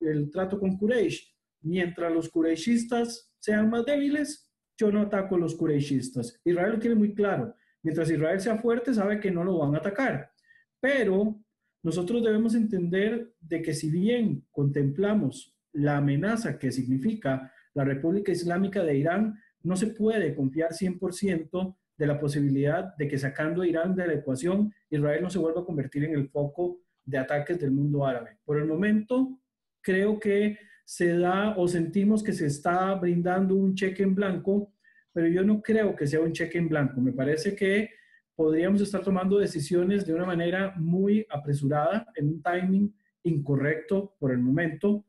el, 0.00 0.30
trato 0.30 0.60
con 0.60 0.76
Quraysh? 0.76 1.36
mientras 1.62 2.12
los 2.12 2.28
kureishistas 2.28 3.32
sean 3.40 3.68
más 3.68 3.84
débiles, 3.84 4.48
yo 4.78 4.92
no 4.92 5.02
ataco 5.02 5.34
a 5.34 5.38
los 5.38 5.54
kureishistas. 5.56 6.40
Israel 6.44 6.74
lo 6.74 6.78
tiene 6.78 6.96
muy 6.96 7.14
claro. 7.14 7.54
Mientras 7.86 8.10
Israel 8.10 8.40
sea 8.40 8.56
fuerte, 8.58 8.92
sabe 8.92 9.20
que 9.20 9.30
no 9.30 9.44
lo 9.44 9.58
van 9.58 9.76
a 9.76 9.78
atacar. 9.78 10.32
Pero 10.80 11.38
nosotros 11.84 12.20
debemos 12.20 12.56
entender 12.56 13.32
de 13.38 13.62
que 13.62 13.74
si 13.74 13.92
bien 13.92 14.44
contemplamos 14.50 15.56
la 15.70 15.98
amenaza 15.98 16.58
que 16.58 16.72
significa 16.72 17.52
la 17.74 17.84
República 17.84 18.32
Islámica 18.32 18.82
de 18.82 18.96
Irán, 18.96 19.40
no 19.62 19.76
se 19.76 19.86
puede 19.86 20.34
confiar 20.34 20.72
100% 20.72 21.76
de 21.96 22.06
la 22.08 22.18
posibilidad 22.18 22.96
de 22.96 23.06
que 23.06 23.18
sacando 23.18 23.62
a 23.62 23.68
Irán 23.68 23.94
de 23.94 24.08
la 24.08 24.14
ecuación, 24.14 24.74
Israel 24.90 25.22
no 25.22 25.30
se 25.30 25.38
vuelva 25.38 25.60
a 25.60 25.64
convertir 25.64 26.02
en 26.02 26.14
el 26.14 26.28
foco 26.28 26.80
de 27.04 27.18
ataques 27.18 27.56
del 27.60 27.70
mundo 27.70 28.04
árabe. 28.04 28.38
Por 28.44 28.58
el 28.58 28.66
momento, 28.66 29.38
creo 29.80 30.18
que 30.18 30.58
se 30.84 31.16
da 31.16 31.56
o 31.56 31.68
sentimos 31.68 32.24
que 32.24 32.32
se 32.32 32.46
está 32.46 32.96
brindando 32.96 33.54
un 33.54 33.76
cheque 33.76 34.02
en 34.02 34.16
blanco, 34.16 34.72
pero 35.16 35.28
yo 35.28 35.42
no 35.42 35.62
creo 35.62 35.96
que 35.96 36.06
sea 36.06 36.20
un 36.20 36.34
cheque 36.34 36.58
en 36.58 36.68
blanco. 36.68 37.00
Me 37.00 37.10
parece 37.10 37.56
que 37.56 37.88
podríamos 38.34 38.82
estar 38.82 39.02
tomando 39.02 39.38
decisiones 39.38 40.04
de 40.04 40.12
una 40.12 40.26
manera 40.26 40.74
muy 40.76 41.26
apresurada, 41.30 42.06
en 42.16 42.28
un 42.28 42.42
timing 42.42 42.94
incorrecto 43.22 44.14
por 44.18 44.30
el 44.30 44.40
momento, 44.40 45.06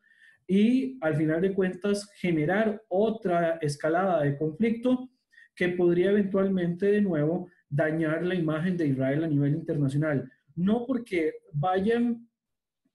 y 0.48 0.98
al 1.02 1.18
final 1.18 1.42
de 1.42 1.54
cuentas 1.54 2.10
generar 2.16 2.82
otra 2.88 3.58
escalada 3.62 4.24
de 4.24 4.38
conflicto 4.38 5.10
que 5.54 5.68
podría 5.68 6.12
eventualmente 6.12 6.86
de 6.86 7.02
nuevo 7.02 7.50
dañar 7.68 8.24
la 8.24 8.36
imagen 8.36 8.78
de 8.78 8.88
Israel 8.88 9.26
a 9.26 9.28
nivel 9.28 9.56
internacional. 9.56 10.32
No 10.56 10.86
porque 10.88 11.34
vayan 11.52 12.30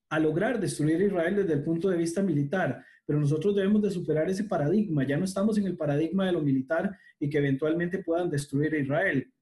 a 0.09 0.19
lograr 0.19 0.59
destruir 0.59 1.03
Israel 1.03 1.37
desde 1.37 1.53
el 1.53 1.63
punto 1.63 1.91
de 1.91 1.99
vista 1.99 2.23
militar, 2.23 2.83
pero 3.07 3.21
nosotros 3.21 3.55
debemos 3.55 3.83
de 3.83 3.91
superar 3.91 4.31
ese 4.31 4.45
paradigma. 4.45 5.07
Ya 5.07 5.17
no 5.17 5.25
estamos 5.25 5.59
en 5.59 5.67
el 5.67 5.77
paradigma 5.77 6.27
de 6.27 6.33
lo 6.33 6.43
militar 6.43 6.97
y 7.19 7.29
que 7.29 7.39
eventualmente 7.39 7.99
puedan 7.99 8.31
destruir 8.31 8.75
a 8.75 8.79
Israel. 8.79 9.33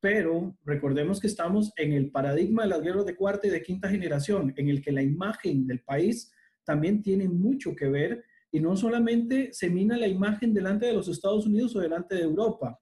Pero 0.00 0.56
recordemos 0.64 1.20
que 1.20 1.26
estamos 1.26 1.72
en 1.76 1.92
el 1.92 2.10
paradigma 2.10 2.62
de 2.62 2.68
las 2.68 2.82
guerras 2.82 3.06
de 3.06 3.16
cuarta 3.16 3.48
y 3.48 3.50
de 3.50 3.62
quinta 3.62 3.88
generación, 3.88 4.54
en 4.56 4.68
el 4.68 4.80
que 4.80 4.92
la 4.92 5.02
imagen 5.02 5.66
del 5.66 5.80
país 5.80 6.32
también 6.64 7.02
tiene 7.02 7.28
mucho 7.28 7.74
que 7.74 7.88
ver 7.88 8.24
y 8.52 8.60
no 8.60 8.76
solamente 8.76 9.52
se 9.52 9.68
mina 9.68 9.96
la 9.96 10.06
imagen 10.06 10.54
delante 10.54 10.86
de 10.86 10.92
los 10.92 11.08
Estados 11.08 11.46
Unidos 11.46 11.74
o 11.74 11.80
delante 11.80 12.14
de 12.14 12.22
Europa. 12.22 12.78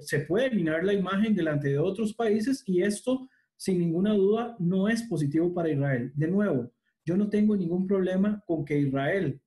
Se 0.00 0.20
puede 0.20 0.50
minar 0.50 0.84
la 0.84 0.92
imagen 0.92 1.34
delante 1.34 1.68
de 1.68 1.78
otros 1.78 2.14
países 2.14 2.62
y 2.66 2.82
esto 2.82 3.28
sin 3.56 3.78
ninguna 3.78 4.12
duda, 4.12 4.56
no 4.58 4.88
es 4.88 5.02
positivo 5.04 5.52
para 5.52 5.70
Israel. 5.70 6.12
De 6.14 6.28
nuevo, 6.28 6.72
yo 7.04 7.16
no 7.16 7.28
tengo 7.28 7.56
ningún 7.56 7.86
problema 7.86 8.42
con 8.46 8.64
que 8.64 8.78
Israel 8.78 9.40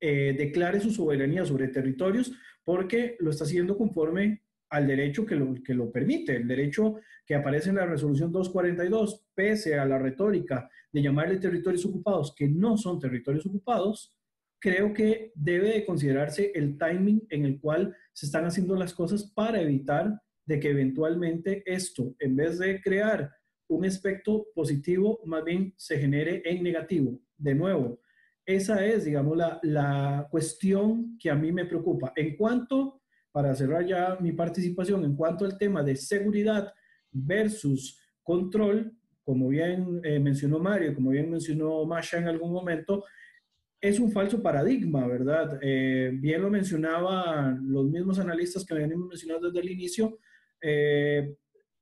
eh, 0.00 0.34
declare 0.36 0.80
su 0.80 0.90
soberanía 0.90 1.44
sobre 1.44 1.68
territorios 1.68 2.32
porque 2.64 3.16
lo 3.20 3.30
está 3.30 3.44
haciendo 3.44 3.76
conforme 3.76 4.42
al 4.70 4.86
derecho 4.86 5.24
que 5.24 5.36
lo, 5.36 5.54
que 5.62 5.74
lo 5.74 5.92
permite, 5.92 6.36
el 6.36 6.48
derecho 6.48 6.96
que 7.24 7.34
aparece 7.34 7.70
en 7.70 7.76
la 7.76 7.86
resolución 7.86 8.32
242, 8.32 9.26
pese 9.34 9.78
a 9.78 9.84
la 9.84 9.98
retórica 9.98 10.68
de 10.92 11.02
llamarle 11.02 11.38
territorios 11.38 11.84
ocupados, 11.84 12.34
que 12.34 12.48
no 12.48 12.76
son 12.76 12.98
territorios 12.98 13.46
ocupados, 13.46 14.16
creo 14.58 14.92
que 14.92 15.32
debe 15.34 15.72
de 15.72 15.84
considerarse 15.84 16.50
el 16.54 16.76
timing 16.78 17.26
en 17.30 17.44
el 17.44 17.60
cual 17.60 17.96
se 18.12 18.26
están 18.26 18.44
haciendo 18.44 18.74
las 18.74 18.94
cosas 18.94 19.30
para 19.32 19.60
evitar 19.60 20.20
de 20.44 20.60
que 20.60 20.70
eventualmente 20.70 21.62
esto, 21.66 22.14
en 22.18 22.36
vez 22.36 22.58
de 22.58 22.80
crear 22.80 23.30
un 23.68 23.84
aspecto 23.84 24.46
positivo, 24.54 25.20
más 25.24 25.44
bien 25.44 25.74
se 25.76 25.98
genere 25.98 26.42
en 26.44 26.62
negativo. 26.62 27.20
De 27.36 27.54
nuevo, 27.54 28.00
esa 28.46 28.86
es, 28.86 29.04
digamos, 29.04 29.36
la, 29.36 29.58
la 29.62 30.28
cuestión 30.30 31.18
que 31.18 31.30
a 31.30 31.34
mí 31.34 31.50
me 31.50 31.66
preocupa. 31.66 32.12
En 32.14 32.36
cuanto, 32.36 33.02
para 33.32 33.54
cerrar 33.54 33.84
ya 33.84 34.16
mi 34.20 34.32
participación, 34.32 35.04
en 35.04 35.16
cuanto 35.16 35.44
al 35.44 35.58
tema 35.58 35.82
de 35.82 35.96
seguridad 35.96 36.72
versus 37.10 38.00
control, 38.22 38.92
como 39.24 39.48
bien 39.48 40.00
eh, 40.04 40.20
mencionó 40.20 40.60
Mario, 40.60 40.94
como 40.94 41.10
bien 41.10 41.28
mencionó 41.28 41.84
Masha 41.84 42.18
en 42.18 42.28
algún 42.28 42.52
momento, 42.52 43.04
es 43.80 43.98
un 43.98 44.12
falso 44.12 44.40
paradigma, 44.40 45.06
¿verdad? 45.06 45.58
Eh, 45.60 46.12
bien 46.14 46.42
lo 46.42 46.48
mencionaban 46.48 47.68
los 47.68 47.90
mismos 47.90 48.20
analistas 48.20 48.64
que 48.64 48.74
venimos 48.74 49.08
mencionando 49.08 49.48
desde 49.50 49.66
el 49.66 49.72
inicio. 49.72 50.18
Eh, 50.60 51.34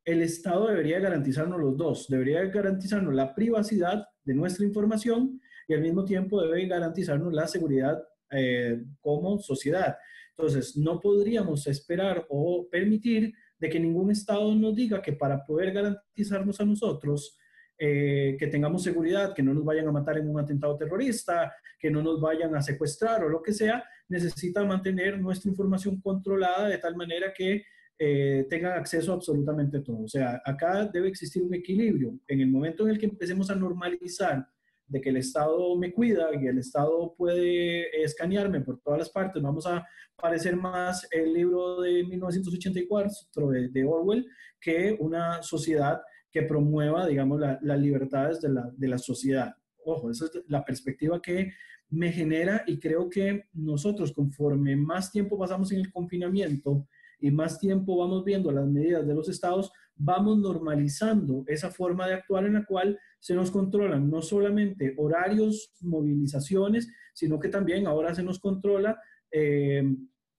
el 0.05 0.23
Estado 0.23 0.69
debería 0.69 0.99
garantizarnos 0.99 1.61
los 1.61 1.77
dos, 1.77 2.09
debería 2.09 2.45
garantizarnos 2.47 3.15
la 3.15 3.35
privacidad 3.35 4.07
de 4.25 4.35
nuestra 4.35 4.65
información 4.65 5.41
y 5.69 5.75
al 5.75 5.81
mismo 5.81 6.05
tiempo 6.05 6.43
debe 6.43 6.67
garantizarnos 6.67 7.33
la 7.33 7.47
seguridad 7.47 8.03
eh, 8.31 8.83
como 9.01 9.39
sociedad. 9.39 9.97
Entonces, 10.37 10.77
no 10.77 10.99
podríamos 11.01 11.67
esperar 11.67 12.27
o 12.29 12.67
permitir 12.71 13.33
de 13.59 13.71
que 13.71 13.79
ningún 13.79 14.11
Estado 14.11 14.55
nos 14.55 14.75
diga 14.75 15.01
que 15.01 15.13
para 15.13 15.45
poder 15.45 15.73
garantizarnos 15.73 16.61
a 16.61 16.65
nosotros 16.65 17.39
eh, 17.79 18.37
que 18.39 18.47
tengamos 18.47 18.83
seguridad, 18.83 19.35
que 19.35 19.43
no 19.43 19.53
nos 19.53 19.65
vayan 19.65 19.89
a 19.89 19.93
matar 19.93 20.19
en 20.19 20.29
un 20.29 20.39
atentado 20.39 20.77
terrorista, 20.77 21.53
que 21.79 21.91
no 21.91 22.03
nos 22.03 22.21
vayan 22.21 22.55
a 22.55 22.63
secuestrar 22.63 23.25
o 23.25 23.29
lo 23.29 23.43
que 23.43 23.53
sea, 23.53 23.85
necesita 24.09 24.65
mantener 24.65 25.21
nuestra 25.21 25.51
información 25.51 26.01
controlada 26.01 26.69
de 26.69 26.79
tal 26.79 26.95
manera 26.95 27.33
que 27.33 27.65
eh, 27.99 28.47
tengan 28.49 28.79
acceso 28.79 29.13
a 29.13 29.17
absolutamente 29.17 29.81
todo. 29.81 30.03
O 30.03 30.09
sea, 30.09 30.41
acá 30.45 30.87
debe 30.87 31.09
existir 31.09 31.43
un 31.43 31.55
equilibrio. 31.55 32.19
En 32.29 32.41
el 32.41 32.49
momento 32.49 32.85
en 32.85 32.91
el 32.91 32.99
que 32.99 33.07
empecemos 33.07 33.51
a 33.51 33.55
normalizar 33.55 34.47
de 34.87 35.01
que 35.01 35.11
el 35.11 35.17
Estado 35.17 35.77
me 35.77 35.93
cuida 35.93 36.29
y 36.41 36.47
el 36.47 36.59
Estado 36.59 37.15
puede 37.17 38.03
escanearme 38.03 38.61
por 38.61 38.81
todas 38.81 38.99
las 38.99 39.11
partes, 39.11 39.43
vamos 39.43 39.67
a 39.67 39.87
parecer 40.17 40.57
más 40.57 41.07
el 41.11 41.33
libro 41.33 41.81
de 41.81 42.05
1984 42.05 43.49
de 43.71 43.85
Orwell 43.85 44.27
que 44.61 44.97
una 44.99 45.43
sociedad 45.43 46.01
que 46.31 46.43
promueva, 46.43 47.07
digamos, 47.07 47.41
las 47.41 47.79
libertades 47.79 48.41
de 48.41 48.49
la, 48.49 48.71
de 48.77 48.89
la 48.89 48.99
sociedad. 48.99 49.55
Ojo, 49.85 50.11
esa 50.11 50.25
es 50.27 50.33
la 50.49 50.65
perspectiva 50.65 51.21
que 51.23 51.53
me 51.91 52.11
genera 52.11 52.65
y 52.67 52.81
creo 52.81 53.09
que 53.09 53.45
nosotros 53.53 54.13
conforme 54.13 54.75
más 54.77 55.13
tiempo 55.13 55.39
pasamos 55.39 55.71
en 55.73 55.81
el 55.81 55.93
confinamiento 55.93 56.89
y 57.21 57.31
más 57.31 57.59
tiempo 57.59 57.97
vamos 57.97 58.25
viendo 58.25 58.51
las 58.51 58.67
medidas 58.67 59.07
de 59.07 59.15
los 59.15 59.29
estados, 59.29 59.73
vamos 59.95 60.39
normalizando 60.39 61.45
esa 61.47 61.71
forma 61.71 62.07
de 62.07 62.15
actuar 62.15 62.47
en 62.47 62.55
la 62.55 62.65
cual 62.65 62.99
se 63.25 63.35
nos 63.35 63.51
controlan 63.51 64.11
no 64.11 64.21
solamente 64.21 64.93
horarios, 64.99 65.73
movilizaciones, 65.81 66.93
sino 67.15 67.41
que 67.41 67.49
también 67.49 67.87
ahora 67.87 68.15
se 68.15 68.23
nos 68.23 68.39
controla 68.39 69.01
eh, 69.31 69.83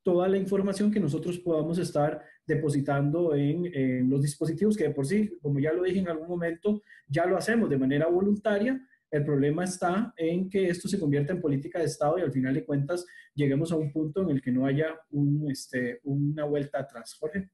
toda 0.04 0.28
la 0.28 0.38
información 0.38 0.92
que 0.92 1.00
nosotros 1.00 1.40
podamos 1.40 1.80
estar 1.80 2.22
depositando 2.46 3.34
en, 3.34 4.08
los 4.08 4.22
dispositivos 4.22 4.78
que 4.78 4.84
de 4.84 4.94
por 4.94 5.08
sí, 5.08 5.36
como 5.42 5.60
ya 5.60 5.74
lo 5.74 5.82
dije 5.82 5.98
en 5.98 6.10
algún 6.10 6.28
momento, 6.28 6.84
ya 7.08 7.26
lo 7.26 7.38
hacemos 7.38 7.72
de 7.72 7.80
manera 7.80 8.06
voluntaria. 8.06 8.80
El 9.10 9.26
problema 9.26 9.64
está 9.64 10.14
en 10.16 10.48
que 10.48 10.70
esto 10.70 10.88
se 10.88 11.00
convierta 11.00 11.34
en 11.34 11.42
política 11.42 11.80
de 11.80 11.86
Estado 11.86 12.20
y 12.20 12.22
al 12.22 12.32
final 12.32 12.54
de 12.54 12.66
cuentas 12.66 13.04
lleguemos 13.34 13.72
a 13.72 13.78
un 13.78 13.92
punto 13.92 14.22
en 14.22 14.30
el 14.30 14.44
que 14.44 14.52
no 14.52 14.68
haya 14.68 14.96
un, 15.10 15.50
este, 15.50 16.02
una 16.04 16.46
vuelta 16.46 16.82
atrás. 16.82 17.18
Jorge. 17.20 17.50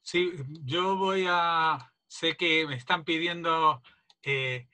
Sí, 0.00 0.30
yo 0.64 0.96
voy 0.96 1.26
a, 1.28 1.92
sé 2.06 2.38
que 2.38 2.66
me 2.66 2.76
están 2.76 3.04
pidiendo 3.04 3.82
eh, 4.28 4.68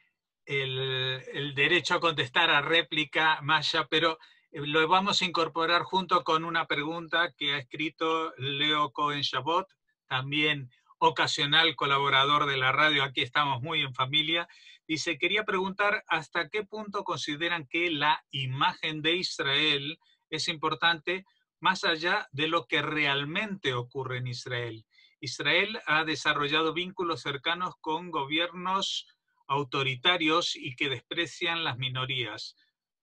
el, 0.46 1.22
el, 1.32 1.54
derecho 1.54 1.94
a 1.94 2.00
contestar 2.00 2.50
a 2.50 2.60
réplica, 2.60 3.40
Maya, 3.42 3.86
pero 3.88 4.18
lo 4.50 4.86
vamos 4.88 5.22
a 5.22 5.24
incorporar 5.24 5.82
junto 5.82 6.24
con 6.24 6.44
una 6.44 6.66
pregunta 6.66 7.32
que 7.36 7.54
ha 7.54 7.58
escrito 7.58 8.34
Leo 8.36 8.90
Cohen 8.90 9.22
Chabot, 9.22 9.68
también 10.08 10.70
ocasional 10.98 11.76
colaborador 11.76 12.46
de 12.46 12.56
la 12.56 12.72
radio, 12.72 13.04
aquí 13.04 13.22
estamos 13.22 13.62
muy 13.62 13.82
en 13.82 13.94
familia. 13.94 14.48
Dice, 14.88 15.18
quería 15.18 15.44
preguntar 15.44 16.02
hasta 16.08 16.48
qué 16.48 16.64
punto 16.64 17.04
consideran 17.04 17.66
que 17.66 17.90
la 17.90 18.24
imagen 18.30 19.02
de 19.02 19.14
Israel 19.14 19.98
es 20.30 20.48
importante 20.48 21.24
más 21.60 21.84
allá 21.84 22.28
de 22.32 22.48
lo 22.48 22.66
que 22.66 22.82
realmente 22.82 23.72
ocurre 23.72 24.18
en 24.18 24.26
Israel. 24.26 24.84
Israel 25.20 25.80
ha 25.86 26.04
desarrollado 26.04 26.74
vínculos 26.74 27.22
cercanos 27.22 27.74
con 27.80 28.10
gobiernos 28.10 29.06
autoritarios 29.46 30.56
y 30.56 30.74
que 30.76 30.88
desprecian 30.88 31.64
las 31.64 31.78
minorías. 31.78 32.56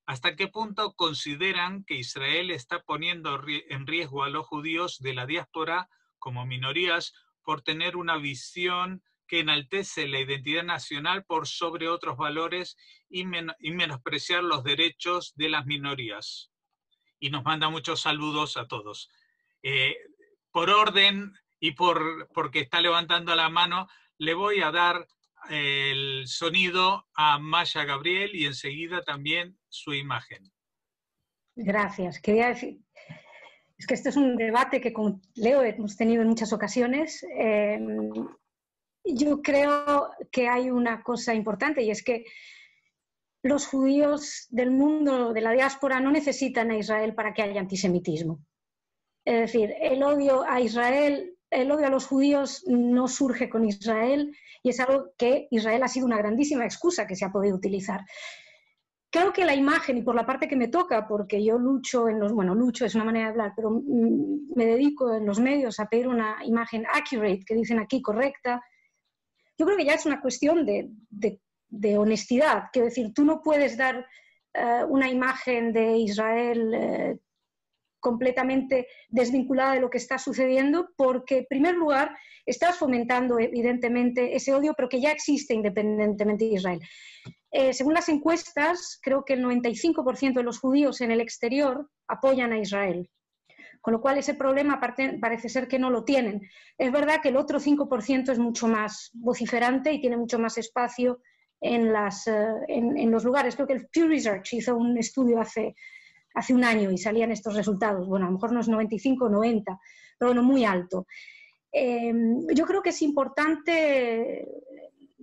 ¿Hasta 0.05 0.35
qué 0.35 0.47
punto 0.47 0.93
consideran 0.93 1.83
que 1.83 1.95
Israel 1.95 2.51
está 2.51 2.81
poniendo 2.81 3.41
en 3.47 3.87
riesgo 3.87 4.23
a 4.23 4.29
los 4.29 4.45
judíos 4.45 4.99
de 4.99 5.13
la 5.13 5.25
diáspora 5.25 5.89
como 6.19 6.45
minorías 6.45 7.13
por 7.43 7.61
tener 7.61 7.95
una 7.95 8.17
visión 8.17 9.03
que 9.27 9.39
enaltece 9.39 10.07
la 10.07 10.19
identidad 10.19 10.63
nacional 10.63 11.23
por 11.23 11.47
sobre 11.47 11.87
otros 11.87 12.17
valores 12.17 12.75
y, 13.09 13.25
menospreciar 13.25 14.43
los 14.43 14.63
derechos 14.63 15.33
de 15.35 15.49
las 15.49 15.65
minorías? 15.65 16.51
Y 17.19 17.29
nos 17.29 17.43
manda 17.43 17.69
muchos 17.69 18.01
saludos 18.01 18.57
a 18.57 18.67
todos. 18.67 19.09
Eh, 19.63 19.95
por 20.51 20.69
orden 20.69 21.31
y 21.59 21.71
por, 21.71 22.27
porque 22.33 22.59
está 22.59 22.81
levantando 22.81 23.33
la 23.35 23.49
mano, 23.49 23.87
le 24.17 24.33
voy 24.33 24.61
a 24.61 24.71
dar 24.71 25.07
el 25.49 26.27
sonido 26.27 27.07
a 27.13 27.39
Maya 27.39 27.85
Gabriel 27.85 28.35
y 28.35 28.45
enseguida 28.45 29.01
también 29.01 29.57
su 29.69 29.93
imagen. 29.93 30.51
Gracias. 31.55 32.19
Quería 32.21 32.49
decir, 32.49 32.79
es 33.77 33.87
que 33.87 33.93
este 33.93 34.09
es 34.09 34.15
un 34.15 34.35
debate 34.35 34.79
que 34.79 34.93
con 34.93 35.21
Leo 35.35 35.63
hemos 35.63 35.97
tenido 35.97 36.21
en 36.21 36.29
muchas 36.29 36.53
ocasiones. 36.53 37.25
Em, 37.35 38.11
yo 39.03 39.41
creo 39.41 40.11
que 40.31 40.47
hay 40.47 40.69
una 40.69 41.01
cosa 41.01 41.33
importante 41.33 41.81
y 41.81 41.91
es 41.91 42.03
que 42.03 42.25
los 43.43 43.65
judíos 43.65 44.47
del 44.49 44.71
mundo, 44.71 45.33
de 45.33 45.41
la 45.41 45.51
diáspora, 45.51 45.99
no 45.99 46.11
necesitan 46.11 46.69
a 46.71 46.77
Israel 46.77 47.15
para 47.15 47.33
que 47.33 47.41
haya 47.41 47.59
antisemitismo. 47.59 48.39
Es 49.25 49.51
decir, 49.51 49.73
el 49.79 50.03
odio 50.03 50.43
a 50.43 50.61
Israel, 50.61 51.30
el 51.51 51.71
odio 51.71 51.87
a 51.87 51.91
los 51.91 52.07
judíos 52.07 52.63
no 52.67 53.07
surge 53.07 53.49
con 53.49 53.65
Israel 53.65 54.35
y 54.63 54.69
es 54.69 54.79
algo 54.79 55.11
que 55.17 55.47
Israel 55.51 55.83
ha 55.83 55.87
sido 55.87 56.05
una 56.05 56.17
grandísima 56.17 56.65
excusa 56.65 57.05
que 57.05 57.15
se 57.15 57.25
ha 57.25 57.31
podido 57.31 57.55
utilizar. 57.55 58.05
Creo 59.11 59.33
que 59.33 59.43
la 59.43 59.53
imagen, 59.53 59.97
y 59.97 60.03
por 60.03 60.15
la 60.15 60.25
parte 60.25 60.47
que 60.47 60.55
me 60.55 60.69
toca, 60.69 61.05
porque 61.05 61.43
yo 61.43 61.57
lucho 61.59 62.07
en 62.07 62.19
los, 62.19 62.31
bueno, 62.31 62.55
lucho 62.55 62.85
es 62.85 62.95
una 62.95 63.03
manera 63.03 63.25
de 63.25 63.31
hablar, 63.31 63.53
pero 63.53 63.69
mm, 63.69 64.53
me 64.55 64.65
dedico 64.65 65.13
en 65.13 65.25
los 65.25 65.39
medios 65.41 65.79
a 65.81 65.87
pedir 65.87 66.07
una 66.07 66.37
imagen 66.45 66.85
accurate, 66.85 67.43
que 67.45 67.55
dicen 67.55 67.79
aquí, 67.79 68.01
correcta, 68.01 68.63
yo 69.57 69.65
creo 69.65 69.77
que 69.77 69.85
ya 69.85 69.95
es 69.95 70.05
una 70.05 70.21
cuestión 70.21 70.65
de, 70.65 70.89
de, 71.09 71.97
honestidad. 71.97 72.69
Quiero 72.71 72.87
decir, 72.87 73.13
tú 73.13 73.25
no 73.25 73.41
puedes 73.41 73.75
dar 73.75 74.07
eh, 74.53 74.83
una 74.87 75.09
imagen 75.09 75.73
de 75.73 75.97
Israel 75.97 76.73
eh, 76.73 77.19
completamente 78.01 78.87
desvinculada 79.07 79.75
de 79.75 79.79
lo 79.79 79.89
que 79.89 79.99
está 79.99 80.17
sucediendo, 80.17 80.89
porque 80.97 81.37
en 81.37 81.45
primer 81.47 81.75
lugar 81.75 82.17
estás 82.45 82.77
fomentando 82.77 83.39
evidentemente 83.39 84.35
ese 84.35 84.53
odio, 84.53 84.73
pero 84.75 84.89
que 84.89 84.99
ya 84.99 85.11
existe 85.11 85.53
independientemente 85.53 86.45
de 86.45 86.51
Israel. 86.51 86.81
Eh, 87.51 87.73
según 87.73 87.93
las 87.93 88.09
encuestas, 88.09 88.99
creo 89.01 89.23
que 89.23 89.33
el 89.33 89.43
95% 89.45 90.33
de 90.33 90.43
los 90.43 90.59
judíos 90.59 90.99
en 91.01 91.11
el 91.11 91.21
exterior 91.21 91.89
apoyan 92.07 92.51
a 92.51 92.59
Israel, 92.59 93.09
con 93.81 93.93
lo 93.93 94.01
cual 94.01 94.17
ese 94.17 94.33
problema 94.33 94.79
parece 94.79 95.47
ser 95.47 95.67
que 95.67 95.79
no 95.79 95.89
lo 95.89 96.03
tienen. 96.03 96.41
Es 96.77 96.91
verdad 96.91 97.21
que 97.21 97.29
el 97.29 97.37
otro 97.37 97.59
5% 97.59 98.31
es 98.31 98.39
mucho 98.39 98.67
más 98.67 99.11
vociferante 99.13 99.93
y 99.93 100.01
tiene 100.01 100.17
mucho 100.17 100.39
más 100.39 100.57
espacio 100.57 101.21
en, 101.59 101.93
eh, 101.93 102.63
en 102.67 103.11
los 103.11 103.23
lugares. 103.23 103.55
Creo 103.55 103.67
que 103.67 103.73
el 103.73 103.87
Pew 103.87 104.07
Research 104.07 104.53
hizo 104.53 104.75
un 104.75 104.97
estudio 104.97 105.39
hace 105.39 105.75
hace 106.33 106.53
un 106.53 106.63
año 106.63 106.91
y 106.91 106.97
salían 106.97 107.31
estos 107.31 107.55
resultados. 107.55 108.07
Bueno, 108.07 108.25
a 108.25 108.29
lo 108.29 108.33
mejor 108.33 108.51
no 108.51 108.59
es 108.59 108.67
95 108.67 109.29
90, 109.29 109.79
pero 110.17 110.29
bueno, 110.29 110.43
muy 110.43 110.65
alto. 110.65 111.07
Em, 111.71 112.45
yo 112.53 112.65
creo 112.65 112.81
que 112.81 112.89
es 112.89 113.01
importante, 113.01 114.47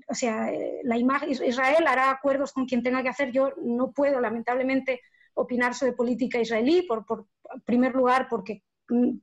o 0.09 0.15
sea, 0.15 0.51
la 0.83 0.97
imagen, 0.97 1.31
Israel 1.31 1.87
hará 1.87 2.11
acuerdos 2.11 2.53
con 2.53 2.67
quien 2.67 2.83
tenga 2.83 3.03
que 3.03 3.11
hacer. 3.11 3.33
Yo 3.33 3.53
no 3.63 3.93
puedo, 3.93 4.21
lamentablemente, 4.21 5.01
opinar 5.35 5.75
sobre 5.75 5.93
política 5.93 6.41
israelí, 6.41 6.83
por, 6.83 7.05
por 7.05 7.27
primer 7.65 7.95
lugar, 7.95 8.27
porque 8.29 8.63
mm, 8.89 9.19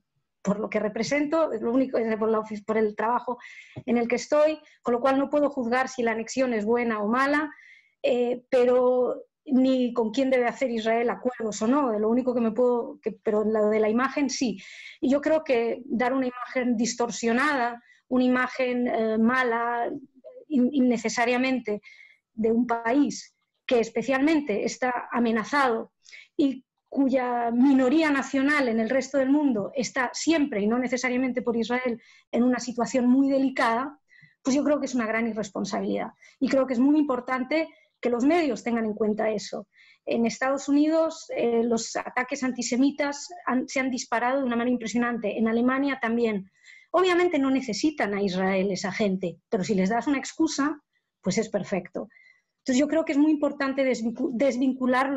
por 0.46 0.60
lo 0.60 0.70
que 0.70 0.78
represento, 0.78 1.50
lo 1.60 1.72
único 1.72 1.98
es 1.98 2.62
por 2.64 2.78
el 2.78 2.94
trabajo 2.94 3.38
en 3.84 3.98
el 3.98 4.06
que 4.06 4.14
estoy, 4.14 4.60
con 4.80 4.94
lo 4.94 5.00
cual 5.00 5.18
no 5.18 5.28
puedo 5.28 5.50
juzgar 5.50 5.88
si 5.88 6.04
la 6.04 6.12
anexión 6.12 6.54
es 6.54 6.64
buena 6.64 7.02
o 7.02 7.08
mala, 7.08 7.50
eh, 8.00 8.44
pero 8.48 9.24
ni 9.46 9.92
con 9.92 10.10
quién 10.10 10.30
debe 10.30 10.46
hacer 10.46 10.70
Israel 10.70 11.08
acuerdos 11.10 11.62
o 11.62 11.66
no, 11.66 11.90
de 11.90 12.00
lo 12.00 12.10
único 12.10 12.34
que 12.34 12.40
me 12.40 12.50
puedo, 12.50 12.98
que, 13.00 13.12
pero 13.12 13.44
lo 13.44 13.68
de 13.70 13.80
la 13.80 13.88
imagen 13.88 14.28
sí. 14.28 14.60
Y 15.00 15.10
yo 15.10 15.20
creo 15.20 15.44
que 15.44 15.82
dar 15.84 16.12
una 16.12 16.26
imagen 16.26 16.76
distorsionada, 16.76 17.82
una 18.08 18.24
imagen 18.24 18.88
eh, 18.88 19.18
mala, 19.18 19.90
innecesariamente, 20.48 21.80
de 22.34 22.52
un 22.52 22.66
país 22.66 23.34
que 23.66 23.80
especialmente 23.80 24.64
está 24.64 25.08
amenazado 25.10 25.92
y 26.36 26.64
cuya 26.88 27.50
minoría 27.50 28.10
nacional 28.10 28.68
en 28.68 28.80
el 28.80 28.88
resto 28.88 29.18
del 29.18 29.30
mundo 29.30 29.72
está 29.74 30.10
siempre, 30.12 30.60
y 30.60 30.66
no 30.66 30.78
necesariamente 30.78 31.42
por 31.42 31.56
Israel, 31.56 32.00
en 32.30 32.42
una 32.42 32.58
situación 32.58 33.06
muy 33.06 33.28
delicada, 33.28 33.98
pues 34.42 34.54
yo 34.54 34.62
creo 34.62 34.78
que 34.78 34.86
es 34.86 34.94
una 34.94 35.06
gran 35.06 35.26
irresponsabilidad. 35.26 36.12
Y 36.38 36.48
creo 36.48 36.66
que 36.66 36.74
es 36.74 36.78
muy 36.78 36.98
importante 36.98 37.68
que 38.06 38.10
los 38.10 38.24
medios 38.24 38.62
tengan 38.62 38.84
en 38.84 38.94
cuenta 38.94 39.30
eso. 39.30 39.66
En 40.04 40.26
Estados 40.26 40.68
Unidos 40.68 41.26
eh, 41.36 41.64
los 41.64 41.96
ataques 41.96 42.44
antisemitas 42.44 43.26
se 43.66 43.80
han 43.80 43.90
disparado 43.90 44.38
de 44.38 44.44
una 44.44 44.54
manera 44.54 44.70
impresionante. 44.70 45.36
En 45.36 45.48
Alemania 45.48 45.98
también. 46.00 46.48
Obviamente 46.92 47.40
no 47.40 47.50
necesitan 47.50 48.14
a 48.14 48.22
Israel 48.22 48.70
esa 48.70 48.92
gente, 48.92 49.38
pero 49.48 49.64
si 49.64 49.74
les 49.74 49.90
das 49.90 50.06
una 50.06 50.18
excusa, 50.18 50.80
pues 51.20 51.36
es 51.38 51.48
perfecto. 51.48 52.08
Entonces 52.58 52.78
yo 52.78 52.86
creo 52.86 53.04
que 53.04 53.10
es 53.10 53.18
muy 53.18 53.32
importante 53.32 53.82
desvincular 53.82 55.12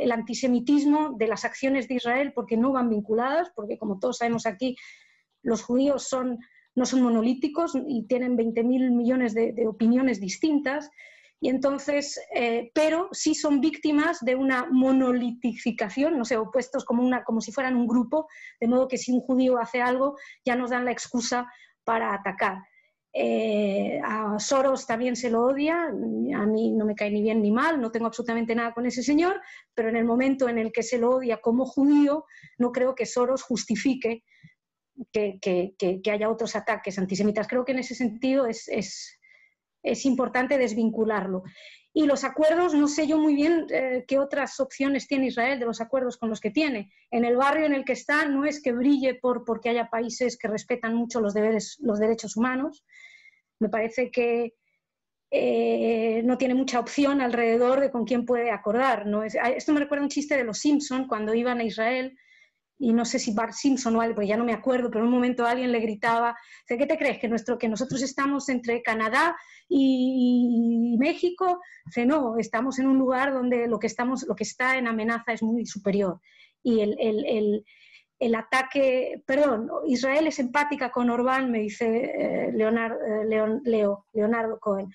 el 0.00 0.10
antisemitismo 0.12 1.14
de 1.18 1.28
las 1.28 1.44
acciones 1.44 1.88
de 1.88 1.96
Israel 1.96 2.32
porque 2.34 2.56
no 2.56 2.72
van 2.72 2.88
vinculadas, 2.88 3.50
porque 3.54 3.76
como 3.76 3.98
todos 3.98 4.16
sabemos 4.16 4.46
aquí, 4.46 4.76
los 5.42 5.60
judíos 5.62 6.08
no 6.74 6.86
son 6.86 7.02
monolíticos 7.02 7.76
y 7.86 8.06
tienen 8.06 8.34
20.000 8.34 8.92
millones 8.92 9.34
de 9.34 9.66
opiniones 9.68 10.20
distintas 10.20 10.90
y 11.40 11.48
entonces, 11.50 12.20
eh, 12.34 12.70
pero 12.74 13.08
sí 13.12 13.34
son 13.34 13.60
víctimas 13.60 14.18
de 14.24 14.34
una 14.34 14.66
monolitificación, 14.70 16.18
no 16.18 16.24
sé, 16.24 16.36
opuestos 16.36 16.84
como, 16.84 17.04
una, 17.04 17.22
como 17.22 17.40
si 17.40 17.52
fueran 17.52 17.76
un 17.76 17.86
grupo, 17.86 18.26
de 18.60 18.66
modo 18.66 18.88
que 18.88 18.98
si 18.98 19.12
un 19.12 19.20
judío 19.20 19.58
hace 19.58 19.80
algo, 19.80 20.16
ya 20.44 20.56
nos 20.56 20.70
dan 20.70 20.84
la 20.84 20.90
excusa 20.90 21.48
para 21.84 22.12
atacar. 22.12 22.58
Eh, 23.12 24.00
a 24.04 24.38
Soros 24.38 24.86
también 24.86 25.16
se 25.16 25.30
lo 25.30 25.44
odia, 25.44 25.84
a 25.84 26.46
mí 26.46 26.72
no 26.72 26.84
me 26.84 26.94
cae 26.94 27.10
ni 27.10 27.22
bien 27.22 27.40
ni 27.40 27.52
mal, 27.52 27.80
no 27.80 27.90
tengo 27.90 28.06
absolutamente 28.06 28.54
nada 28.54 28.74
con 28.74 28.84
ese 28.86 29.02
señor, 29.02 29.40
pero 29.74 29.88
en 29.88 29.96
el 29.96 30.04
momento 30.04 30.48
en 30.48 30.58
el 30.58 30.72
que 30.72 30.82
se 30.82 30.98
lo 30.98 31.10
odia 31.10 31.40
como 31.40 31.64
judío, 31.64 32.24
no 32.58 32.72
creo 32.72 32.94
que 32.94 33.06
Soros 33.06 33.42
justifique 33.42 34.24
que, 35.12 35.38
que, 35.40 36.10
haya 36.10 36.28
otros 36.28 36.56
ataques 36.56 36.98
antisemitas. 36.98 37.46
Creo 37.46 37.64
que 37.64 37.72
en 37.72 37.78
ese 37.78 37.94
sentido 37.94 38.46
es, 38.46 38.68
es 38.68 39.17
es 39.82 40.04
importante 40.06 40.58
desvincularlo. 40.58 41.42
Y 41.92 42.06
los 42.06 42.22
acuerdos, 42.22 42.74
no 42.74 42.86
sé 42.86 43.06
yo 43.06 43.18
muy 43.18 43.34
bien 43.34 43.66
eh, 43.70 44.04
qué 44.06 44.18
otras 44.18 44.60
opciones 44.60 45.08
tiene 45.08 45.26
Israel 45.26 45.58
de 45.58 45.66
los 45.66 45.80
acuerdos 45.80 46.16
con 46.16 46.28
los 46.28 46.40
que 46.40 46.50
tiene. 46.50 46.92
En 47.10 47.24
el 47.24 47.36
barrio 47.36 47.66
en 47.66 47.74
el 47.74 47.84
que 47.84 47.94
está 47.94 48.26
no 48.26 48.44
es 48.44 48.62
que 48.62 48.72
brille 48.72 49.14
por, 49.14 49.44
porque 49.44 49.70
haya 49.70 49.88
países 49.88 50.38
que 50.38 50.48
respetan 50.48 50.94
mucho 50.94 51.20
los, 51.20 51.34
deberes, 51.34 51.78
los 51.80 51.98
derechos 51.98 52.36
humanos. 52.36 52.84
Me 53.58 53.68
parece 53.68 54.10
que 54.10 54.54
eh, 55.30 56.22
no 56.24 56.38
tiene 56.38 56.54
mucha 56.54 56.78
opción 56.78 57.20
alrededor 57.20 57.80
de 57.80 57.90
con 57.90 58.04
quién 58.04 58.24
puede 58.24 58.50
acordar. 58.50 59.04
esto 59.56 59.72
me 59.72 59.80
recuerda 59.80 60.04
un 60.04 60.10
chiste 60.10 60.36
de 60.36 60.44
los 60.44 60.58
Simpson 60.58 61.06
cuando 61.06 61.34
iban 61.34 61.58
a 61.58 61.64
Israel 61.64 62.16
y 62.78 62.92
no 62.92 63.04
sé 63.04 63.18
si 63.18 63.32
Bart 63.32 63.52
Simpson 63.52 63.96
o 63.96 64.00
algo, 64.00 64.16
pues 64.16 64.28
ya 64.28 64.36
no 64.36 64.44
me 64.44 64.52
acuerdo, 64.52 64.88
pero 64.88 65.00
en 65.00 65.08
un 65.08 65.14
momento 65.14 65.44
alguien 65.44 65.72
le 65.72 65.80
gritaba, 65.80 66.36
¿qué 66.66 66.86
te 66.86 66.96
crees? 66.96 67.18
¿Que, 67.18 67.28
nuestro, 67.28 67.58
que 67.58 67.68
nosotros 67.68 68.02
estamos 68.02 68.48
entre 68.48 68.82
Canadá 68.82 69.36
y, 69.68 70.96
México? 70.98 71.60
Dice, 71.86 72.06
no, 72.06 72.38
estamos 72.38 72.78
en 72.78 72.86
un 72.86 72.98
lugar 72.98 73.32
donde 73.32 73.66
lo 73.66 73.78
que, 73.78 73.88
estamos, 73.88 74.24
lo 74.28 74.36
que 74.36 74.44
está 74.44 74.78
en 74.78 74.86
amenaza 74.86 75.32
es 75.32 75.42
muy 75.42 75.66
superior. 75.66 76.20
Y 76.62 76.80
el, 76.80 76.96
el, 77.00 77.24
el, 77.26 77.64
el 78.20 78.34
ataque, 78.36 79.22
perdón, 79.26 79.68
Israel 79.86 80.28
es 80.28 80.38
empática 80.38 80.90
con 80.90 81.10
Orbán, 81.10 81.50
me 81.50 81.58
dice 81.58 81.86
eh, 81.86 82.52
Leonardo, 82.52 82.98
eh, 83.04 83.60
Leo, 83.64 84.06
Leonardo 84.12 84.58
Cohen 84.60 84.92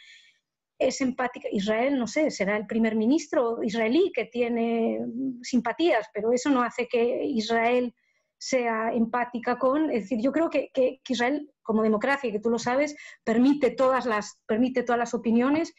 es 0.87 1.01
empática. 1.01 1.47
Israel, 1.51 1.97
no 1.97 2.07
sé, 2.07 2.31
será 2.31 2.57
el 2.57 2.67
primer 2.67 2.95
ministro 2.95 3.63
israelí 3.63 4.11
que 4.13 4.25
tiene 4.25 4.99
simpatías, 5.41 6.07
pero 6.13 6.31
eso 6.31 6.49
no 6.49 6.63
hace 6.63 6.87
que 6.87 7.23
Israel 7.25 7.93
sea 8.37 8.91
empática 8.93 9.57
con. 9.57 9.89
Es 9.89 10.03
decir, 10.03 10.19
yo 10.21 10.31
creo 10.31 10.49
que, 10.49 10.71
Israel, 11.07 11.49
como 11.61 11.83
democracia, 11.83 12.31
que 12.31 12.39
tú 12.39 12.49
lo 12.49 12.59
sabes, 12.59 12.95
permite 13.23 13.71
todas, 13.71 14.05
las, 14.05 14.39
permite 14.45 14.83
todas 14.83 14.99
las 14.99 15.13
opiniones 15.13 15.73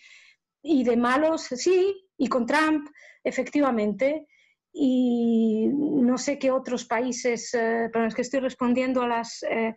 y 0.62 0.84
de 0.84 0.96
malos, 0.96 1.42
sí, 1.42 2.08
y 2.16 2.28
con 2.28 2.46
Trump, 2.46 2.88
efectivamente. 3.22 4.26
Y 4.72 5.68
no 5.68 6.18
sé 6.18 6.38
qué 6.38 6.50
otros 6.50 6.84
países, 6.84 7.52
eh, 7.54 7.90
pero 7.92 8.06
es 8.06 8.14
que 8.14 8.22
estoy 8.22 8.40
respondiendo 8.40 9.02
a 9.02 9.08
las. 9.08 9.42
Eh, 9.44 9.74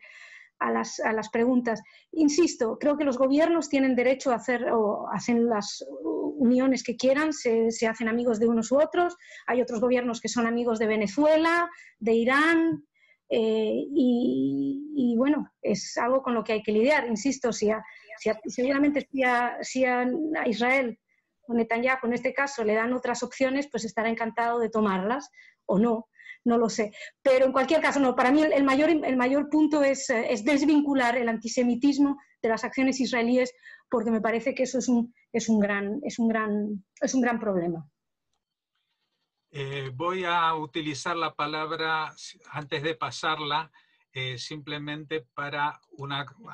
a 0.60 0.72
las, 0.72 1.00
a 1.00 1.14
las, 1.14 1.30
preguntas. 1.30 1.82
Insisto, 2.12 2.78
creo 2.80 2.98
que 2.98 3.06
los 3.06 3.18
gobiernos 3.18 3.70
tienen 3.70 3.96
derecho 3.96 4.32
a 4.32 4.36
hacer 4.36 4.72
o 4.72 5.08
hacen 5.12 5.48
las 5.48 5.86
uniones 5.92 6.84
que 6.84 6.96
quieran, 6.96 7.34
se, 7.34 7.72
se, 7.72 7.88
hacen 7.88 8.08
amigos 8.08 8.40
de 8.40 8.48
unos 8.48 8.72
u 8.72 8.80
otros. 8.80 9.16
Hay 9.46 9.62
otros 9.62 9.80
gobiernos 9.80 10.22
que 10.22 10.30
son 10.30 10.48
amigos 10.48 10.80
de 10.80 10.88
Venezuela, 10.88 11.70
de 12.00 12.14
Irán, 12.14 12.88
eh, 13.30 13.84
y, 13.94 15.16
bueno, 15.18 15.52
es 15.62 15.98
algo 15.98 16.22
con 16.22 16.34
lo 16.34 16.44
que 16.44 16.54
hay 16.54 16.64
que 16.64 16.72
lidiar. 16.72 17.08
Insisto, 17.08 17.52
si, 17.52 17.70
si, 18.20 18.32
seguramente 18.50 19.08
si 19.12 19.24
a, 19.24 19.58
si 19.62 19.86
a 19.86 20.08
Israel 20.46 20.98
o 21.48 21.54
Netanyahu 21.54 22.08
en 22.08 22.14
este 22.14 22.34
caso 22.34 22.64
le 22.64 22.76
dan 22.76 22.94
otras 22.94 23.24
opciones, 23.24 23.68
pues 23.70 23.86
estará 23.86 24.10
encantado 24.10 24.60
de 24.60 24.70
tomarlas 24.70 25.30
o 25.66 25.80
no 25.80 26.08
no 26.48 26.58
lo 26.58 26.70
sé. 26.70 26.92
Pero 27.22 27.46
en 27.46 27.52
cualquier 27.52 27.82
caso, 27.82 28.00
no, 28.00 28.16
para 28.16 28.32
mí 28.32 28.42
el, 28.42 28.64
mayor, 28.64 28.90
el 28.90 29.18
mayor 29.18 29.50
punto 29.50 29.84
es, 29.84 30.10
eh, 30.10 30.32
es, 30.32 30.44
desvincular 30.44 31.18
el 31.18 31.30
antisemitismo 31.30 32.18
de 32.42 32.50
las 32.50 32.64
acciones 32.64 33.00
israelíes, 33.00 33.54
porque 33.90 34.12
me 34.12 34.22
parece 34.22 34.56
que 34.56 34.64
eso 34.64 34.80
es 34.80 34.88
un, 34.88 35.14
es 35.32 35.50
un, 35.50 35.60
gran, 35.60 36.00
es 36.04 36.18
un, 36.18 36.28
gran, 36.28 36.84
es 37.02 37.14
un 37.14 37.22
gran 37.22 37.40
problema. 37.40 37.88
Eh, 39.52 39.92
voy 39.94 40.24
a 40.26 40.56
utilizar 40.56 41.16
la 41.16 41.34
palabra, 41.34 42.14
antes 42.52 42.84
de 42.84 42.96
pasarla, 42.96 43.72
eh, 44.20 44.40
simplemente 44.40 45.28
para 45.36 45.80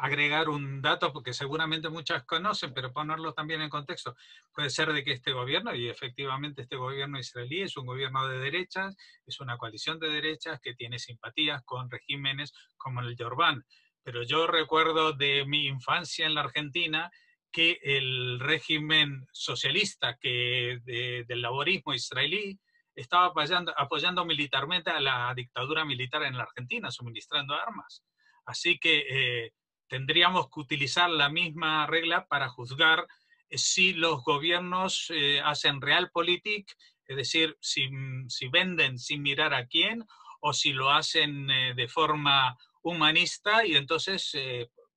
agregar 0.01 0.49
un 0.49 0.82
dato, 0.82 1.14
porque 1.14 1.32
seguramente 1.32 1.88
muchas 1.88 2.26
conocen, 2.26 2.74
pero 2.74 2.91
ponerlo 2.91 3.34
también 3.34 3.61
en 3.61 3.70
contexto. 3.70 4.18
Puede 4.53 4.70
ser 4.70 4.91
de 4.91 5.01
que 5.01 5.14
este 5.14 5.32
gobierno, 5.32 5.74
y 5.74 5.88
efectivamente 5.88 6.64
este 6.64 6.76
gobierno 6.76 7.18
israelí 7.18 7.61
es 7.61 7.78
un 7.78 7.86
gobierno 7.86 8.28
de 8.28 8.38
derechas, 8.39 8.97
es 9.26 9.39
una 9.39 9.57
coalición 9.57 9.97
de 9.97 10.09
derechas 10.09 10.59
que 10.59 10.76
tiene 10.76 10.99
simpatías 10.99 11.64
con 11.64 11.89
regímenes 11.89 12.51
como 12.76 12.99
el 12.99 13.16
de. 13.16 13.64
Pero 14.03 14.24
yo 14.24 14.45
recuerdo 14.45 15.14
de 15.14 15.45
mi 15.45 15.68
infancia 15.68 16.26
en 16.26 16.36
la 16.36 16.41
Argentina 16.41 17.09
que 17.49 17.80
el 17.82 18.41
régimen 18.41 19.26
socialista 19.32 20.18
que 20.20 20.82
del 20.84 21.41
laborismo 21.41 21.93
israelí 21.93 22.59
estaba 22.96 23.28
apoyando, 23.28 23.74
apoyando 23.78 24.26
militarmente 24.26 24.89
a 24.89 25.00
la 25.00 25.34
dictadura 25.36 25.86
militar 25.86 26.24
en 26.24 26.38
la 26.38 26.44
Argentina, 26.44 26.91
suministrando 26.91 27.56
armas. 27.56 28.04
Así 28.46 28.78
que 28.78 29.06
eh, 29.10 29.52
tendríamos 29.88 30.50
que 30.50 30.60
utilizar 30.60 31.10
la 31.10 31.30
misma 31.30 31.88
regla 31.88 32.26
para 32.28 32.50
juzgar 32.50 33.08
eh, 33.50 33.58
si 33.58 33.94
los 33.94 34.24
gobiernos 34.24 35.08
eh, 35.10 35.41
hacen 35.44 35.82
realpolitik, 35.82 36.72
es 37.06 37.18
decir, 37.18 37.58
si, 37.62 37.89
si, 38.28 38.48
venden 38.48 38.98
sin 38.98 39.22
mirar 39.22 39.54
a 39.54 39.68
quién, 39.68 40.06
o 40.39 40.54
si 40.54 40.74
lo 40.74 40.89
hacen 40.89 41.48
de 41.48 41.88
forma 41.88 42.58
humanista, 42.82 43.66
y 43.66 43.76
entonces 43.76 44.38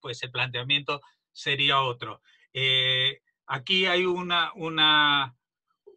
pues 0.01 0.23
el 0.23 0.31
planteamiento 0.33 1.01
sería 1.33 1.83
otro. 1.83 2.21
aquí 3.47 3.87
hay 3.87 4.07
una, 4.07 4.53
una 4.55 5.37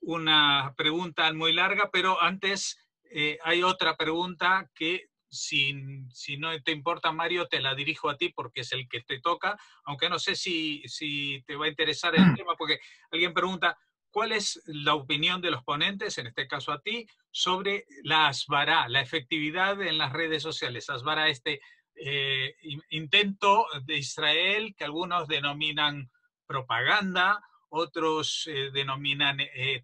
una 0.02 0.74
pregunta 0.78 1.32
muy 1.34 1.54
larga, 1.54 1.90
pero 1.92 2.22
antes 2.22 2.78
eh, 3.12 3.38
hay 3.44 3.64
otra 3.64 3.96
pregunta 3.96 4.70
que 4.76 5.10
si, 5.30 5.74
si, 6.12 6.38
no 6.38 6.60
te 6.62 6.72
importa, 6.72 7.12
Mario, 7.12 7.48
te 7.48 7.62
la 7.62 7.76
dirijo 7.76 8.10
a 8.10 8.18
ti 8.18 8.30
porque 8.30 8.62
es 8.62 8.72
el 8.72 8.88
que 8.90 9.02
te 9.02 9.20
toca, 9.20 9.58
aunque 9.84 10.10
no 10.10 10.18
sé 10.20 10.36
si, 10.36 10.82
si 10.88 11.44
te 11.46 11.56
va 11.56 11.66
a 11.66 11.70
interesar 11.70 12.16
el 12.16 12.34
tema, 12.36 12.56
porque 12.58 12.80
alguien 13.12 13.34
pregunta, 13.34 13.78
¿cuál 14.10 14.32
es 14.32 14.62
la 14.66 14.96
opinión 14.96 15.40
de 15.42 15.52
los 15.52 15.64
ponentes, 15.64 16.18
en 16.18 16.28
este 16.28 16.48
caso 16.48 16.72
a 16.72 16.82
ti, 16.82 17.06
sobre 17.32 17.86
la 18.04 18.28
ASBARA, 18.28 18.90
la 18.90 19.02
efectividad 19.02 19.80
en 19.82 20.00
las 20.00 20.14
redes 20.14 20.42
sociales? 20.42 20.90
ASBARA, 20.90 21.30
este 21.30 21.62
eh, 21.96 22.56
intento 22.90 23.68
de 23.86 23.98
Israel 23.98 24.74
que 24.78 24.86
algunos 24.86 25.28
denominan 25.28 26.10
propaganda, 26.48 27.44
otros 27.70 28.48
eh, 28.48 28.72
denominan 28.72 29.40
eh, 29.40 29.82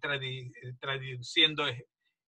traduciendo 0.80 1.64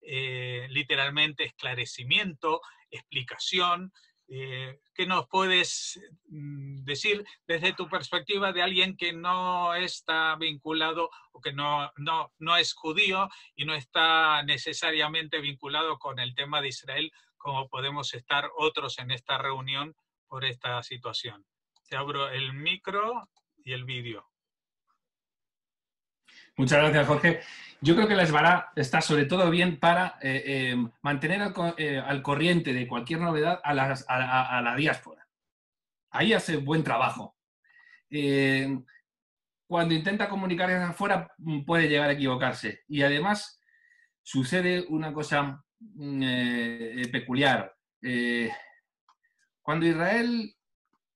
eh, 0.01 0.67
literalmente 0.69 1.43
esclarecimiento, 1.45 2.61
explicación. 2.89 3.91
¿Qué 4.31 5.07
nos 5.07 5.27
puedes 5.27 5.99
mm, 6.27 6.83
decir 6.83 7.25
desde 7.47 7.73
tu 7.73 7.89
perspectiva 7.89 8.53
de 8.53 8.61
alguien 8.61 8.95
que 8.95 9.11
no 9.11 9.73
está 9.73 10.35
vinculado 10.35 11.09
o 11.31 11.41
que 11.41 11.51
no, 11.51 11.91
no, 11.97 12.31
no 12.37 12.55
es 12.55 12.75
judío 12.75 13.27
y 13.55 13.65
no 13.65 13.73
está 13.73 14.43
necesariamente 14.43 15.41
vinculado 15.41 15.97
con 15.97 16.19
el 16.19 16.35
tema 16.35 16.61
de 16.61 16.67
Israel 16.67 17.11
como 17.37 17.69
podemos 17.69 18.13
estar 18.13 18.51
otros 18.55 18.99
en 18.99 19.09
esta 19.09 19.39
reunión 19.39 19.95
por 20.27 20.45
esta 20.45 20.83
situación? 20.83 21.43
Te 21.89 21.95
abro 21.95 22.29
el 22.29 22.53
micro 22.53 23.27
y 23.63 23.73
el 23.73 23.83
vídeo. 23.83 24.28
Muchas 26.59 26.79
gracias, 26.79 27.07
Jorge. 27.07 27.39
Yo 27.79 27.95
creo 27.95 28.05
que 28.05 28.17
la 28.17 28.25
SBARA 28.25 28.73
está 28.75 28.99
sobre 28.99 29.23
todo 29.23 29.49
bien 29.49 29.79
para 29.79 30.19
eh, 30.21 30.43
eh, 30.45 30.75
mantener 31.01 31.53
eh, 31.77 32.03
al, 32.05 32.21
corriente 32.21 32.73
de 32.73 32.85
cualquier 32.85 33.21
novedad 33.21 33.61
a 33.63 33.73
la, 33.73 34.75
diáspora. 34.75 35.25
Ahí 36.11 36.33
hace 36.33 36.57
buen 36.57 36.83
trabajo. 36.83 37.37
cuando 39.67 39.93
intenta 39.93 40.27
comunicar 40.27 40.67
desde 40.67 40.83
afuera 40.83 41.31
mm, 41.37 41.63
puede 41.63 41.87
llegar 41.87 42.09
a 42.09 42.13
equivocarse. 42.13 42.83
Y 42.89 43.03
además 43.03 43.61
sucede 44.21 44.85
una 44.89 45.13
cosa 45.13 45.63
mm, 45.79 47.09
peculiar. 47.09 47.73
Cuando 49.61 49.85
Israel 49.85 50.53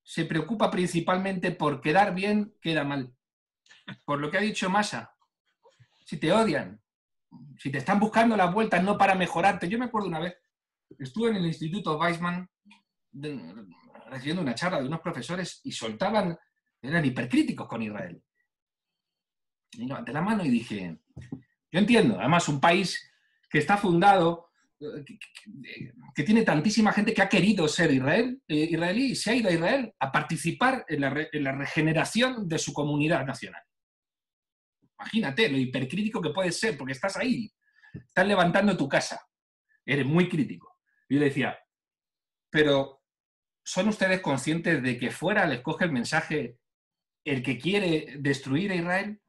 se 0.04 0.24
preocupa 0.24 0.72
principalmente 0.72 1.52
por 1.52 1.82
quedar 1.82 2.16
bien, 2.16 2.56
queda 2.62 2.86
mal. 2.86 3.14
Por 4.06 4.22
lo 4.22 4.32
que 4.32 4.38
ha 4.38 4.42
dicho 4.42 4.70
Massa, 4.70 5.13
si 6.06 6.18
te 6.18 6.32
odian, 6.32 6.80
si 7.58 7.72
te 7.72 7.80
están 7.80 8.00
buscando 8.00 8.36
las 8.36 8.54
vueltas 8.54 8.84
no 8.84 8.98
para 8.98 9.16
mejorarte. 9.16 9.68
Yo 9.68 9.80
me 9.80 9.86
acuerdo 9.86 10.08
una 10.08 10.20
vez, 10.20 10.36
estuve 11.00 11.30
en 11.30 11.38
el 11.38 11.46
Instituto 11.46 11.98
Weizmann 11.98 12.48
recibiendo 14.10 14.42
una 14.42 14.56
charla 14.56 14.82
de 14.82 14.88
unos 14.88 15.02
profesores 15.02 15.62
y 15.64 15.72
soltaban, 15.72 16.38
eran 16.82 17.06
hipercríticos 17.06 17.68
con 17.68 17.82
Israel. 17.82 18.22
Y 19.74 19.86
levanté 19.86 20.14
la 20.14 20.22
mano 20.22 20.46
y 20.46 20.50
dije, 20.50 21.00
yo 21.72 21.80
entiendo, 21.80 22.20
además 22.20 22.48
un 22.48 22.60
país 22.60 23.12
que 23.50 23.60
está 23.60 23.78
fundado, 23.78 24.50
eh, 24.80 25.04
que, 26.14 26.24
tiene 26.24 26.44
tantísima 26.44 26.92
gente 26.92 27.14
que 27.14 27.22
ha 27.22 27.30
querido 27.30 27.68
ser 27.68 27.92
eh, 27.92 28.38
israelí 28.48 29.12
y 29.12 29.16
se 29.16 29.32
ha 29.32 29.36
ido 29.36 29.50
a 29.50 29.54
Israel 29.54 29.94
a 30.00 30.12
participar 30.12 30.86
en 30.88 31.02
la, 31.02 31.28
en 31.32 31.44
la 31.44 31.52
regeneración 31.54 32.48
de 32.48 32.60
su 32.60 32.74
comunidad 32.74 33.26
nacional. 33.26 33.64
Imagínate 35.00 35.50
lo 35.50 35.58
hipercrítico 35.58 36.22
que 36.22 36.30
puedes 36.30 36.60
ser, 36.60 36.78
porque 36.78 36.94
estás 36.94 37.18
ahí, 37.18 37.52
estás 37.94 38.28
levantando 38.28 38.78
tu 38.78 38.88
casa, 38.88 39.20
eres 39.86 40.06
muy 40.06 40.30
crítico. 40.30 40.80
Y 41.10 41.16
yo 41.16 41.20
le 41.20 41.28
decía, 41.28 41.58
pero 42.50 43.02
¿son 43.64 43.88
ustedes 43.88 44.22
conscientes 44.22 44.82
de 44.82 44.98
que 44.98 45.12
fuera 45.12 45.46
les 45.46 45.62
coge 45.62 45.86
el 45.86 45.92
mensaje 45.92 46.58
el 47.26 47.42
que 47.42 47.58
quiere 47.58 48.16
destruir 48.20 48.72
a 48.72 48.76
Israel? 48.76 49.22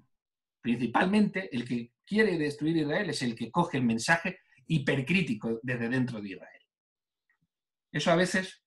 Principalmente 0.61 1.55
el 1.55 1.67
que 1.67 1.93
quiere 2.05 2.39
destruir 2.39 2.77
a 2.77 2.81
Israel 2.81 3.11
es 3.11 3.23
el 3.23 3.35
que 3.35 3.51
coge 3.51 3.79
el 3.79 3.85
mensaje 3.85 4.41
hipercrítico 4.67 5.61
desde 5.63 5.89
dentro 5.89 6.21
de 6.21 6.31
Israel. 6.31 6.61
Eso 7.93 8.11
a 8.11 8.17
veces 8.17 8.65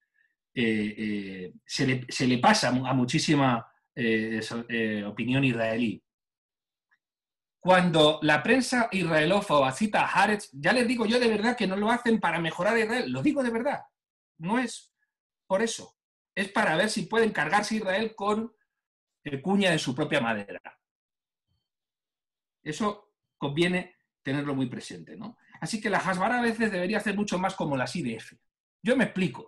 eh, 0.54 0.96
eh, 0.98 1.54
se, 1.66 2.28
le, 2.28 2.38
pasa 2.40 2.70
a 2.70 2.94
muchísima 2.94 3.68
eh, 3.94 5.04
opinión 5.06 5.44
israelí. 5.44 6.02
Cuando 7.68 8.20
la 8.22 8.42
prensa 8.42 8.88
israelófoba 8.94 9.74
cita 9.74 10.00
a 10.00 10.08
Haaretz, 10.08 10.52
ya 10.54 10.72
les 10.72 10.88
digo 10.88 11.06
yo 11.06 11.20
de 11.20 11.28
verdad 11.28 11.58
que 11.58 11.68
no 11.68 11.76
lo 11.76 11.92
hacen 11.92 12.18
para 12.18 12.40
mejorar 12.40 12.76
a 12.76 12.80
Israel, 12.80 13.12
lo 13.12 13.22
digo 13.22 13.44
de 13.44 13.50
verdad. 13.50 13.82
No 14.38 14.58
es 14.58 14.96
por 15.46 15.62
eso. 15.62 15.98
Es 16.34 16.50
para 16.50 16.78
ver 16.78 16.90
si 16.90 17.08
pueden 17.08 17.34
cargarse 17.34 17.76
Israel 17.76 18.16
con 18.16 18.56
el 19.26 19.42
cuña 19.42 19.72
de 19.72 19.80
su 19.80 19.94
propia 19.94 20.22
madera. 20.22 20.62
Eso 22.64 23.12
conviene 23.38 23.98
tenerlo 24.24 24.56
muy 24.56 24.68
presente. 24.68 25.18
¿no? 25.18 25.38
Así 25.60 25.82
que 25.82 25.90
la 25.90 25.98
Hasbara 25.98 26.40
a 26.40 26.44
veces 26.44 26.72
debería 26.72 27.00
hacer 27.00 27.18
mucho 27.18 27.38
más 27.38 27.54
como 27.54 27.76
las 27.76 27.94
IDF. 27.98 28.32
Yo 28.82 28.96
me 28.96 29.04
explico. 29.04 29.46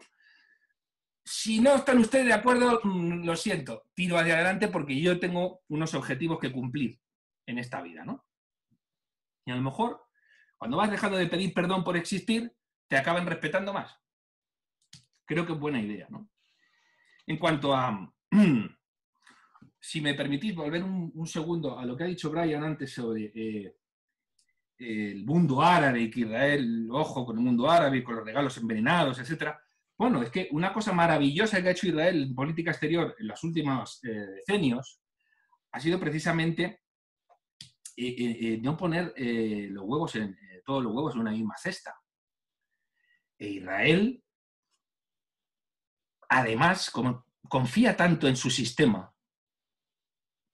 Si 1.24 1.62
no 1.62 1.74
están 1.74 2.00
ustedes 2.00 2.26
de 2.26 2.34
acuerdo, 2.34 2.82
mm, 2.84 3.24
lo 3.24 3.38
siento, 3.38 3.86
tiro 3.94 4.18
hacia 4.18 4.34
adelante 4.34 4.68
porque 4.68 5.00
yo 5.00 5.22
tengo 5.22 5.62
unos 5.70 5.94
objetivos 5.94 6.38
que 6.38 6.52
cumplir 6.52 7.00
en 7.50 7.60
esta 7.60 7.82
vida. 7.82 8.04
¿no? 8.06 8.26
Y 9.46 9.52
a 9.52 9.56
lo 9.56 9.62
mejor, 9.62 10.06
cuando 10.58 10.78
vas 10.78 10.92
dejando 10.92 11.18
de 11.18 11.28
pedir 11.28 11.54
perdón 11.54 11.84
por 11.84 11.98
existir, 11.98 12.56
te 12.88 12.98
acaban 12.98 13.26
respetando 13.26 13.74
más 13.74 14.00
creo 15.30 15.46
que 15.46 15.54
es 15.54 15.60
buena 15.60 15.80
idea. 15.80 16.08
¿no? 16.10 16.28
En 17.28 17.38
cuanto 17.38 17.76
a, 17.76 18.12
si 19.80 20.02
me 20.02 20.16
permitís 20.16 20.56
volver 20.56 20.84
un, 20.84 21.28
segundo 21.28 21.78
a 21.78 21.86
lo 21.86 21.96
que 21.96 22.04
ha 22.04 22.08
dicho 22.08 22.32
Brian 22.32 22.64
antes 22.64 22.92
sobre 22.92 23.32
eh, 23.36 23.76
el 24.80 25.24
mundo 25.24 25.62
árabe 25.62 26.02
y 26.02 26.10
que 26.10 26.22
Israel, 26.22 26.90
ojo 26.92 27.28
con 27.28 27.38
el 27.38 27.44
mundo 27.44 27.70
árabe 27.70 27.98
y 27.98 28.04
con 28.04 28.16
los 28.16 28.26
regalos 28.26 28.58
envenenados, 28.58 29.20
etc. 29.20 29.54
Bueno, 29.96 30.24
es 30.24 30.32
que 30.32 30.48
una 30.52 30.74
cosa 30.74 30.94
maravillosa 30.94 31.62
que 31.62 31.68
ha 31.68 31.74
hecho 31.74 31.88
Israel 31.88 32.24
en 32.24 32.34
política 32.34 32.72
exterior 32.72 33.16
en 33.20 33.28
los 33.28 33.44
últimos 33.44 34.04
eh, 34.04 34.10
decenios 34.38 35.00
ha 35.72 35.80
sido 35.80 36.00
precisamente 36.00 36.82
eh, 38.08 38.60
no 38.62 38.78
poner 38.78 39.14
los 39.18 39.84
huevos 39.86 40.16
en, 40.16 40.38
todos 40.66 40.84
los 40.84 40.94
huevos 40.94 41.16
en 41.16 41.22
una 41.22 41.32
misma 41.32 41.56
cesta. 41.58 41.96
E 43.38 43.48
Israel 43.48 44.24
además, 46.30 46.90
como 46.92 47.26
confía 47.50 47.98
tanto 47.98 48.28
en 48.28 48.38
su 48.38 48.50
sistema, 48.50 49.14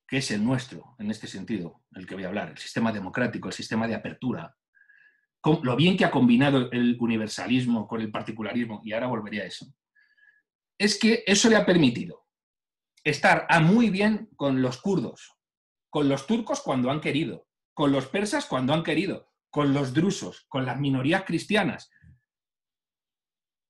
que 0.07 0.17
es 0.17 0.31
el 0.31 0.43
nuestro, 0.43 0.95
en 0.97 1.11
este 1.11 1.27
sentido, 1.27 1.83
el 1.93 2.07
que 2.07 2.15
voy 2.15 2.23
a 2.23 2.27
hablar, 2.27 2.51
el 2.51 2.57
sistema 2.57 2.91
democrático, 2.91 3.49
el 3.49 3.53
sistema 3.53 3.87
de 3.87 3.95
apertura, 3.95 4.55
lo 5.61 5.75
bien 5.75 5.95
que 5.95 6.05
ha 6.05 6.11
combinado 6.11 6.71
el 6.71 6.97
universalismo 6.99 7.87
con 7.87 8.01
el 8.01 8.11
particularismo, 8.11 8.81
y 8.83 8.93
ahora 8.93 9.07
volvería 9.07 9.43
a 9.43 9.47
eso, 9.47 9.67
es 10.77 10.97
que 10.97 11.23
eso 11.27 11.49
le 11.49 11.55
ha 11.55 11.65
permitido 11.65 12.25
estar 13.03 13.45
a 13.49 13.59
muy 13.59 13.89
bien 13.89 14.29
con 14.35 14.61
los 14.61 14.81
kurdos, 14.81 15.34
con 15.95 16.09
los 16.09 16.27
turcos 16.27 16.59
cuando 16.59 16.91
han 16.91 16.99
querido, 16.99 17.47
con 17.73 17.93
los 17.93 18.07
persas 18.07 18.47
cuando 18.47 18.73
han 18.73 18.83
querido, 18.83 19.31
con 19.49 19.73
los 19.73 19.93
drusos, 19.93 20.45
con 20.49 20.65
las 20.65 20.77
minorías 20.77 21.23
cristianas, 21.23 21.89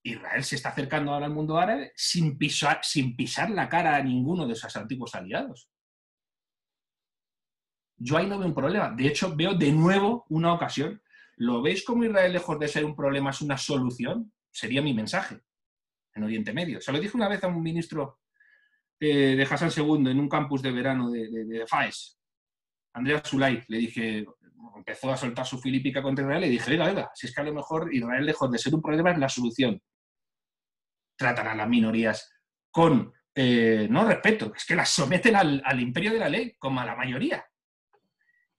Israel 0.02 0.44
se 0.44 0.56
está 0.56 0.70
acercando 0.70 1.14
ahora 1.14 1.28
al 1.28 1.34
mundo 1.34 1.60
árabe 1.60 1.94
sin 1.96 2.36
pisar, 2.40 2.80
sin 2.82 3.16
pisar 3.16 3.52
la 3.52 3.70
cara 3.70 3.96
a 3.96 4.02
ninguno 4.02 4.48
de 4.48 4.54
esos 4.54 4.76
antiguos 4.76 5.14
aliados. 5.14 5.70
Yo 7.96 8.18
ahí 8.18 8.26
no 8.26 8.40
veo 8.40 8.48
un 8.48 8.56
problema. 8.56 8.90
De 8.90 9.06
hecho, 9.06 9.36
veo 9.36 9.54
de 9.54 9.72
nuevo 9.72 10.26
una 10.30 10.52
ocasión. 10.52 11.04
¿Lo 11.36 11.62
veis 11.62 11.86
como 11.86 12.06
Israel, 12.06 12.34
lejos 12.34 12.58
de 12.58 12.68
ser 12.68 12.86
un 12.86 12.96
problema, 12.96 13.30
es 13.30 13.42
una 13.42 13.60
solución? 13.60 14.34
Sería 14.50 14.82
mi 14.82 14.96
mensaje 14.96 15.42
en 16.16 16.24
Oriente 16.24 16.54
Medio. 16.54 16.82
Se 16.82 16.92
lo 16.92 17.00
dije 17.00 17.16
una 17.16 17.30
vez 17.30 17.44
a 17.44 17.50
un 17.50 17.62
ministro 17.62 18.22
de 19.00 19.48
Hassan 19.50 19.72
II 19.76 20.10
en 20.10 20.20
un 20.20 20.30
campus 20.30 20.62
de 20.62 20.72
verano 20.72 21.10
de, 21.10 21.28
de, 21.30 21.68
FAES, 21.68 22.18
Andrea 22.94 23.22
Zulay. 23.26 23.64
Le 23.68 23.78
dije, 23.78 24.26
empezó 24.76 25.12
a 25.12 25.18
soltar 25.18 25.46
su 25.46 25.60
filipica 25.60 26.02
contra 26.02 26.24
Israel 26.24 26.46
y 26.46 26.50
dije, 26.50 26.72
oiga, 26.72 26.86
oiga, 26.86 27.12
si 27.14 27.28
es 27.28 27.36
que 27.36 27.42
a 27.42 27.46
lo 27.46 27.54
mejor 27.54 27.94
Israel, 27.94 28.26
lejos 28.26 28.52
de 28.52 28.58
ser 28.58 28.74
un 28.74 28.82
problema, 28.82 29.12
es 29.12 29.18
la 29.18 29.30
solución 29.30 29.82
tratan 31.16 31.48
a 31.48 31.56
las 31.56 31.68
minorías 31.68 32.32
con 32.72 33.14
eh, 33.34 33.88
no 33.90 34.06
respeto, 34.08 34.54
es 34.56 34.66
que 34.66 34.76
las 34.76 34.90
someten 34.90 35.36
al, 35.36 35.80
imperio 35.80 36.14
de 36.14 36.20
la 36.20 36.30
ley, 36.30 36.56
como 36.58 36.80
a 36.80 36.86
la 36.86 36.96
mayoría. 36.96 37.46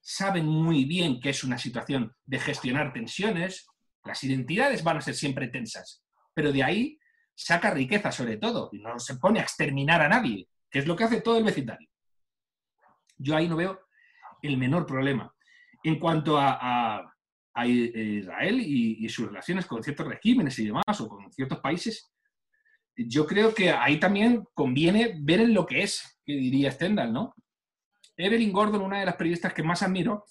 Saben 0.01 0.47
muy 0.47 0.85
bien 0.85 1.21
que 1.21 1.31
es 1.31 1.45
una 1.45 1.59
situación 1.59 2.15
de 2.25 2.39
gestionar 2.39 2.93
tensiones, 2.93 3.67
las 4.05 4.23
identidades 4.25 4.85
van 4.85 4.99
a 4.99 5.01
ser 5.01 5.15
siempre 5.15 5.49
tensas, 5.49 6.05
pero 6.35 6.53
de 6.53 6.63
ahí 6.63 6.99
saca 7.37 7.71
riqueza 7.71 8.11
sobre 8.11 8.39
todo, 8.39 8.71
y 8.73 8.79
no 8.79 8.99
se 8.99 9.17
pone 9.17 9.39
a 9.39 9.43
exterminar 9.43 10.01
a 10.01 10.09
nadie, 10.09 10.49
que 10.71 10.79
es 10.81 10.87
lo 10.87 10.97
que 10.97 11.05
hace 11.05 11.21
todo 11.21 11.37
el 11.37 11.45
vecindario. 11.45 11.89
Yo 13.19 13.37
ahí 13.37 13.49
no 13.49 13.57
veo 13.57 13.81
el 14.43 14.57
menor 14.57 14.87
problema. 14.87 15.33
En 15.85 15.99
cuanto 15.99 16.39
a, 16.39 17.13
Israel 17.65 18.61
y, 18.61 19.03
y, 19.03 19.09
sus 19.09 19.29
relaciones 19.29 19.65
con 19.65 19.83
ciertos 19.83 20.07
regímenes 20.07 20.59
y 20.59 20.67
demás, 20.67 21.01
o 21.01 21.09
con 21.09 21.33
ciertos 21.33 21.59
países, 21.61 22.13
yo 22.95 23.27
creo 23.27 23.55
que 23.55 23.71
ahí 23.71 23.99
también 23.99 24.45
conviene 24.53 25.15
ver 25.21 25.41
en 25.41 25.55
lo 25.55 25.65
que 25.65 25.83
es, 25.83 26.21
que 26.25 26.35
diría 26.35 26.71
Stendhal, 26.71 27.13
¿no? 27.13 27.35
Evelyn 28.17 28.53
Gordon, 28.53 28.83
una 28.83 29.01
de 29.01 29.07
las 29.07 29.17
periodistas 29.17 29.55
que 29.55 29.63
más 29.63 29.83
admiro, 29.83 30.27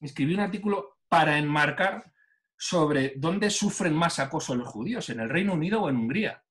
escribió 0.00 0.36
un 0.36 0.42
artículo 0.42 0.98
para 1.08 1.38
enmarcar 1.38 2.12
sobre 2.58 3.14
dónde 3.16 3.50
sufren 3.50 3.94
más 3.94 4.18
acoso 4.18 4.56
los 4.56 4.68
judíos, 4.68 5.08
en 5.10 5.20
el 5.20 5.30
Reino 5.30 5.54
Unido 5.54 5.82
o 5.82 5.88
en 5.88 5.96
Hungría. 5.96 6.42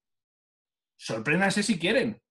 Sorpréndanse 0.95 1.61
si 1.61 1.77
quieren, 1.77 2.21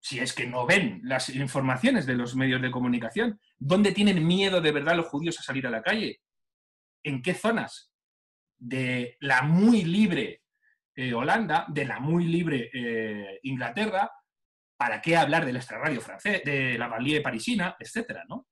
si 0.00 0.20
es 0.20 0.32
que 0.32 0.46
no 0.46 0.64
ven 0.64 1.00
las 1.02 1.28
informaciones 1.30 2.06
de 2.06 2.14
los 2.14 2.36
medios 2.36 2.62
de 2.62 2.70
comunicación. 2.70 3.40
¿Dónde 3.58 3.92
tienen 3.92 4.24
miedo 4.24 4.60
de 4.60 4.72
verdad 4.72 4.96
los 4.96 5.08
judíos 5.08 5.38
a 5.40 5.42
salir 5.42 5.66
a 5.66 5.70
la 5.70 5.82
calle? 5.82 6.20
¿En 7.02 7.20
qué 7.20 7.34
zonas? 7.34 7.92
De 8.58 9.16
la 9.20 9.42
muy 9.42 9.82
libre 9.82 10.44
eh, 10.94 11.12
Holanda, 11.12 11.66
de 11.68 11.84
la 11.84 11.98
muy 11.98 12.24
libre 12.24 12.70
eh, 12.72 13.40
Inglaterra, 13.42 14.10
¿para 14.78 15.02
qué 15.02 15.16
hablar 15.16 15.44
del 15.44 15.56
extrarradio 15.56 16.00
francés, 16.00 16.42
de 16.44 16.78
la 16.78 16.88
banlieue 16.88 17.20
parisina, 17.20 17.76
etcétera, 17.78 18.24
¿no? 18.28 18.46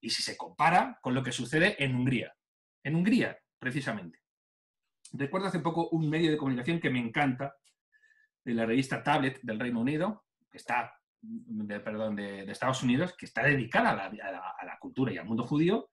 Y 0.00 0.10
si 0.10 0.22
se 0.22 0.36
compara 0.36 0.98
con 1.00 1.14
lo 1.14 1.22
que 1.22 1.32
sucede 1.32 1.82
en 1.82 1.96
Hungría. 1.96 2.32
En 2.84 2.94
Hungría, 2.94 3.36
precisamente. 3.58 4.20
Recuerdo 5.12 5.48
hace 5.48 5.60
poco 5.60 5.88
un 5.88 6.08
medio 6.08 6.30
de 6.30 6.36
comunicación 6.36 6.80
que 6.80 6.90
me 6.90 7.00
encanta, 7.00 7.56
de 8.44 8.54
la 8.54 8.66
revista 8.66 9.02
Tablet 9.02 9.40
del 9.42 9.58
Reino 9.58 9.80
Unido, 9.80 10.26
que 10.50 10.58
está, 10.58 10.92
de, 11.20 11.80
perdón, 11.80 12.14
de, 12.16 12.42
Estados 12.42 12.82
Unidos, 12.82 13.14
que 13.16 13.24
está 13.24 13.42
dedicada 13.42 13.92
a 13.92 14.64
la, 14.66 14.78
cultura 14.78 15.12
y 15.12 15.16
al 15.16 15.24
mundo 15.24 15.46
judío, 15.46 15.88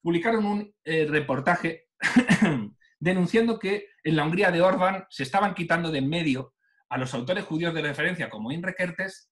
publicaron 0.00 0.46
un 0.46 0.74
eh, 0.84 1.06
reportaje 1.06 1.88
denunciando 3.00 3.58
que 3.58 3.88
en 4.04 4.14
la 4.14 4.24
Hungría 4.24 4.52
de 4.52 4.62
Orbán 4.62 5.06
se 5.10 5.24
estaban 5.24 5.54
quitando 5.54 5.90
de 5.90 5.98
en 5.98 6.08
medio 6.08 6.54
a 6.88 6.98
los 6.98 7.12
autores 7.14 7.44
judíos 7.44 7.74
de 7.74 7.82
referencia 7.82 8.30
como 8.30 8.52
Imre 8.52 8.74
Kertész 8.74 9.28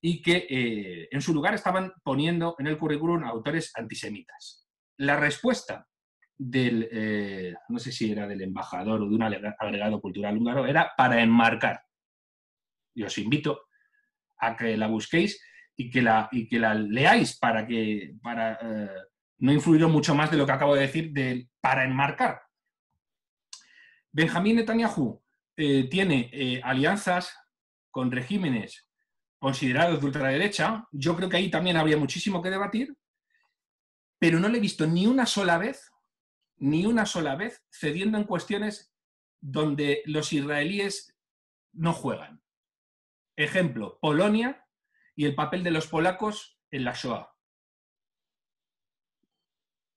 y 0.00 0.20
que 0.20 0.46
eh, 0.50 1.08
en 1.12 1.22
su 1.22 1.32
lugar 1.32 1.54
estaban 1.54 1.92
poniendo 2.02 2.56
en 2.58 2.66
el 2.66 2.76
currículum 2.76 3.22
autores 3.22 3.70
antisemitas. 3.76 4.66
La 4.96 5.16
respuesta 5.16 5.86
del, 6.50 6.88
eh, 6.90 7.54
no 7.68 7.78
sé 7.78 7.92
si 7.92 8.10
era 8.10 8.26
del 8.26 8.42
embajador 8.42 9.02
o 9.02 9.08
de 9.08 9.14
un 9.14 9.22
agregado 9.22 10.00
cultural 10.00 10.36
húngaro, 10.36 10.66
era 10.66 10.92
para 10.96 11.22
enmarcar. 11.22 11.82
Y 12.94 13.02
os 13.02 13.16
invito 13.18 13.68
a 14.38 14.56
que 14.56 14.76
la 14.76 14.88
busquéis 14.88 15.40
y 15.76 15.90
que 15.90 16.02
la, 16.02 16.28
y 16.32 16.48
que 16.48 16.58
la 16.58 16.74
leáis 16.74 17.38
para, 17.38 17.66
que, 17.66 18.14
para 18.22 18.58
eh, 18.60 18.90
no 19.38 19.52
influir 19.52 19.86
mucho 19.86 20.14
más 20.14 20.30
de 20.30 20.36
lo 20.36 20.46
que 20.46 20.52
acabo 20.52 20.74
de 20.74 20.82
decir 20.82 21.12
de 21.12 21.48
para 21.60 21.84
enmarcar. 21.84 22.42
Benjamín 24.10 24.56
Netanyahu 24.56 25.22
tiene 25.54 26.60
alianzas 26.64 27.34
con 27.90 28.10
regímenes 28.10 28.88
considerados 29.38 30.00
de 30.00 30.06
ultraderecha, 30.06 30.86
yo 30.92 31.16
creo 31.16 31.28
que 31.28 31.36
ahí 31.36 31.50
también 31.50 31.76
habría 31.76 31.96
muchísimo 31.96 32.40
que 32.40 32.50
debatir, 32.50 32.96
pero 34.18 34.38
no 34.38 34.48
le 34.48 34.58
he 34.58 34.60
visto 34.60 34.86
ni 34.86 35.06
una 35.06 35.26
sola 35.26 35.58
vez, 35.58 35.91
ni 36.62 36.86
una 36.86 37.06
sola 37.06 37.34
vez 37.34 37.64
cediendo 37.72 38.18
en 38.18 38.24
cuestiones 38.24 38.94
donde 39.40 40.02
los 40.06 40.32
israelíes 40.32 41.18
no 41.72 41.92
juegan. 41.92 42.40
Ejemplo, 43.36 43.98
Polonia 44.00 44.64
y 45.16 45.24
el 45.24 45.34
papel 45.34 45.64
de 45.64 45.72
los 45.72 45.88
polacos 45.88 46.60
en 46.70 46.84
la 46.84 46.92
Shoah. 46.92 47.28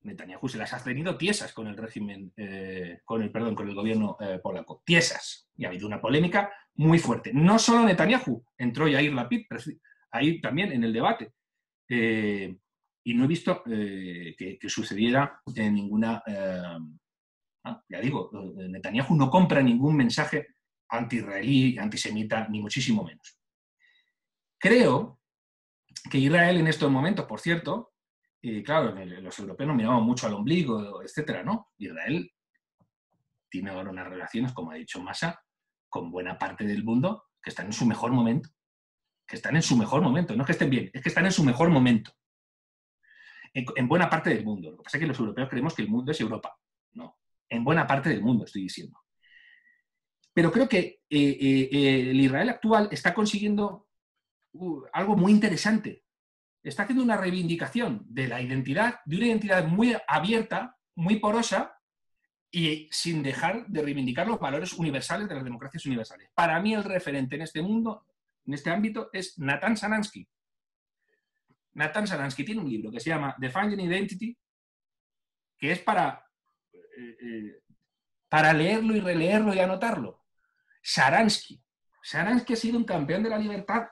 Netanyahu 0.02 0.50
se 0.50 0.58
las 0.58 0.74
ha 0.74 0.84
tenido 0.84 1.18
tiesas 1.18 1.54
con 1.54 1.68
el 1.68 1.78
régimen, 1.78 2.34
eh, 2.36 3.00
con 3.06 3.22
el 3.22 3.32
perdón, 3.32 3.54
con 3.54 3.70
el 3.70 3.76
gobierno 3.76 4.18
eh, 4.20 4.40
polaco. 4.42 4.82
Tiesas. 4.84 5.48
Y 5.56 5.66
ha 5.66 5.68
habido 5.68 5.86
una 5.86 6.02
polémica 6.02 6.52
muy 6.74 6.98
fuerte. 6.98 7.32
No 7.32 7.60
solo 7.60 7.84
Netanyahu, 7.86 8.44
entró 8.58 8.88
Yair 8.88 9.14
Lapid 9.14 9.46
ahí 10.10 10.42
también 10.42 10.72
en 10.72 10.84
el 10.84 10.94
debate. 10.94 11.32
Eh, 11.90 12.58
y 13.06 13.14
no 13.14 13.24
he 13.24 13.28
visto 13.28 13.64
que, 13.64 14.58
sucediera 14.68 15.40
en 15.56 15.76
ninguna. 15.76 16.22
Ah, 17.64 17.82
ya 17.88 18.00
digo, 18.00 18.30
Netanyahu 18.34 19.16
no 19.16 19.30
compra 19.30 19.62
ningún 19.62 19.96
mensaje 19.96 20.56
anti-israelí, 20.90 21.78
antisemita, 21.78 22.48
ni 22.48 22.62
muchísimo 22.62 23.04
menos. 23.04 23.40
Creo 24.60 25.20
que 26.10 26.18
Israel 26.18 26.58
en 26.58 26.68
estos 26.68 26.92
momentos, 26.92 27.26
por 27.26 27.40
cierto, 27.40 27.94
y 28.42 28.64
claro, 28.64 28.94
los 28.96 29.40
europeos 29.40 29.76
miramos 29.76 30.04
mucho 30.04 30.28
al 30.28 30.34
ombligo, 30.34 31.02
etcétera, 31.04 31.44
¿no? 31.44 31.72
Israel 31.78 32.32
tiene 33.50 33.70
ahora 33.70 33.92
unas 33.92 34.08
relaciones, 34.08 34.52
como 34.52 34.72
ha 34.72 34.76
dicho 34.76 35.02
Massa, 35.02 35.44
con 35.90 36.12
buena 36.12 36.38
parte 36.38 36.66
del 36.66 36.84
mundo 36.84 37.26
que 37.42 37.52
están 37.52 37.68
en 37.68 37.74
su 37.74 37.86
mejor 37.86 38.12
momento. 38.12 38.50
Que 39.28 39.36
están 39.36 39.56
en 39.56 39.64
su 39.64 39.76
mejor 39.76 40.02
momento. 40.02 40.36
No 40.36 40.42
es 40.42 40.48
que 40.48 40.52
estén 40.54 40.70
bien, 40.70 40.90
es 40.94 41.02
que 41.02 41.10
están 41.10 41.26
en 41.26 41.32
su 41.32 41.44
mejor 41.44 41.70
momento. 41.70 42.12
En, 43.56 43.88
buena 43.88 44.10
parte 44.10 44.30
del 44.30 44.44
mundo. 44.44 44.72
Lo 44.72 44.78
que 44.78 44.84
pasa 44.84 44.98
es 44.98 45.02
que 45.02 45.08
los 45.08 45.20
europeos 45.20 45.50
creemos 45.50 45.74
que 45.74 45.82
el 45.82 45.90
mundo 45.90 46.12
es 46.12 46.22
Europa. 46.22 46.56
No. 46.94 47.18
En 47.50 47.64
buena 47.64 47.88
parte 47.88 48.10
del 48.10 48.22
mundo, 48.22 48.46
estoy 48.46 48.64
diciendo. 48.64 49.00
Pero 50.34 50.52
creo 50.52 50.70
que 50.70 51.02
eh, 51.10 51.38
eh, 51.40 51.70
eh, 51.72 52.10
el 52.12 52.20
Israel 52.20 52.50
actual 52.50 52.90
está 52.92 53.14
consiguiendo 53.14 53.88
uh, 54.54 54.84
algo 54.92 55.16
muy 55.16 55.32
interesante 55.32 56.06
está 56.70 56.84
haciendo 56.84 57.04
una 57.04 57.18
reivindicación 57.18 58.04
de 58.10 58.28
la 58.28 58.42
identidad, 58.42 59.00
de 59.06 59.18
una 59.18 59.28
identidad 59.28 59.68
muy 59.68 59.96
abierta, 60.08 60.78
muy 60.96 61.20
porosa, 61.20 61.80
y 62.52 62.88
sin 62.92 63.22
dejar 63.22 63.68
de 63.68 63.82
reivindicar 63.82 64.28
los 64.28 64.40
valores 64.40 64.74
universales 64.74 65.28
de 65.28 65.36
las 65.36 65.44
democracias 65.44 65.86
universales. 65.86 66.30
Para 66.34 66.60
mí 66.62 66.74
el 66.74 66.84
referente 66.84 67.36
en 67.36 67.42
este 67.42 67.62
mundo, 67.62 68.06
en 68.46 68.54
este 68.54 68.70
ámbito, 68.70 69.10
es 69.12 69.38
Nathan 69.38 69.76
Sanansky. 69.76 70.28
Nathan 71.76 72.08
Sanansky 72.08 72.44
tiene 72.44 72.62
un 72.62 72.70
libro 72.70 72.92
que 72.92 73.00
se 73.00 73.10
llama 73.10 73.36
Defining 73.38 73.80
Identity, 73.82 74.38
que 75.58 75.72
es 75.72 75.80
para, 75.80 76.26
eh, 76.74 77.18
eh, 77.22 77.62
para 78.30 78.54
leerlo 78.54 78.96
y 78.96 79.02
releerlo 79.02 79.54
y 79.54 79.60
anotarlo. 79.60 80.26
Saransky. 80.82 81.62
Saransky 82.02 82.54
ha 82.54 82.58
sido 82.58 82.78
un 82.78 82.86
campeón 82.86 83.24
de 83.24 83.30
la 83.30 83.38
libertad 83.38 83.88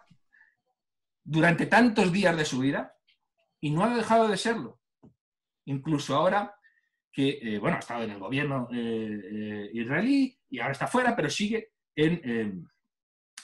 durante 1.24 1.66
tantos 1.66 2.12
días 2.12 2.36
de 2.36 2.46
su 2.46 2.60
vida 2.60 2.96
y 3.60 3.72
no 3.72 3.84
ha 3.84 3.96
dejado 3.96 4.28
de 4.28 4.38
serlo. 4.38 4.80
Incluso 5.66 6.16
ahora 6.16 6.56
que, 7.12 7.40
eh, 7.42 7.60
bueno, 7.60 7.78
ha 7.78 7.80
estado 7.80 8.04
en 8.04 8.12
el 8.12 8.20
gobierno 8.20 8.70
israelí 8.72 10.40
y 10.50 10.60
ahora 10.60 10.72
está 10.72 10.88
fuera, 10.88 11.16
pero 11.16 11.30
sigue 11.30 11.74
en 11.96 12.68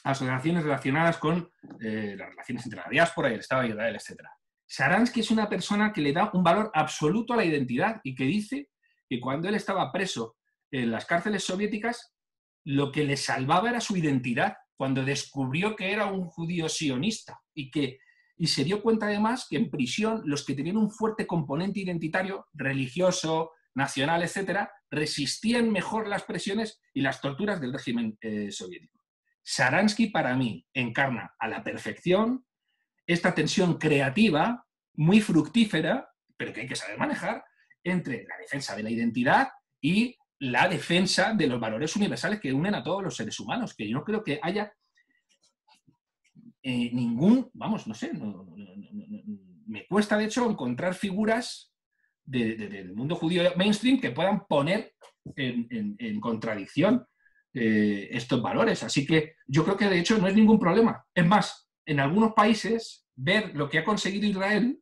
asociaciones 0.04 0.64
relacionadas 0.64 1.18
con 1.18 1.52
las 1.62 2.30
relaciones 2.30 2.66
entre 2.66 2.80
la 2.80 2.90
diáspora 2.90 3.30
y 3.30 3.34
el 3.34 3.40
Estado 3.40 3.64
de 3.64 3.70
Israel, 3.70 3.96
etc. 3.96 4.22
Saransky 4.68 5.22
es 5.22 5.32
una 5.32 5.50
persona 5.50 5.92
que 5.92 6.02
le 6.02 6.14
da 6.14 6.30
un 6.34 6.44
valor 6.44 6.70
absoluto 6.74 7.34
a 7.34 7.38
la 7.38 7.46
identidad 7.46 8.00
y 8.04 8.16
que 8.16 8.26
dice 8.26 8.70
que 9.10 9.20
cuando 9.20 9.50
él 9.50 9.56
estaba 9.56 9.92
preso 9.92 10.38
en 10.72 10.92
las 10.92 11.06
cárceles 11.06 11.44
soviéticas, 11.44 12.14
lo 12.66 12.92
que 12.92 13.04
le 13.04 13.18
salvaba 13.18 13.70
era 13.70 13.82
su 13.82 13.98
identidad 13.98 14.56
cuando 14.78 15.04
descubrió 15.04 15.76
que 15.76 15.92
era 15.92 16.06
un 16.06 16.26
judío 16.26 16.70
sionista 16.70 17.42
y 17.54 17.72
que 17.72 18.00
y 18.40 18.48
se 18.48 18.64
dio 18.64 18.82
cuenta 18.82 19.08
además 19.08 19.48
que 19.50 19.58
en 19.58 19.70
prisión 19.70 20.22
los 20.24 20.46
que 20.46 20.56
tenían 20.56 20.78
un 20.78 20.90
fuerte 20.90 21.28
componente 21.28 21.82
identitario, 21.82 22.48
religioso, 22.54 23.52
nacional, 23.76 24.24
etcétera, 24.24 24.72
resistían 24.90 25.70
mejor 25.70 26.08
las 26.08 26.24
presiones 26.24 26.80
y 26.94 27.02
las 27.02 27.20
torturas 27.20 27.60
del 27.60 27.74
régimen 27.74 28.18
eh, 28.22 28.50
soviético. 28.50 28.99
Saransky 29.52 30.12
para 30.12 30.36
mí 30.36 30.64
encarna 30.76 31.34
a 31.40 31.48
la 31.48 31.64
perfección 31.64 32.46
esta 33.08 33.34
tensión 33.34 33.80
creativa 33.80 34.64
muy 34.94 35.22
fructífera, 35.22 36.08
pero 36.38 36.54
que 36.54 36.62
hay 36.62 36.68
que 36.68 36.76
saber 36.76 37.00
manejar 37.00 37.44
entre 37.84 38.26
la 38.26 38.38
defensa 38.38 38.76
de 38.76 38.84
la 38.84 38.92
identidad 38.92 39.50
y 39.82 40.16
la 40.38 40.68
defensa 40.68 41.34
de 41.34 41.48
los 41.48 41.60
valores 41.60 41.96
universales 41.96 42.40
que 42.40 42.54
unen 42.54 42.76
a 42.76 42.84
todos 42.84 43.02
los 43.02 43.16
seres 43.16 43.40
humanos, 43.40 43.74
que 43.74 43.90
yo 43.90 43.98
no 43.98 44.04
creo 44.04 44.24
que 44.24 44.40
haya 44.40 44.72
eh, 46.62 46.92
ningún, 46.94 47.50
vamos, 47.54 47.88
no 47.88 47.96
sé, 47.96 48.12
me 49.66 49.88
cuesta 49.88 50.16
de 50.16 50.26
hecho 50.26 50.48
encontrar 50.48 50.94
figuras 50.94 51.74
del 52.24 52.94
mundo 52.94 53.16
judío 53.16 53.52
mainstream 53.56 54.00
que 54.00 54.12
puedan 54.12 54.46
poner 54.46 54.94
en, 55.36 56.20
contradicción 56.20 57.04
eh, 57.54 58.10
estos 58.12 58.42
valores. 58.42 58.84
Así 58.84 59.06
que 59.06 59.36
yo 59.48 59.64
creo 59.64 59.78
que 59.78 59.90
de 59.90 60.00
hecho 60.00 60.18
no 60.18 60.28
es 60.28 60.36
ningún 60.36 60.60
problema. 60.60 61.06
Es 61.14 61.26
más, 61.26 61.70
en 61.86 62.00
algunos 62.00 62.34
países 62.34 63.08
ver 63.16 63.56
lo 63.56 63.70
que 63.70 63.80
ha 63.80 63.84
conseguido 63.84 64.28
Israel, 64.28 64.80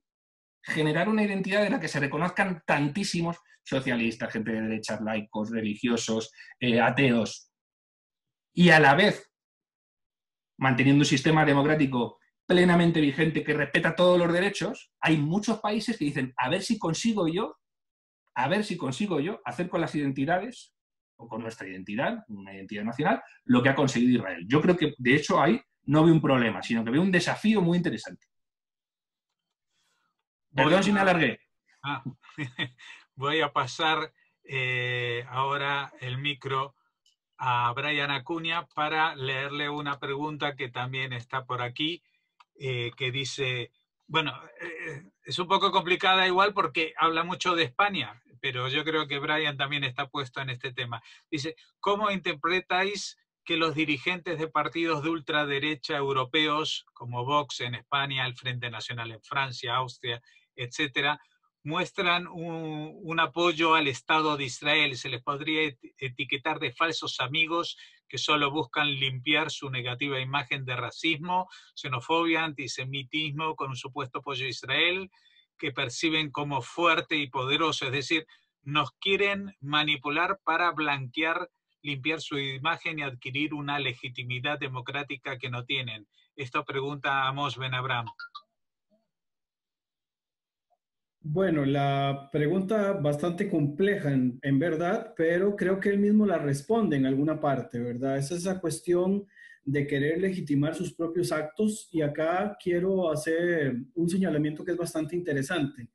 generar 0.63 1.07
una 1.09 1.24
identidad 1.24 1.63
de 1.63 1.70
la 1.70 1.80
que 1.80 1.88
se 1.88 1.99
reconozcan 1.99 2.61
tantísimos 2.65 3.38
socialistas, 3.63 4.32
gente 4.32 4.51
de 4.51 4.61
derecha, 4.61 4.99
laicos, 5.01 5.51
religiosos, 5.51 6.32
eh, 6.59 6.80
ateos, 6.80 7.51
y 8.53 8.70
a 8.70 8.80
la 8.80 8.95
vez 8.95 9.32
manteniendo 10.57 11.01
un 11.01 11.05
sistema 11.05 11.45
democrático 11.45 12.20
plenamente 12.47 13.01
vigente 13.01 13.43
que 13.43 13.53
respeta 13.53 13.95
todos 13.95 14.18
los 14.18 14.32
derechos, 14.32 14.91
hay 14.99 15.18
muchos 15.18 15.59
países 15.59 15.97
que 15.97 16.05
dicen, 16.05 16.34
a 16.38 16.49
ver 16.49 16.63
si 16.63 16.80
consigo 16.80 17.28
yo, 17.28 17.57
a 18.36 18.47
ver 18.47 18.63
si 18.63 18.78
consigo 18.78 19.20
yo 19.20 19.41
hacer 19.45 19.70
con 19.70 19.82
las 19.82 19.93
identidades 19.95 20.74
o 21.18 21.28
con 21.28 21.41
nuestra 21.41 21.68
identidad, 21.68 22.24
una 22.30 22.53
identidad 22.53 22.84
nacional, 22.84 23.22
lo 23.45 23.61
que 23.61 23.70
ha 23.70 23.76
conseguido 23.76 24.20
Israel. 24.20 24.45
Yo 24.47 24.61
creo 24.61 24.78
que, 24.78 24.93
de 24.97 25.15
hecho, 25.15 25.41
ahí 25.41 25.59
no 25.86 26.03
veo 26.03 26.13
un 26.13 26.22
problema, 26.22 26.61
sino 26.61 26.84
que 26.84 26.91
veo 26.91 27.01
un 27.01 27.11
desafío 27.11 27.61
muy 27.61 27.78
interesante. 27.78 28.28
Perdón 30.53 30.84
si 30.84 30.91
me 30.91 30.99
alargué. 30.99 31.39
Ah, 31.84 32.03
voy 33.15 33.41
a 33.41 33.51
pasar 33.53 34.11
eh, 34.43 35.26
ahora 35.30 35.91
el 35.99 36.18
micro 36.18 36.76
a 37.38 37.72
Brian 37.74 38.11
Acuña 38.11 38.68
para 38.68 39.15
leerle 39.15 39.70
una 39.70 39.99
pregunta 39.99 40.55
que 40.55 40.70
también 40.70 41.13
está 41.13 41.45
por 41.45 41.61
aquí, 41.61 42.03
eh, 42.59 42.91
que 42.97 43.11
dice, 43.11 43.72
bueno, 44.07 44.34
eh, 44.61 45.03
es 45.24 45.38
un 45.38 45.47
poco 45.47 45.72
complicada 45.72 46.26
igual 46.26 46.53
porque 46.53 46.93
habla 46.97 47.24
mucho 47.24 47.55
de 47.55 47.63
España, 47.63 48.22
pero 48.41 48.67
yo 48.69 48.83
creo 48.83 49.07
que 49.07 49.19
Brian 49.19 49.57
también 49.57 49.83
está 49.83 50.07
puesto 50.07 50.41
en 50.41 50.49
este 50.49 50.73
tema. 50.73 51.01
Dice, 51.29 51.55
¿cómo 51.79 52.11
interpretáis 52.11 53.17
que 53.47 53.57
los 53.57 53.75
dirigentes 53.75 54.39
de 54.39 54.49
partidos 54.49 55.03
de 55.03 55.09
ultraderecha 55.09 55.95
europeos, 55.95 56.85
como 56.93 57.23
Vox 57.23 57.61
en 57.61 57.75
España, 57.75 58.25
el 58.25 58.35
Frente 58.35 58.69
Nacional 58.69 59.11
en 59.11 59.23
Francia, 59.23 59.77
Austria, 59.77 60.21
etcétera, 60.53 61.17
muestran 61.63 62.27
un, 62.27 63.19
apoyo 63.19 63.75
al 63.75 63.88
Estado 63.88 64.38
de 64.38 64.45
Israel. 64.45 64.97
Se 64.97 65.09
les 65.09 65.21
podría 65.21 65.73
etiquetar 65.97 66.59
de 66.59 66.71
falsos 66.71 67.19
amigos 67.19 67.77
que 68.07 68.17
solo 68.17 68.51
buscan 68.51 68.89
limpiar 68.89 69.51
su 69.51 69.69
negativa 69.69 70.19
imagen 70.19 70.65
de 70.65 70.75
racismo, 70.75 71.49
xenofobia, 71.75 72.43
antisemitismo 72.43 73.55
con 73.55 73.69
un 73.69 73.75
supuesto 73.75 74.19
apoyo 74.19 74.45
a 74.45 74.49
Israel, 74.49 75.11
que 75.57 75.71
perciben 75.71 76.31
como 76.31 76.61
fuerte 76.61 77.17
y 77.17 77.29
poderoso. 77.29 77.85
Es 77.85 77.91
decir, 77.91 78.25
nos 78.63 78.91
quieren 78.99 79.55
manipular 79.61 80.39
para 80.43 80.71
blanquear, 80.71 81.49
limpiar 81.81 82.21
su 82.21 82.37
imagen 82.37 82.99
y 82.99 83.03
adquirir 83.03 83.53
una 83.53 83.79
legitimidad 83.79 84.59
democrática 84.59 85.37
que 85.37 85.49
no 85.49 85.63
tienen. 85.65 86.07
Esta 86.35 86.63
pregunta 86.63 87.27
a 87.27 87.31
Mos 87.31 87.57
Ben 87.57 87.73
Abraham. 87.73 88.07
Bueno, 91.21 91.65
la 91.65 92.29
pregunta 92.31 92.93
bastante 92.93 93.49
compleja 93.49 94.11
en, 94.11 94.39
en, 94.41 94.59
verdad, 94.59 95.13
pero 95.17 95.55
creo 95.57 95.79
que 95.79 95.89
él 95.89 95.99
mismo 95.99 96.25
la 96.25 96.37
responde 96.37 96.95
en 96.95 97.05
alguna 97.05 97.39
parte, 97.39 97.79
¿verdad? 97.79 98.17
Es 98.17 98.31
esa 98.31 98.61
cuestión 98.61 99.27
de 99.68 99.86
querer 99.86 100.22
legitimar 100.22 100.74
sus 100.74 100.93
propios 100.93 101.34
actos 101.34 101.89
y 101.91 102.01
acá 102.01 102.57
quiero 102.57 103.11
hacer 103.11 103.76
un 103.95 104.09
señalamiento 104.09 104.63
que 104.63 104.72
es 104.72 104.78
bastante 104.78 105.13
interesante. 105.13 105.89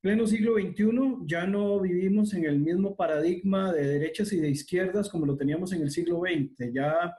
Pleno 0.00 0.26
siglo 0.26 0.54
XXI 0.54 1.24
ya 1.24 1.46
no 1.46 1.78
vivimos 1.80 2.34
en 2.34 2.44
el 2.44 2.58
mismo 2.58 2.96
paradigma 2.96 3.72
de 3.72 3.86
derechas 3.86 4.32
y 4.32 4.40
de 4.40 4.50
izquierdas 4.50 5.08
como 5.08 5.26
lo 5.26 5.36
teníamos 5.36 5.72
en 5.72 5.82
el 5.82 5.92
siglo 5.92 6.22
XX. 6.22 6.72
Ya 6.74 7.14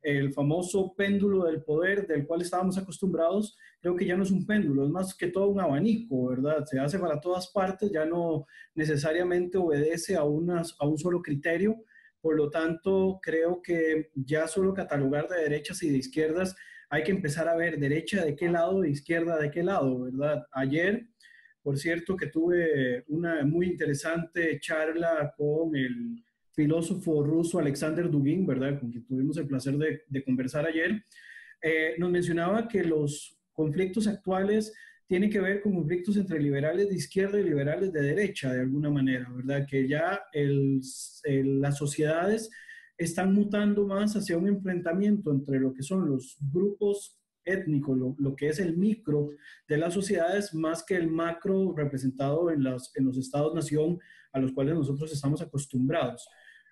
el 0.00 0.32
famoso 0.32 0.94
péndulo 0.96 1.44
del 1.44 1.64
poder 1.64 2.06
del 2.06 2.24
cual 2.24 2.42
estábamos 2.42 2.78
acostumbrados, 2.78 3.58
creo 3.80 3.96
que 3.96 4.06
ya 4.06 4.16
no 4.16 4.22
es 4.22 4.30
un 4.30 4.46
péndulo, 4.46 4.84
es 4.84 4.90
más 4.90 5.12
que 5.12 5.26
todo 5.26 5.48
un 5.48 5.60
abanico, 5.60 6.28
¿verdad? 6.28 6.64
Se 6.66 6.78
hace 6.78 7.00
para 7.00 7.20
todas 7.20 7.48
partes, 7.48 7.90
ya 7.90 8.04
no 8.04 8.46
necesariamente 8.76 9.58
obedece 9.58 10.14
a, 10.14 10.22
unas, 10.22 10.76
a 10.78 10.86
un 10.86 10.98
solo 10.98 11.20
criterio. 11.20 11.82
Por 12.20 12.36
lo 12.36 12.50
tanto, 12.50 13.20
creo 13.22 13.62
que 13.62 14.10
ya 14.14 14.48
solo 14.48 14.74
catalogar 14.74 15.28
de 15.28 15.42
derechas 15.42 15.82
y 15.82 15.90
de 15.90 15.98
izquierdas, 15.98 16.56
hay 16.88 17.02
que 17.02 17.10
empezar 17.10 17.48
a 17.48 17.56
ver 17.56 17.78
derecha 17.78 18.24
de 18.24 18.36
qué 18.36 18.48
lado, 18.48 18.84
izquierda 18.84 19.38
de 19.38 19.50
qué 19.50 19.62
lado, 19.62 20.02
¿verdad? 20.02 20.46
Ayer, 20.52 21.08
por 21.62 21.78
cierto, 21.78 22.16
que 22.16 22.28
tuve 22.28 23.04
una 23.08 23.44
muy 23.44 23.66
interesante 23.66 24.58
charla 24.60 25.34
con 25.36 25.74
el 25.74 26.24
filósofo 26.52 27.22
ruso 27.22 27.58
Alexander 27.58 28.10
Dugin, 28.10 28.46
¿verdad? 28.46 28.78
Con 28.80 28.90
quien 28.90 29.04
tuvimos 29.04 29.36
el 29.36 29.46
placer 29.46 29.76
de, 29.76 30.02
de 30.08 30.24
conversar 30.24 30.66
ayer, 30.66 31.04
eh, 31.62 31.94
nos 31.98 32.10
mencionaba 32.10 32.68
que 32.68 32.84
los 32.84 33.38
conflictos 33.52 34.06
actuales 34.06 34.72
tienen 35.06 35.30
que 35.30 35.40
ver 35.40 35.62
con 35.62 35.74
conflictos 35.74 36.16
entre 36.16 36.40
liberales 36.40 36.88
de 36.88 36.96
izquierda 36.96 37.38
y 37.38 37.44
liberales 37.44 37.92
de 37.92 38.02
derecha, 38.02 38.52
de 38.52 38.60
alguna 38.60 38.90
manera, 38.90 39.28
¿verdad? 39.30 39.66
Que 39.68 39.86
ya 39.88 40.20
las 40.32 41.76
sociedades 41.76 42.50
están 42.98 43.32
mutando 43.32 43.86
más 43.86 44.16
hacia 44.16 44.38
un 44.38 44.48
enfrentamiento 44.48 45.30
entre 45.30 45.60
lo 45.60 45.72
que 45.72 45.82
son 45.82 46.08
los 46.08 46.36
grupos 46.52 47.18
étnicos, 47.44 47.96
lo, 48.18 48.34
que 48.34 48.48
es 48.48 48.58
el 48.58 48.76
micro 48.76 49.30
de 49.68 49.78
las 49.78 49.94
sociedades, 49.94 50.52
más 50.52 50.82
que 50.84 50.96
el 50.96 51.08
macro 51.08 51.72
representado 51.76 52.50
en 52.50 52.64
los 52.64 53.16
estados-nación 53.16 54.00
a 54.32 54.40
los 54.40 54.52
cuales 54.52 54.74
nosotros 54.74 55.12
estamos 55.12 55.40
acostumbrados. 55.40 56.28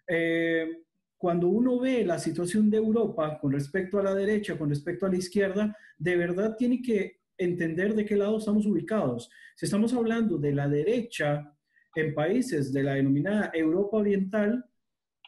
Eh, 0.06 0.82
cuando 1.16 1.48
uno 1.48 1.80
ve 1.80 2.04
la 2.04 2.18
situación 2.18 2.68
de 2.68 2.76
Europa 2.76 3.38
con 3.40 3.52
respecto 3.52 3.98
a 3.98 4.02
la 4.02 4.14
derecha, 4.14 4.58
con 4.58 4.68
respecto 4.68 5.06
a 5.06 5.08
la 5.08 5.16
izquierda, 5.16 5.76
de 5.96 6.16
verdad 6.16 6.56
tiene 6.56 6.82
que 6.82 7.20
entender 7.38 7.94
de 7.94 8.04
qué 8.04 8.16
lado 8.16 8.38
estamos 8.38 8.66
ubicados. 8.66 9.30
Si 9.56 9.66
estamos 9.66 9.92
hablando 9.92 10.38
de 10.38 10.52
la 10.52 10.68
derecha 10.68 11.52
en 11.94 12.14
países 12.14 12.72
de 12.72 12.82
la 12.82 12.94
denominada 12.94 13.50
Europa 13.54 13.98
Oriental, 13.98 14.64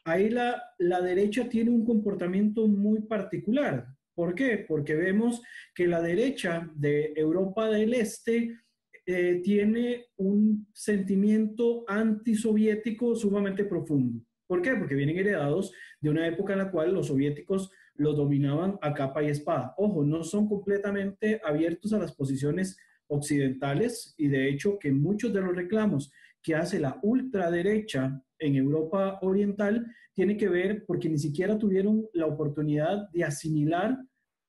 ahí 0.05 0.31
la, 0.31 0.63
la 0.79 1.01
derecha 1.01 1.49
tiene 1.49 1.71
un 1.71 1.85
comportamiento 1.85 2.67
muy 2.67 3.03
particular. 3.03 3.87
¿Por 4.15 4.35
qué? 4.35 4.65
Porque 4.67 4.95
vemos 4.95 5.43
que 5.75 5.87
la 5.87 6.01
derecha 6.01 6.71
de 6.75 7.13
Europa 7.15 7.69
del 7.69 7.93
Este 7.95 8.57
eh, 9.05 9.41
tiene 9.45 10.07
un 10.17 10.67
sentimiento 10.73 11.85
antisoviético 11.87 13.15
sumamente 13.15 13.65
profundo. 13.65 14.21
¿Por 14.49 14.63
qué? 14.63 14.75
Porque 14.75 14.95
vienen 14.95 15.19
heredados 15.19 15.73
de 16.01 16.11
una 16.11 16.27
época 16.27 16.55
en 16.55 16.61
la 16.61 16.71
cual 16.71 16.95
los 16.95 17.09
soviéticos 17.09 17.71
los 17.97 18.17
dominaban 18.17 18.79
a 18.83 18.95
capa 18.95 19.23
y 19.23 19.29
espada. 19.29 19.75
Ojo, 19.77 20.05
no 20.05 20.23
son 20.25 20.49
completamente 20.49 21.41
abiertos 21.45 21.93
a 21.93 21.99
las 21.99 22.13
posiciones 22.13 22.77
occidentales 23.09 24.15
y 24.17 24.29
de 24.29 24.49
hecho 24.49 24.79
que 24.79 24.93
muchos 24.93 25.33
de 25.33 25.41
los 25.41 25.55
reclamos 25.55 26.11
que 26.43 26.55
hace 26.55 26.79
la 26.79 26.99
ultraderecha 27.03 28.23
en 28.39 28.57
Europa 28.57 29.19
Oriental 29.23 29.87
tiene 30.13 30.37
que 30.37 30.49
ver 30.49 30.85
porque 30.87 31.09
ni 31.09 31.19
siquiera 31.19 31.59
tuvieron 31.59 32.07
la 32.13 32.27
oportunidad 32.27 33.09
de 33.11 33.25
asimilar 33.25 33.99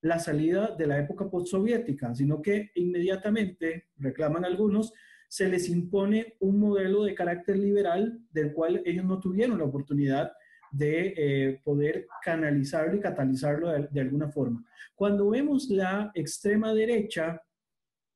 la 0.00 0.18
salida 0.18 0.74
de 0.76 0.86
la 0.86 0.98
época 0.98 1.28
postsoviética, 1.28 2.14
sino 2.14 2.40
que 2.40 2.70
inmediatamente, 2.74 3.88
reclaman 3.96 4.44
algunos, 4.44 4.92
se 5.28 5.48
les 5.48 5.68
impone 5.68 6.36
un 6.40 6.58
modelo 6.58 7.04
de 7.04 7.14
carácter 7.14 7.58
liberal 7.58 8.20
del 8.30 8.52
cual 8.52 8.80
ellos 8.84 9.04
no 9.04 9.20
tuvieron 9.20 9.58
la 9.58 9.64
oportunidad 9.64 10.32
de 10.70 11.14
eh, 11.16 11.60
poder 11.64 12.06
canalizarlo 12.22 12.96
y 12.96 13.00
catalizarlo 13.00 13.70
de, 13.70 13.88
de, 13.90 14.00
alguna 14.00 14.28
forma. 14.28 14.64
Cuando 14.94 15.30
vemos 15.30 15.68
la 15.68 16.10
extrema 16.14 16.74
derecha 16.74 17.40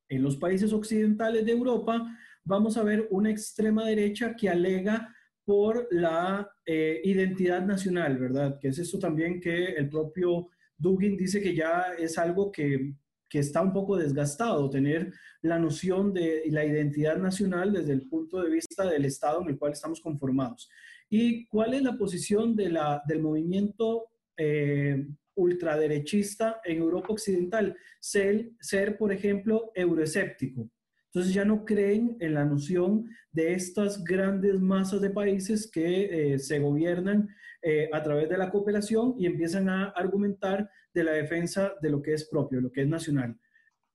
en 0.09 0.21
los 0.21 0.37
países 0.37 0.71
occidentales 0.73 1.45
de 1.45 1.51
Europa, 1.51 2.05
vamos 2.43 2.77
a 2.77 2.83
ver 2.83 3.07
una 3.09 3.31
extrema 3.31 3.85
derecha 3.85 4.35
que 4.35 4.49
alega 4.49 5.13
por 5.45 5.87
la 5.91 6.49
eh, 6.65 7.01
identidad 7.03 7.65
nacional, 7.65 8.17
¿verdad? 8.17 8.57
Que 8.59 8.69
es 8.69 8.79
eso 8.79 8.97
también 8.97 9.39
que 9.41 9.65
el 9.73 9.89
propio 9.89 10.49
Dugin 10.77 11.17
dice 11.17 11.41
que 11.41 11.55
ya 11.55 11.93
es 11.97 12.17
algo 12.17 12.51
que, 12.51 12.93
que 13.29 13.39
está 13.39 13.61
un 13.61 13.73
poco 13.73 13.97
desgastado, 13.97 14.69
tener 14.69 15.13
la 15.41 15.59
noción 15.59 16.13
de 16.13 16.43
la 16.47 16.65
identidad 16.65 17.17
nacional 17.17 17.73
desde 17.73 17.93
el 17.93 18.07
punto 18.07 18.41
de 18.41 18.49
vista 18.49 18.89
del 18.89 19.05
Estado 19.05 19.41
en 19.41 19.49
el 19.49 19.57
cual 19.57 19.73
estamos 19.73 19.99
conformados. 19.99 20.69
¿Y 21.15 21.45
cuál 21.45 21.75
es 21.75 21.83
la 21.83 21.95
posición 21.95 22.55
del 22.55 22.75
movimiento 23.21 24.07
eh, 24.35 25.05
ultraderechista 25.35 26.59
en 26.65 26.79
Europa 26.79 27.09
Occidental? 27.09 27.77
Ser, 27.99 28.49
ser, 28.59 28.97
por 28.97 29.13
ejemplo, 29.13 29.71
euroescéptico. 29.75 30.71
Entonces 31.05 31.31
ya 31.31 31.45
no 31.45 31.65
creen 31.65 32.17
en 32.19 32.33
la 32.33 32.45
noción 32.45 33.07
de 33.31 33.53
estas 33.53 34.03
grandes 34.03 34.59
masas 34.59 35.01
de 35.01 35.11
países 35.11 35.69
que 35.69 36.33
eh, 36.33 36.39
se 36.39 36.57
gobiernan 36.57 37.29
eh, 37.61 37.91
a 37.93 38.01
través 38.01 38.27
de 38.27 38.39
la 38.39 38.49
cooperación 38.49 39.13
y 39.19 39.27
empiezan 39.27 39.69
a 39.69 39.89
argumentar 39.89 40.67
de 40.95 41.03
la 41.03 41.11
defensa 41.11 41.73
de 41.79 41.91
lo 41.91 42.01
que 42.01 42.15
es 42.15 42.27
propio, 42.27 42.59
lo 42.59 42.71
que 42.71 42.81
es 42.81 42.87
nacional. 42.87 43.39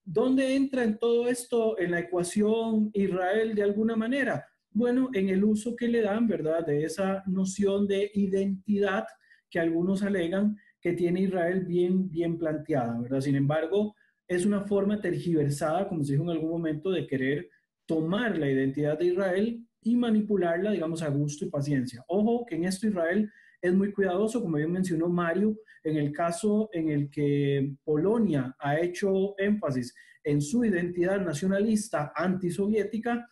¿Dónde 0.04 0.54
entra 0.54 0.84
en 0.84 0.96
todo 0.96 1.26
esto 1.26 1.76
en 1.80 1.90
la 1.90 1.98
ecuación 1.98 2.90
Israel 2.92 3.56
de 3.56 3.64
alguna 3.64 3.96
manera? 3.96 4.47
Bueno, 4.70 5.10
en 5.14 5.28
el 5.28 5.44
uso 5.44 5.74
que 5.76 5.88
le 5.88 6.02
dan, 6.02 6.26
¿verdad? 6.26 6.64
De 6.66 6.84
esa 6.84 7.22
noción 7.26 7.86
de 7.86 8.10
identidad 8.14 9.06
que 9.50 9.60
algunos 9.60 10.02
alegan 10.02 10.56
que 10.80 10.92
tiene 10.92 11.22
Israel 11.22 11.64
bien, 11.64 12.10
bien 12.10 12.38
planteada, 12.38 13.00
¿verdad? 13.00 13.20
Sin 13.20 13.34
embargo, 13.34 13.94
es 14.28 14.44
una 14.44 14.62
forma 14.62 15.00
tergiversada, 15.00 15.88
como 15.88 16.04
se 16.04 16.12
dijo 16.12 16.24
en 16.24 16.30
algún 16.30 16.50
momento, 16.50 16.90
de 16.90 17.06
querer 17.06 17.48
tomar 17.86 18.36
la 18.36 18.50
identidad 18.50 18.98
de 18.98 19.06
Israel 19.06 19.64
y 19.82 19.96
manipularla, 19.96 20.72
digamos, 20.72 21.02
a 21.02 21.08
gusto 21.08 21.46
y 21.46 21.50
paciencia. 21.50 22.04
Ojo 22.08 22.44
que 22.46 22.56
en 22.56 22.64
esto 22.64 22.86
Israel 22.86 23.30
es 23.60 23.74
muy 23.74 23.92
cuidadoso, 23.92 24.40
como 24.42 24.58
bien 24.58 24.70
mencionó 24.70 25.08
Mario, 25.08 25.56
en 25.82 25.96
el 25.96 26.12
caso 26.12 26.68
en 26.72 26.90
el 26.90 27.10
que 27.10 27.74
Polonia 27.84 28.54
ha 28.58 28.78
hecho 28.78 29.34
énfasis 29.38 29.94
en 30.22 30.42
su 30.42 30.64
identidad 30.64 31.20
nacionalista 31.20 32.12
antisoviética, 32.14 33.26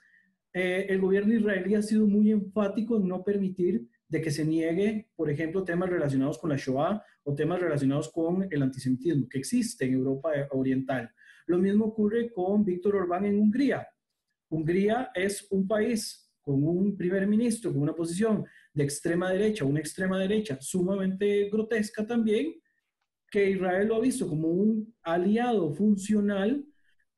eh, 0.59 0.87
el 0.89 1.03
gobierno 1.03 1.35
israelí 1.35 1.75
ha 1.75 1.83
sido 1.83 2.07
muy 2.07 2.31
enfático 2.31 2.97
en 2.97 3.07
no 3.07 3.23
permitir 3.23 3.87
de 4.09 4.23
que 4.23 4.31
se 4.31 4.43
niegue, 4.43 5.11
por 5.15 5.29
ejemplo, 5.29 5.63
temas 5.63 5.91
relacionados 5.91 6.39
con 6.39 6.49
la 6.49 6.57
Shoah 6.57 7.05
o 7.25 7.35
temas 7.35 7.61
relacionados 7.61 8.11
con 8.11 8.49
el 8.51 8.63
antisemitismo 8.63 9.29
que 9.29 9.37
existe 9.37 9.85
en 9.85 9.93
Europa 9.93 10.31
Oriental. 10.53 11.11
Lo 11.47 11.59
mismo 11.59 11.85
ocurre 11.85 12.33
con 12.33 12.65
Víctor 12.65 12.97
Orbán 12.97 13.27
en 13.27 13.39
Hungría. 13.39 13.87
Hungría 14.49 15.11
es 15.15 15.47
un 15.51 15.69
país 15.69 16.33
con 16.41 16.65
un 16.65 16.97
primer 16.97 17.27
ministro, 17.27 17.71
con 17.71 17.83
una 17.83 17.95
posición 17.95 18.47
de 18.73 18.83
extrema 18.83 19.31
derecha, 19.31 19.67
una 19.67 19.81
extrema 19.81 20.19
derecha 20.19 20.57
sumamente 20.59 21.51
grotesca 21.51 22.07
también, 22.07 22.55
que 23.31 23.51
Israel 23.51 23.89
lo 23.89 23.97
ha 23.97 24.01
visto 24.01 24.27
como 24.27 24.49
un 24.49 24.95
aliado 25.03 25.71
funcional, 25.75 26.65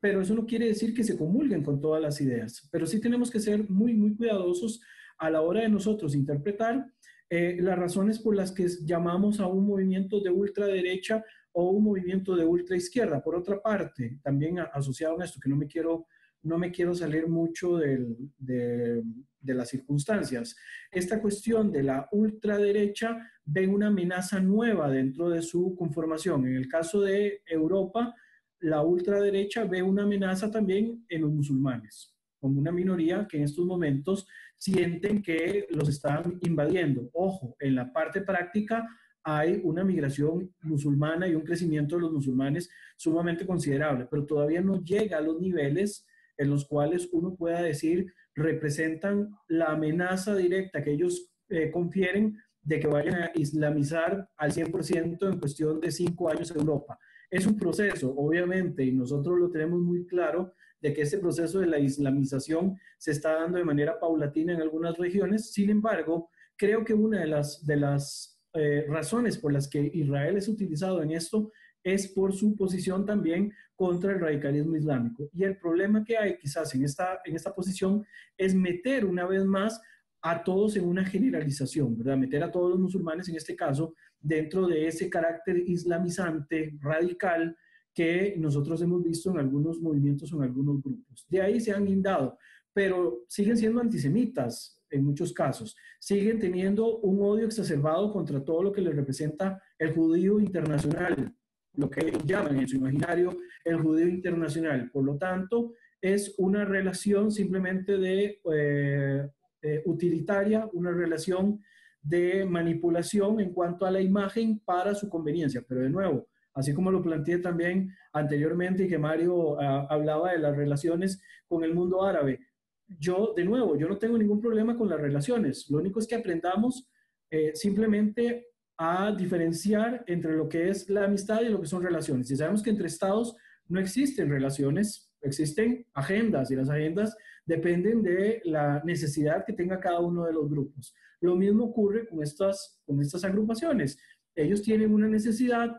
pero 0.01 0.21
eso 0.21 0.35
no 0.35 0.47
quiere 0.47 0.67
decir 0.67 0.95
que 0.95 1.05
se 1.05 1.17
comulguen 1.17 1.63
con 1.63 1.81
todas 1.81 2.01
las 2.01 2.21
ideas. 2.21 2.69
Pero 2.71 2.87
sí 2.87 3.01
tenemos 3.01 3.31
que 3.31 3.41
ser 3.41 3.69
muy, 3.69 3.95
muy 3.95 4.15
cuidadosos 4.15 4.81
a 5.19 5.31
la 5.31 5.41
hora 5.41 5.63
de 5.63 5.69
nosotros 5.69 6.15
interpretar 6.15 6.87
eh, 7.31 7.59
las 7.61 7.79
razones 7.79 8.19
por 8.21 8.35
las 8.35 8.53
que 8.53 8.67
llamamos 8.85 9.41
a 9.41 9.47
un 9.47 9.67
movimiento 9.67 10.21
de 10.21 10.31
ultraderecha 10.31 11.25
o 11.53 11.71
un 11.71 11.85
movimiento 11.85 12.37
de 12.37 12.45
ultraizquierda. 12.45 13.23
Por 13.23 13.35
otra 13.35 13.61
parte, 13.61 14.19
también 14.23 14.59
asociado 14.61 15.21
a 15.21 15.25
esto, 15.25 15.41
que 15.41 15.51
no 15.51 15.57
me 15.57 15.67
quiero 15.67 16.07
no 16.41 16.57
me 16.57 16.71
quiero 16.71 16.95
salir 16.95 17.27
mucho 17.27 17.79
del, 17.79 18.17
de, 18.39 19.03
de, 19.41 19.55
las 19.55 19.69
circunstancias. 19.69 20.57
Esta 20.91 21.21
cuestión 21.21 21.73
de 21.73 21.83
la 21.83 22.09
ultraderecha 22.13 23.19
ve 23.45 23.67
una 23.67 23.89
amenaza 23.89 24.39
nueva 24.39 24.89
dentro 24.89 25.31
de 25.31 25.43
su 25.43 25.75
conformación. 25.77 26.47
En 26.47 26.55
el 26.55 26.69
caso 26.69 27.01
de 27.01 27.43
Europa, 27.45 28.15
la 28.61 28.83
ultraderecha 28.83 29.65
ve 29.65 29.83
una 29.83 30.03
amenaza 30.03 30.51
también 30.51 31.05
en 31.09 31.23
los 31.23 31.33
musulmanes, 31.33 32.15
como 32.41 32.61
una 32.61 32.73
minoría 32.73 33.27
que 33.29 33.39
en 33.39 33.45
estos 33.45 33.65
momentos 33.65 34.27
sienten 34.57 35.23
que 35.23 35.67
los 35.71 35.89
están 35.89 36.39
invadiendo. 36.43 37.09
Ojo, 37.13 37.57
en 37.61 37.75
la 37.75 37.93
parte 37.93 38.21
práctica 38.23 38.87
hay 39.23 39.61
una 39.63 39.85
migración 39.85 40.53
musulmana 40.63 41.29
y 41.29 41.35
un 41.35 41.43
crecimiento 41.43 41.97
de 41.97 42.03
los 42.03 42.13
musulmanes 42.13 42.71
sumamente 42.97 43.47
considerable, 43.47 44.07
pero 44.11 44.27
todavía 44.27 44.61
no 44.61 44.83
llega 44.83 45.19
a 45.19 45.23
los 45.23 45.41
niveles 45.41 46.07
en 46.37 46.51
los 46.51 46.67
cuales 46.67 47.09
uno 47.13 47.35
pueda 47.35 47.61
decir 47.61 48.13
representan 48.35 49.37
la 49.49 49.73
amenaza 49.73 50.35
directa 50.35 50.83
que 50.83 50.93
ellos 50.93 51.31
eh, 51.49 51.71
confieren 51.71 52.39
de 52.63 52.81
que 52.81 52.87
vayan 52.87 53.15
a 53.15 53.31
islamizar 53.35 54.29
al 54.37 54.53
100% 54.53 55.33
en 55.33 55.39
cuestión 55.39 55.81
de 55.81 55.91
cinco 55.91 56.31
años 56.31 56.51
Europa. 56.51 56.99
Es 57.31 57.47
un 57.47 57.57
proceso, 57.57 58.15
obviamente, 58.17 58.85
y 58.85 58.93
nosotros 58.93 59.39
lo 59.39 59.51
tenemos 59.51 59.81
muy 59.81 60.07
claro, 60.07 60.55
de 60.81 60.93
que 60.93 61.03
este 61.03 61.19
proceso 61.19 61.61
de 61.61 61.67
la 61.67 61.79
islamización 61.79 62.79
se 62.99 63.11
está 63.11 63.35
dando 63.35 63.59
de 63.59 63.65
manera 63.65 63.99
paulatina 63.99 64.55
en 64.55 64.63
algunas 64.63 64.97
regiones. 64.97 65.51
Sin 65.53 65.71
embargo, 65.71 66.31
creo 66.57 66.85
que 66.85 66.95
una 66.95 67.21
de 67.21 67.27
las, 67.27 67.65
de 67.67 67.77
las 67.77 68.41
eh, 68.55 68.87
razones 68.89 69.39
por 69.39 69.53
las 69.53 69.69
que 69.69 69.91
Israel 69.93 70.37
es 70.37 70.49
utilizado 70.49 71.03
en 71.03 71.11
esto 71.11 71.51
es 71.83 72.09
por 72.09 72.33
su 72.33 72.57
posición 72.57 73.07
también 73.07 73.53
contra 73.75 74.13
el 74.13 74.21
radicalismo 74.21 74.77
islámico. 74.77 75.29
Y 75.33 75.45
el 75.45 75.59
problema 75.59 76.05
que 76.05 76.17
hay 76.17 76.39
quizás 76.39 76.75
en 76.75 76.85
esta, 76.85 77.21
en 77.25 77.37
esta 77.37 77.55
posición 77.55 78.05
es 78.37 78.55
meter 78.55 79.05
una 79.05 79.27
vez 79.27 79.45
más 79.45 79.81
a 80.23 80.43
todos 80.43 80.77
en 80.77 80.85
una 80.85 81.05
generalización, 81.05 81.97
¿verdad? 81.97 82.17
Meter 82.17 82.43
a 82.43 82.51
todos 82.51 82.71
los 82.71 82.81
musulmanes 82.81 83.29
en 83.29 83.37
este 83.37 83.55
caso 83.55 83.95
dentro 84.21 84.67
de 84.67 84.89
ese 84.89 85.09
carácter 85.09 85.59
islamizante, 85.59 86.77
radical, 86.81 87.57
que 87.95 88.35
nosotros 88.39 88.81
hemos 88.83 89.03
visto 89.03 89.31
en 89.31 89.39
algunos 89.39 89.81
movimientos 89.81 90.33
o 90.33 90.37
en 90.37 90.45
algunos 90.45 90.83
grupos. 90.83 91.27
De 91.29 91.43
ahí 91.43 91.61
se 91.61 91.73
han 91.73 91.85
guindado, 91.85 92.39
pero 92.73 93.25
siguen 93.29 93.57
siendo 93.57 93.81
antisemitas 93.81 94.81
en 94.91 95.05
muchos 95.05 95.33
casos, 95.33 95.77
siguen 95.99 96.39
teniendo 96.39 96.99
un 96.99 97.21
odio 97.21 97.47
exacerbado 97.47 98.13
contra 98.13 98.45
todo 98.45 98.63
lo 98.63 98.73
que 98.73 98.81
les 98.81 98.95
representa 98.95 99.61
el 99.79 99.93
judío 99.93 100.41
internacional, 100.41 101.35
lo 101.75 101.91
que 101.91 102.07
ellos 102.07 102.25
llaman 102.25 102.59
en 102.59 102.69
su 102.69 102.77
imaginario 102.77 103.37
el 103.65 103.81
judío 103.81 104.09
internacional. 104.09 104.91
Por 104.93 105.05
lo 105.05 105.17
tanto, 105.17 105.75
es 106.01 106.35
una 106.39 106.65
relación 106.65 107.31
simplemente 107.31 107.99
de 107.99 108.41
eh, 108.53 109.29
eh, 109.63 109.83
utilitaria, 109.87 110.69
una 110.73 110.91
relación 110.91 111.61
de 112.01 112.45
manipulación 112.45 113.41
en 113.41 113.53
cuanto 113.53 113.87
a 113.87 113.91
la 113.91 114.01
imagen 114.01 114.61
para 114.65 114.95
su 114.95 115.09
conveniencia. 115.09 115.65
Pero 115.67 115.83
de 115.83 115.91
nuevo, 115.91 116.29
así 116.55 116.73
como 116.73 116.91
lo 116.91 117.03
planteé 117.03 117.39
también 117.39 117.95
anteriormente 118.13 118.85
y 118.85 118.89
que 118.89 118.99
Mario 118.99 119.61
ah, 119.61 119.87
hablaba 119.91 120.33
de 120.33 120.39
las 120.39 120.57
relaciones 120.57 121.21
con 121.47 121.65
el 121.65 121.75
mundo 121.75 122.05
árabe. 122.05 122.41
Yo, 122.87 123.35
de 123.37 123.45
nuevo, 123.45 123.77
yo 123.77 123.89
no 123.89 123.99
tengo 123.99 124.17
ningún 124.17 124.41
problema 124.41 124.77
con 124.77 124.89
las 124.89 125.01
relaciones. 125.01 125.67
Lo 125.69 125.79
único 125.79 126.01
es 126.01 126.07
que 126.07 126.15
aprendamos 126.15 126.89
eh, 127.31 127.53
simplemente 127.55 128.47
a 128.79 129.13
diferenciar 129.13 130.05
entre 130.07 130.37
lo 130.37 130.49
que 130.49 130.69
es 130.71 130.89
la 130.89 131.05
amistad 131.05 131.43
y 131.43 131.49
lo 131.49 131.61
que 131.61 131.67
son 131.67 131.83
relaciones. 131.83 132.31
Y 132.31 132.37
sabemos 132.37 132.63
que 132.63 132.71
entre 132.71 132.87
estados 132.87 133.37
no 133.67 133.81
existen 133.81 134.31
relaciones, 134.31 135.08
existen 135.21 135.87
agendas 135.95 136.51
y 136.51 136.57
las 136.57 136.69
agendas 136.69 137.17
dependen 137.45 138.03
de 138.03 138.41
la 138.45 138.83
necesidad 138.85 139.45
que 139.45 139.53
tenga 139.53 139.81
cada 139.81 140.01
uno 140.01 140.25
de 140.25 140.33
los 140.33 140.49
grupos. 140.49 140.95
Lo 141.21 141.35
mismo 141.35 141.65
ocurre 141.65 142.07
con 142.07 142.23
estas, 142.23 142.81
con 142.85 143.01
estas 143.01 143.25
agrupaciones. 143.25 143.99
Ellos 144.35 144.63
tienen 144.63 144.93
una 144.93 145.09
necesidad, 145.09 145.77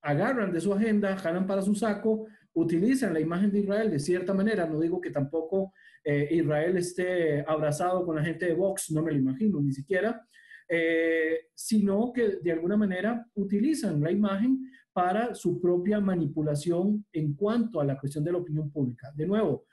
agarran 0.00 0.52
de 0.52 0.60
su 0.60 0.72
agenda, 0.72 1.16
jalan 1.16 1.46
para 1.46 1.62
su 1.62 1.74
saco, 1.74 2.26
utilizan 2.54 3.12
la 3.12 3.20
imagen 3.20 3.50
de 3.50 3.60
Israel 3.60 3.90
de 3.90 3.98
cierta 3.98 4.32
manera. 4.32 4.66
No 4.66 4.80
digo 4.80 5.00
que 5.00 5.10
tampoco 5.10 5.72
eh, 6.04 6.28
Israel 6.30 6.76
esté 6.76 7.44
abrazado 7.46 8.04
con 8.06 8.16
la 8.16 8.24
gente 8.24 8.46
de 8.46 8.54
Vox, 8.54 8.90
no 8.90 9.02
me 9.02 9.12
lo 9.12 9.18
imagino 9.18 9.60
ni 9.60 9.72
siquiera, 9.72 10.26
eh, 10.68 11.48
sino 11.54 12.12
que 12.12 12.38
de 12.42 12.52
alguna 12.52 12.76
manera 12.76 13.26
utilizan 13.34 14.00
la 14.00 14.10
imagen 14.10 14.70
para 15.00 15.34
su 15.34 15.58
propia 15.58 15.98
manipulación 15.98 17.06
en 17.10 17.32
cuanto 17.32 17.80
a 17.80 17.84
la 17.84 17.98
cuestión 17.98 18.22
de 18.22 18.32
la 18.32 18.38
opinión 18.38 18.70
pública. 18.70 19.10
De 19.16 19.26
nuevo, 19.26 19.64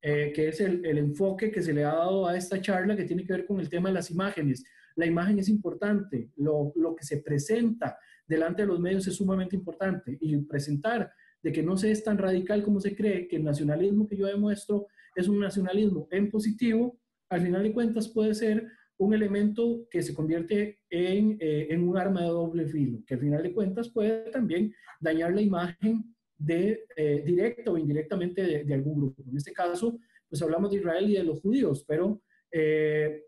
eh, 0.00 0.32
que 0.34 0.48
es 0.48 0.60
el, 0.60 0.84
enfoque 0.84 1.52
que 1.52 1.62
se 1.62 1.72
le 1.72 1.84
ha 1.84 1.94
dado 1.94 2.26
a 2.26 2.36
esta 2.36 2.60
charla 2.60 2.96
que 2.96 3.04
tiene 3.04 3.24
que 3.24 3.32
ver 3.32 3.46
con 3.46 3.60
el 3.60 3.68
tema 3.68 3.90
de 3.90 3.94
las 3.94 4.10
imágenes. 4.10 4.64
La 4.96 5.06
imagen 5.06 5.38
es 5.38 5.48
importante, 5.48 6.30
lo, 6.36 6.72
lo 6.74 6.96
que 6.96 7.04
se 7.04 7.18
presenta 7.18 7.96
delante 8.26 8.62
de 8.62 8.68
los 8.68 8.80
medios 8.80 9.06
es 9.06 9.14
sumamente 9.14 9.54
importante 9.54 10.18
y 10.20 10.36
presentar 10.38 11.12
de 11.40 11.52
que 11.52 11.62
no 11.62 11.76
se 11.76 11.92
es 11.92 12.02
tan 12.02 12.18
radical 12.18 12.64
como 12.64 12.80
se 12.80 12.96
cree, 12.96 13.28
que 13.28 13.36
el 13.36 13.44
nacionalismo 13.44 14.08
que 14.08 14.16
yo 14.16 14.26
demuestro 14.26 14.88
es 15.14 15.28
un 15.28 15.38
nacionalismo 15.38 16.08
en 16.10 16.28
positivo, 16.28 16.98
al 17.28 17.40
final 17.40 17.62
de 17.62 17.72
cuentas 17.72 18.08
puede 18.08 18.34
ser 18.34 18.66
un 19.04 19.14
elemento 19.14 19.86
que 19.90 20.02
se 20.02 20.14
convierte 20.14 20.78
en, 20.88 21.36
eh, 21.40 21.68
en, 21.70 21.88
un 21.88 21.96
arma 21.98 22.22
de 22.22 22.28
doble 22.28 22.66
filo, 22.66 23.02
que 23.06 23.14
al 23.14 23.20
final 23.20 23.42
de 23.42 23.52
cuentas 23.52 23.88
puede 23.88 24.30
también 24.30 24.72
dañar 25.00 25.34
la 25.34 25.42
imagen 25.42 26.14
de, 26.38 26.84
eh, 26.96 27.22
directa 27.24 27.70
o 27.70 27.78
indirectamente 27.78 28.64
de, 28.64 28.74
algún 28.74 28.96
grupo. 28.96 29.22
En 29.28 29.36
este 29.36 29.52
caso, 29.52 29.98
pues 30.28 30.40
hablamos 30.42 30.70
de 30.70 30.78
Israel 30.78 31.10
y 31.10 31.14
de 31.14 31.24
los 31.24 31.40
judíos, 31.40 31.84
pero 31.86 32.22
eh, 32.50 33.22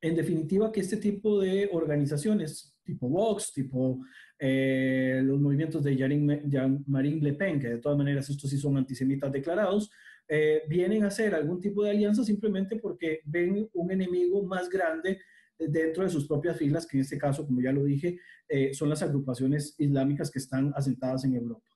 en 0.00 0.14
definitiva 0.14 0.70
que 0.70 0.80
este 0.80 0.96
tipo 0.96 1.40
de 1.40 1.68
organizaciones, 1.72 2.76
tipo 2.84 3.08
Vox, 3.08 3.52
tipo 3.52 4.00
eh, 4.38 5.20
los 5.24 5.40
movimientos 5.40 5.82
de 5.82 6.82
Marine 6.86 7.20
Le 7.22 7.32
Pen, 7.34 7.60
que 7.60 7.68
de 7.68 7.78
todas 7.78 7.98
maneras 7.98 8.28
estos 8.30 8.50
sí 8.50 8.58
son 8.58 8.76
antisemitas 8.76 9.32
declarados, 9.32 9.90
vienen 10.68 11.04
a 11.04 11.08
hacer 11.08 11.34
algún 11.34 11.60
tipo 11.60 11.82
de 11.82 11.90
alianza 11.90 12.22
simplemente 12.22 12.76
porque 12.76 13.20
ven 13.24 13.68
un 13.72 13.90
enemigo 13.90 14.42
más 14.42 14.68
grande 14.68 15.20
dentro 15.58 16.04
de 16.04 16.10
sus 16.10 16.26
propias 16.26 16.58
filas, 16.58 16.86
que 16.86 16.98
en 16.98 17.02
este 17.02 17.16
caso, 17.16 17.46
como 17.46 17.62
ya 17.62 17.72
lo 17.72 17.84
dije, 17.84 18.18
son 18.72 18.90
las 18.90 19.02
agrupaciones 19.02 19.74
islámicas 19.78 20.30
que 20.30 20.38
están 20.38 20.72
asentadas 20.76 21.24
en 21.24 21.34
Europa. 21.34 21.68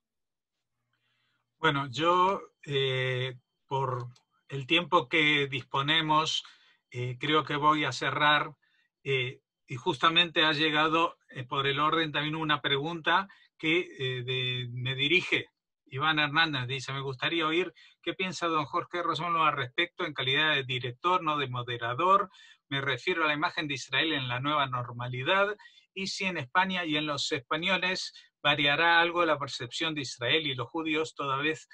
Bueno, 1.62 1.86
yo 1.88 2.42
eh, 2.66 3.36
por 3.68 4.08
el 4.48 4.66
tiempo 4.66 5.08
que 5.08 5.46
disponemos, 5.46 6.42
eh, 6.90 7.16
creo 7.20 7.44
que 7.44 7.54
voy 7.54 7.84
a 7.84 7.92
cerrar 7.92 8.56
eh, 9.04 9.40
y 9.68 9.76
justamente 9.76 10.42
ha 10.42 10.52
llegado 10.54 11.16
por 11.48 11.68
el 11.68 11.78
orden 11.78 12.10
también 12.10 12.34
una 12.34 12.60
pregunta 12.60 13.28
que 13.56 14.68
me 14.72 14.96
dirige 14.96 15.46
Iván 15.92 16.18
Hernández. 16.18 16.66
Dice, 16.66 16.92
me 16.94 17.02
gustaría 17.02 17.46
oír 17.46 17.74
qué 18.02 18.14
piensa 18.14 18.46
don 18.46 18.64
Jorge 18.64 19.02
Rosón 19.02 19.36
al 19.36 19.52
respecto 19.52 20.06
en 20.06 20.14
calidad 20.14 20.54
de 20.54 20.64
director, 20.64 21.22
no 21.22 21.36
de 21.36 21.48
moderador. 21.48 22.30
Me 22.70 22.80
refiero 22.80 23.24
a 23.24 23.26
la 23.26 23.34
imagen 23.34 23.68
de 23.68 23.74
Israel 23.74 24.14
en 24.14 24.26
la 24.26 24.40
nueva 24.40 24.66
normalidad 24.66 25.54
y 25.92 26.06
si 26.06 26.24
en 26.24 26.38
España 26.38 26.86
y 26.86 26.96
en 26.96 27.04
los 27.04 27.30
españoles 27.30 28.14
variará 28.42 29.02
algo 29.02 29.26
la 29.26 29.38
percepción 29.38 29.94
de 29.94 30.00
Israel 30.00 30.46
y 30.46 30.54
los 30.54 30.68
judíos, 30.68 31.14
toda 31.14 31.36
vez 31.36 31.68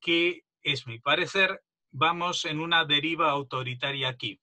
que, 0.00 0.44
es 0.62 0.86
mi 0.86 1.00
parecer, 1.00 1.60
vamos 1.90 2.44
en 2.44 2.60
una 2.60 2.84
deriva 2.84 3.30
autoritaria 3.30 4.08
aquí. 4.08 4.40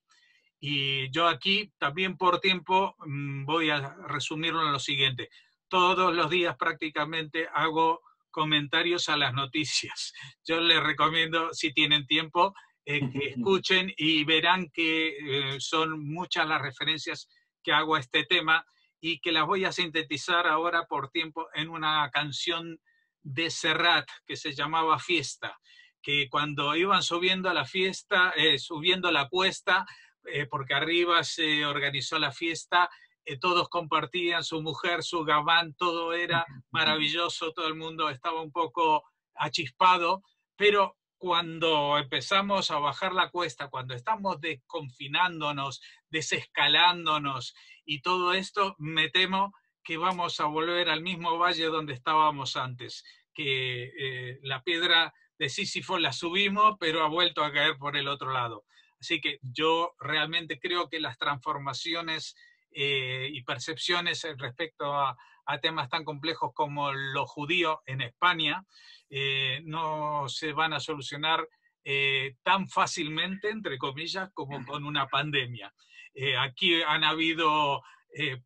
Y 0.60 1.10
yo 1.12 1.28
aquí, 1.30 1.72
también 1.78 2.18
por 2.18 2.40
tiempo, 2.42 2.96
mm, 3.06 3.46
voy 3.46 3.70
a 3.70 3.96
resumirlo 4.08 4.66
en 4.66 4.74
lo 4.74 4.80
siguiente. 4.80 5.30
Todos 5.70 6.14
los 6.14 6.30
días 6.30 6.58
prácticamente 6.58 7.48
hago 7.54 8.02
comentarios 8.34 9.08
a 9.08 9.16
las 9.16 9.34
noticias. 9.34 10.12
Yo 10.44 10.60
les 10.60 10.84
recomiendo, 10.84 11.54
si 11.54 11.72
tienen 11.72 12.06
tiempo, 12.06 12.54
eh, 12.86 13.00
que 13.12 13.30
escuchen 13.38 13.94
y 13.96 14.26
verán 14.26 14.70
que 14.74 15.08
eh, 15.08 15.60
son 15.60 16.06
muchas 16.06 16.46
las 16.46 16.62
referencias 16.62 17.30
que 17.64 17.72
hago 17.72 17.96
a 17.96 18.02
este 18.02 18.26
tema 18.26 18.66
y 19.00 19.20
que 19.20 19.32
las 19.32 19.46
voy 19.46 19.64
a 19.64 19.72
sintetizar 19.72 20.48
ahora 20.48 20.86
por 20.86 21.10
tiempo 21.10 21.48
en 21.54 21.70
una 21.70 22.10
canción 22.12 22.80
de 23.22 23.50
Serrat 23.50 24.08
que 24.26 24.36
se 24.36 24.54
llamaba 24.54 25.00
Fiesta, 25.00 25.58
que 26.02 26.28
cuando 26.30 26.76
iban 26.76 27.04
subiendo 27.04 27.50
a 27.50 27.54
la 27.54 27.66
fiesta, 27.66 28.34
eh, 28.36 28.58
subiendo 28.58 29.12
la 29.12 29.30
cuesta, 29.30 29.86
porque 30.50 30.74
arriba 30.74 31.22
se 31.26 31.66
organizó 31.66 32.18
la 32.18 32.32
fiesta, 32.32 32.90
eh, 33.26 33.38
todos 33.38 33.70
compartían 33.70 34.44
su 34.44 34.62
mujer, 34.62 35.04
su 35.04 35.24
gabán, 35.24 35.74
todo 35.76 36.14
era 36.14 36.46
maravilloso, 36.72 37.52
todo 37.54 37.68
el 37.68 37.76
mundo 37.76 38.10
estaba 38.10 38.42
un 38.42 38.52
poco 38.52 39.04
achispado, 39.36 40.24
pero 40.56 40.98
cuando 41.18 41.98
empezamos 41.98 42.70
a 42.70 42.80
bajar 42.80 43.14
la 43.14 43.30
cuesta, 43.30 43.70
cuando 43.70 43.94
estamos 43.94 44.42
desconfinándonos, 44.42 45.82
desescalándonos 46.10 47.56
y 47.86 48.02
todo 48.02 48.34
esto, 48.34 48.76
me 48.78 49.10
temo 49.10 49.54
que 49.84 49.96
vamos 49.96 50.40
a 50.40 50.46
volver 50.46 50.90
al 50.90 51.02
mismo 51.02 51.38
valle 51.38 51.66
donde 51.68 51.94
estábamos 51.94 52.58
antes, 52.58 53.04
que 53.34 53.84
eh, 53.98 54.40
la 54.44 54.64
piedra 54.64 55.14
de 55.40 55.50
Sísifo 55.50 55.98
la 55.98 56.12
subimos, 56.12 56.76
pero 56.80 57.04
ha 57.04 57.08
vuelto 57.08 57.44
a 57.44 57.52
caer 57.52 57.78
por 57.78 57.96
el 57.96 58.08
otro 58.08 58.32
lado. 58.32 58.66
Así 59.00 59.20
que 59.20 59.40
yo 59.42 59.94
realmente 60.00 60.60
creo 60.60 60.90
que 60.90 61.00
las 61.00 61.18
transformaciones 61.18 62.36
eh, 62.74 63.30
y 63.32 63.44
percepciones 63.44 64.26
respecto 64.38 64.94
a, 64.94 65.16
a 65.46 65.60
temas 65.60 65.90
tan 65.90 66.04
complejos 66.04 66.52
como 66.54 66.92
lo 66.92 67.26
judío 67.26 67.82
en 67.86 68.02
España, 68.02 68.64
eh, 69.10 69.62
no 69.66 70.28
se 70.28 70.54
van 70.54 70.74
a 70.74 70.80
solucionar 70.80 71.48
eh, 71.84 72.36
tan 72.44 72.70
fácilmente, 72.70 73.50
entre 73.50 73.78
comillas, 73.78 74.30
como 74.34 74.66
con 74.66 74.86
una 74.86 75.08
pandemia. 75.08 75.74
Aquí 76.40 76.80
han 76.84 77.04
habido 77.04 77.82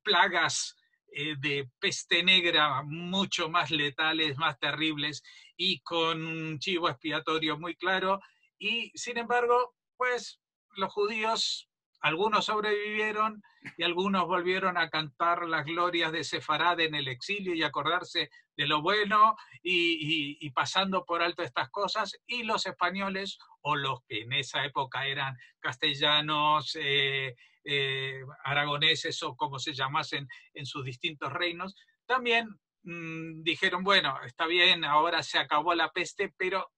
plagas 0.01 0.77
de 1.11 1.69
peste 1.79 2.23
negra 2.23 2.81
mucho 2.83 3.49
más 3.49 3.71
letales, 3.71 4.37
más 4.37 4.57
terribles 4.57 5.21
y 5.57 5.81
con 5.81 6.25
un 6.25 6.59
chivo 6.59 6.87
expiatorio 6.87 7.59
muy 7.59 7.75
claro. 7.75 8.21
Y 8.57 8.91
sin 8.95 9.17
embargo, 9.17 9.75
pues 9.97 10.39
los 10.77 10.93
judíos, 10.93 11.67
algunos 12.07 12.45
sobrevivieron 12.45 13.43
y 13.77 13.83
algunos 13.83 14.25
volvieron 14.25 14.77
a 14.77 14.89
cantar 14.89 15.45
las 15.47 15.65
glorias 15.65 16.11
de 16.11 16.23
Sefarad 16.23 16.79
en 16.79 16.95
el 16.95 17.07
exilio 17.09 17.53
y 17.53 17.63
acordarse 17.63 18.29
de 18.55 18.65
lo 18.65 18.81
bueno 18.81 19.35
y, 19.61 20.49
pasando 20.51 21.03
por 21.03 21.21
alto 21.21 21.43
estas 21.43 21.69
cosas. 21.69 22.17
Y 22.25 22.43
los 22.43 22.65
españoles, 22.65 23.37
o 23.61 23.75
los 23.75 24.03
que 24.07 24.21
en 24.21 24.33
esa 24.33 24.63
época 24.63 25.05
eran 25.05 25.35
castellanos, 25.59 26.77
eh, 26.79 27.35
eh, 27.65 28.21
aragoneses 28.45 29.21
o 29.23 29.35
como 29.35 29.59
se 29.59 29.73
llamasen 29.73 30.27
en 30.53 30.65
sus 30.65 30.85
distintos 30.85 31.33
reinos, 31.33 31.75
también 32.05 32.47
mm, 32.83 33.43
dijeron, 33.43 33.83
bueno, 33.83 34.17
está 34.25 34.47
bien, 34.47 34.85
ahora 34.85 35.21
se 35.23 35.39
acabó 35.39 35.75
la 35.75 35.91
peste, 35.91 36.33
pero 36.37 36.71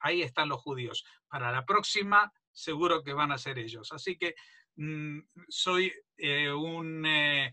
ahí 0.00 0.20
están 0.20 0.50
los 0.50 0.60
judíos. 0.60 1.04
Para 1.28 1.50
la 1.50 1.64
próxima, 1.64 2.30
seguro 2.52 3.02
que 3.02 3.12
van 3.12 3.32
a 3.32 3.38
ser 3.38 3.58
ellos. 3.58 3.92
Así 3.92 4.16
que 4.16 4.34
mm, 4.76 5.20
soy 5.48 5.92
eh, 6.16 6.50
un 6.50 7.04
eh, 7.06 7.52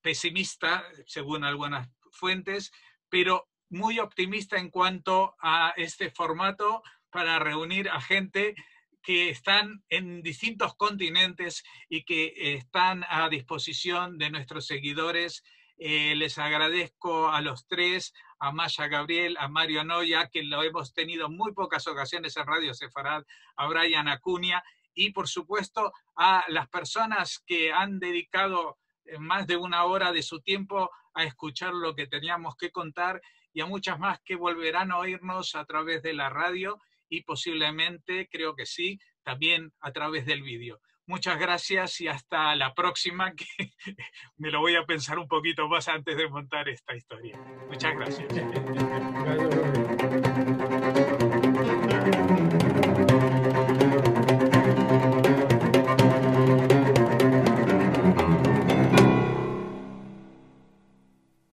pesimista, 0.00 0.84
según 1.06 1.44
algunas 1.44 1.88
fuentes, 2.10 2.72
pero 3.08 3.48
muy 3.70 3.98
optimista 3.98 4.56
en 4.56 4.70
cuanto 4.70 5.34
a 5.40 5.74
este 5.76 6.10
formato 6.10 6.82
para 7.10 7.38
reunir 7.38 7.88
a 7.88 8.00
gente 8.00 8.54
que 9.02 9.28
están 9.28 9.84
en 9.90 10.22
distintos 10.22 10.74
continentes 10.76 11.62
y 11.88 12.04
que 12.04 12.32
están 12.54 13.04
a 13.08 13.28
disposición 13.28 14.16
de 14.18 14.30
nuestros 14.30 14.66
seguidores. 14.66 15.44
Eh, 15.76 16.14
les 16.16 16.38
agradezco 16.38 17.28
a 17.28 17.40
los 17.42 17.66
tres, 17.66 18.14
a 18.38 18.50
Maya 18.52 18.88
Gabriel, 18.88 19.36
a 19.38 19.48
Mario 19.48 19.84
Noya, 19.84 20.28
que 20.28 20.42
lo 20.42 20.62
hemos 20.62 20.94
tenido 20.94 21.28
muy 21.28 21.52
pocas 21.52 21.86
ocasiones 21.86 22.36
en 22.36 22.46
Radio 22.46 22.72
Sefarad, 22.72 23.24
a 23.56 23.66
Brian 23.66 24.08
Acuña 24.08 24.62
y 24.94 25.12
por 25.12 25.28
supuesto 25.28 25.92
a 26.16 26.44
las 26.48 26.68
personas 26.68 27.42
que 27.46 27.72
han 27.72 27.98
dedicado 27.98 28.78
eh, 29.04 29.18
más 29.18 29.46
de 29.46 29.56
una 29.56 29.84
hora 29.84 30.12
de 30.12 30.22
su 30.22 30.40
tiempo 30.40 30.90
a 31.14 31.24
escuchar 31.24 31.74
lo 31.74 31.94
que 31.94 32.06
teníamos 32.06 32.56
que 32.56 32.70
contar 32.70 33.20
y 33.52 33.60
a 33.60 33.66
muchas 33.66 33.98
más 33.98 34.20
que 34.24 34.36
volverán 34.36 34.90
a 34.90 34.98
oírnos 34.98 35.54
a 35.54 35.64
través 35.64 36.02
de 36.02 36.12
la 36.12 36.28
radio 36.28 36.80
y 37.08 37.22
posiblemente, 37.22 38.28
creo 38.30 38.56
que 38.56 38.66
sí, 38.66 38.98
también 39.22 39.72
a 39.80 39.92
través 39.92 40.26
del 40.26 40.42
vídeo. 40.42 40.80
Muchas 41.06 41.38
gracias 41.38 42.00
y 42.00 42.08
hasta 42.08 42.56
la 42.56 42.74
próxima, 42.74 43.34
que 43.34 43.46
me 44.36 44.50
lo 44.50 44.60
voy 44.60 44.74
a 44.74 44.84
pensar 44.84 45.18
un 45.18 45.28
poquito 45.28 45.68
más 45.68 45.86
antes 45.88 46.16
de 46.16 46.28
montar 46.28 46.68
esta 46.68 46.96
historia. 46.96 47.38
Muchas 47.68 47.94
gracias. 47.94 49.83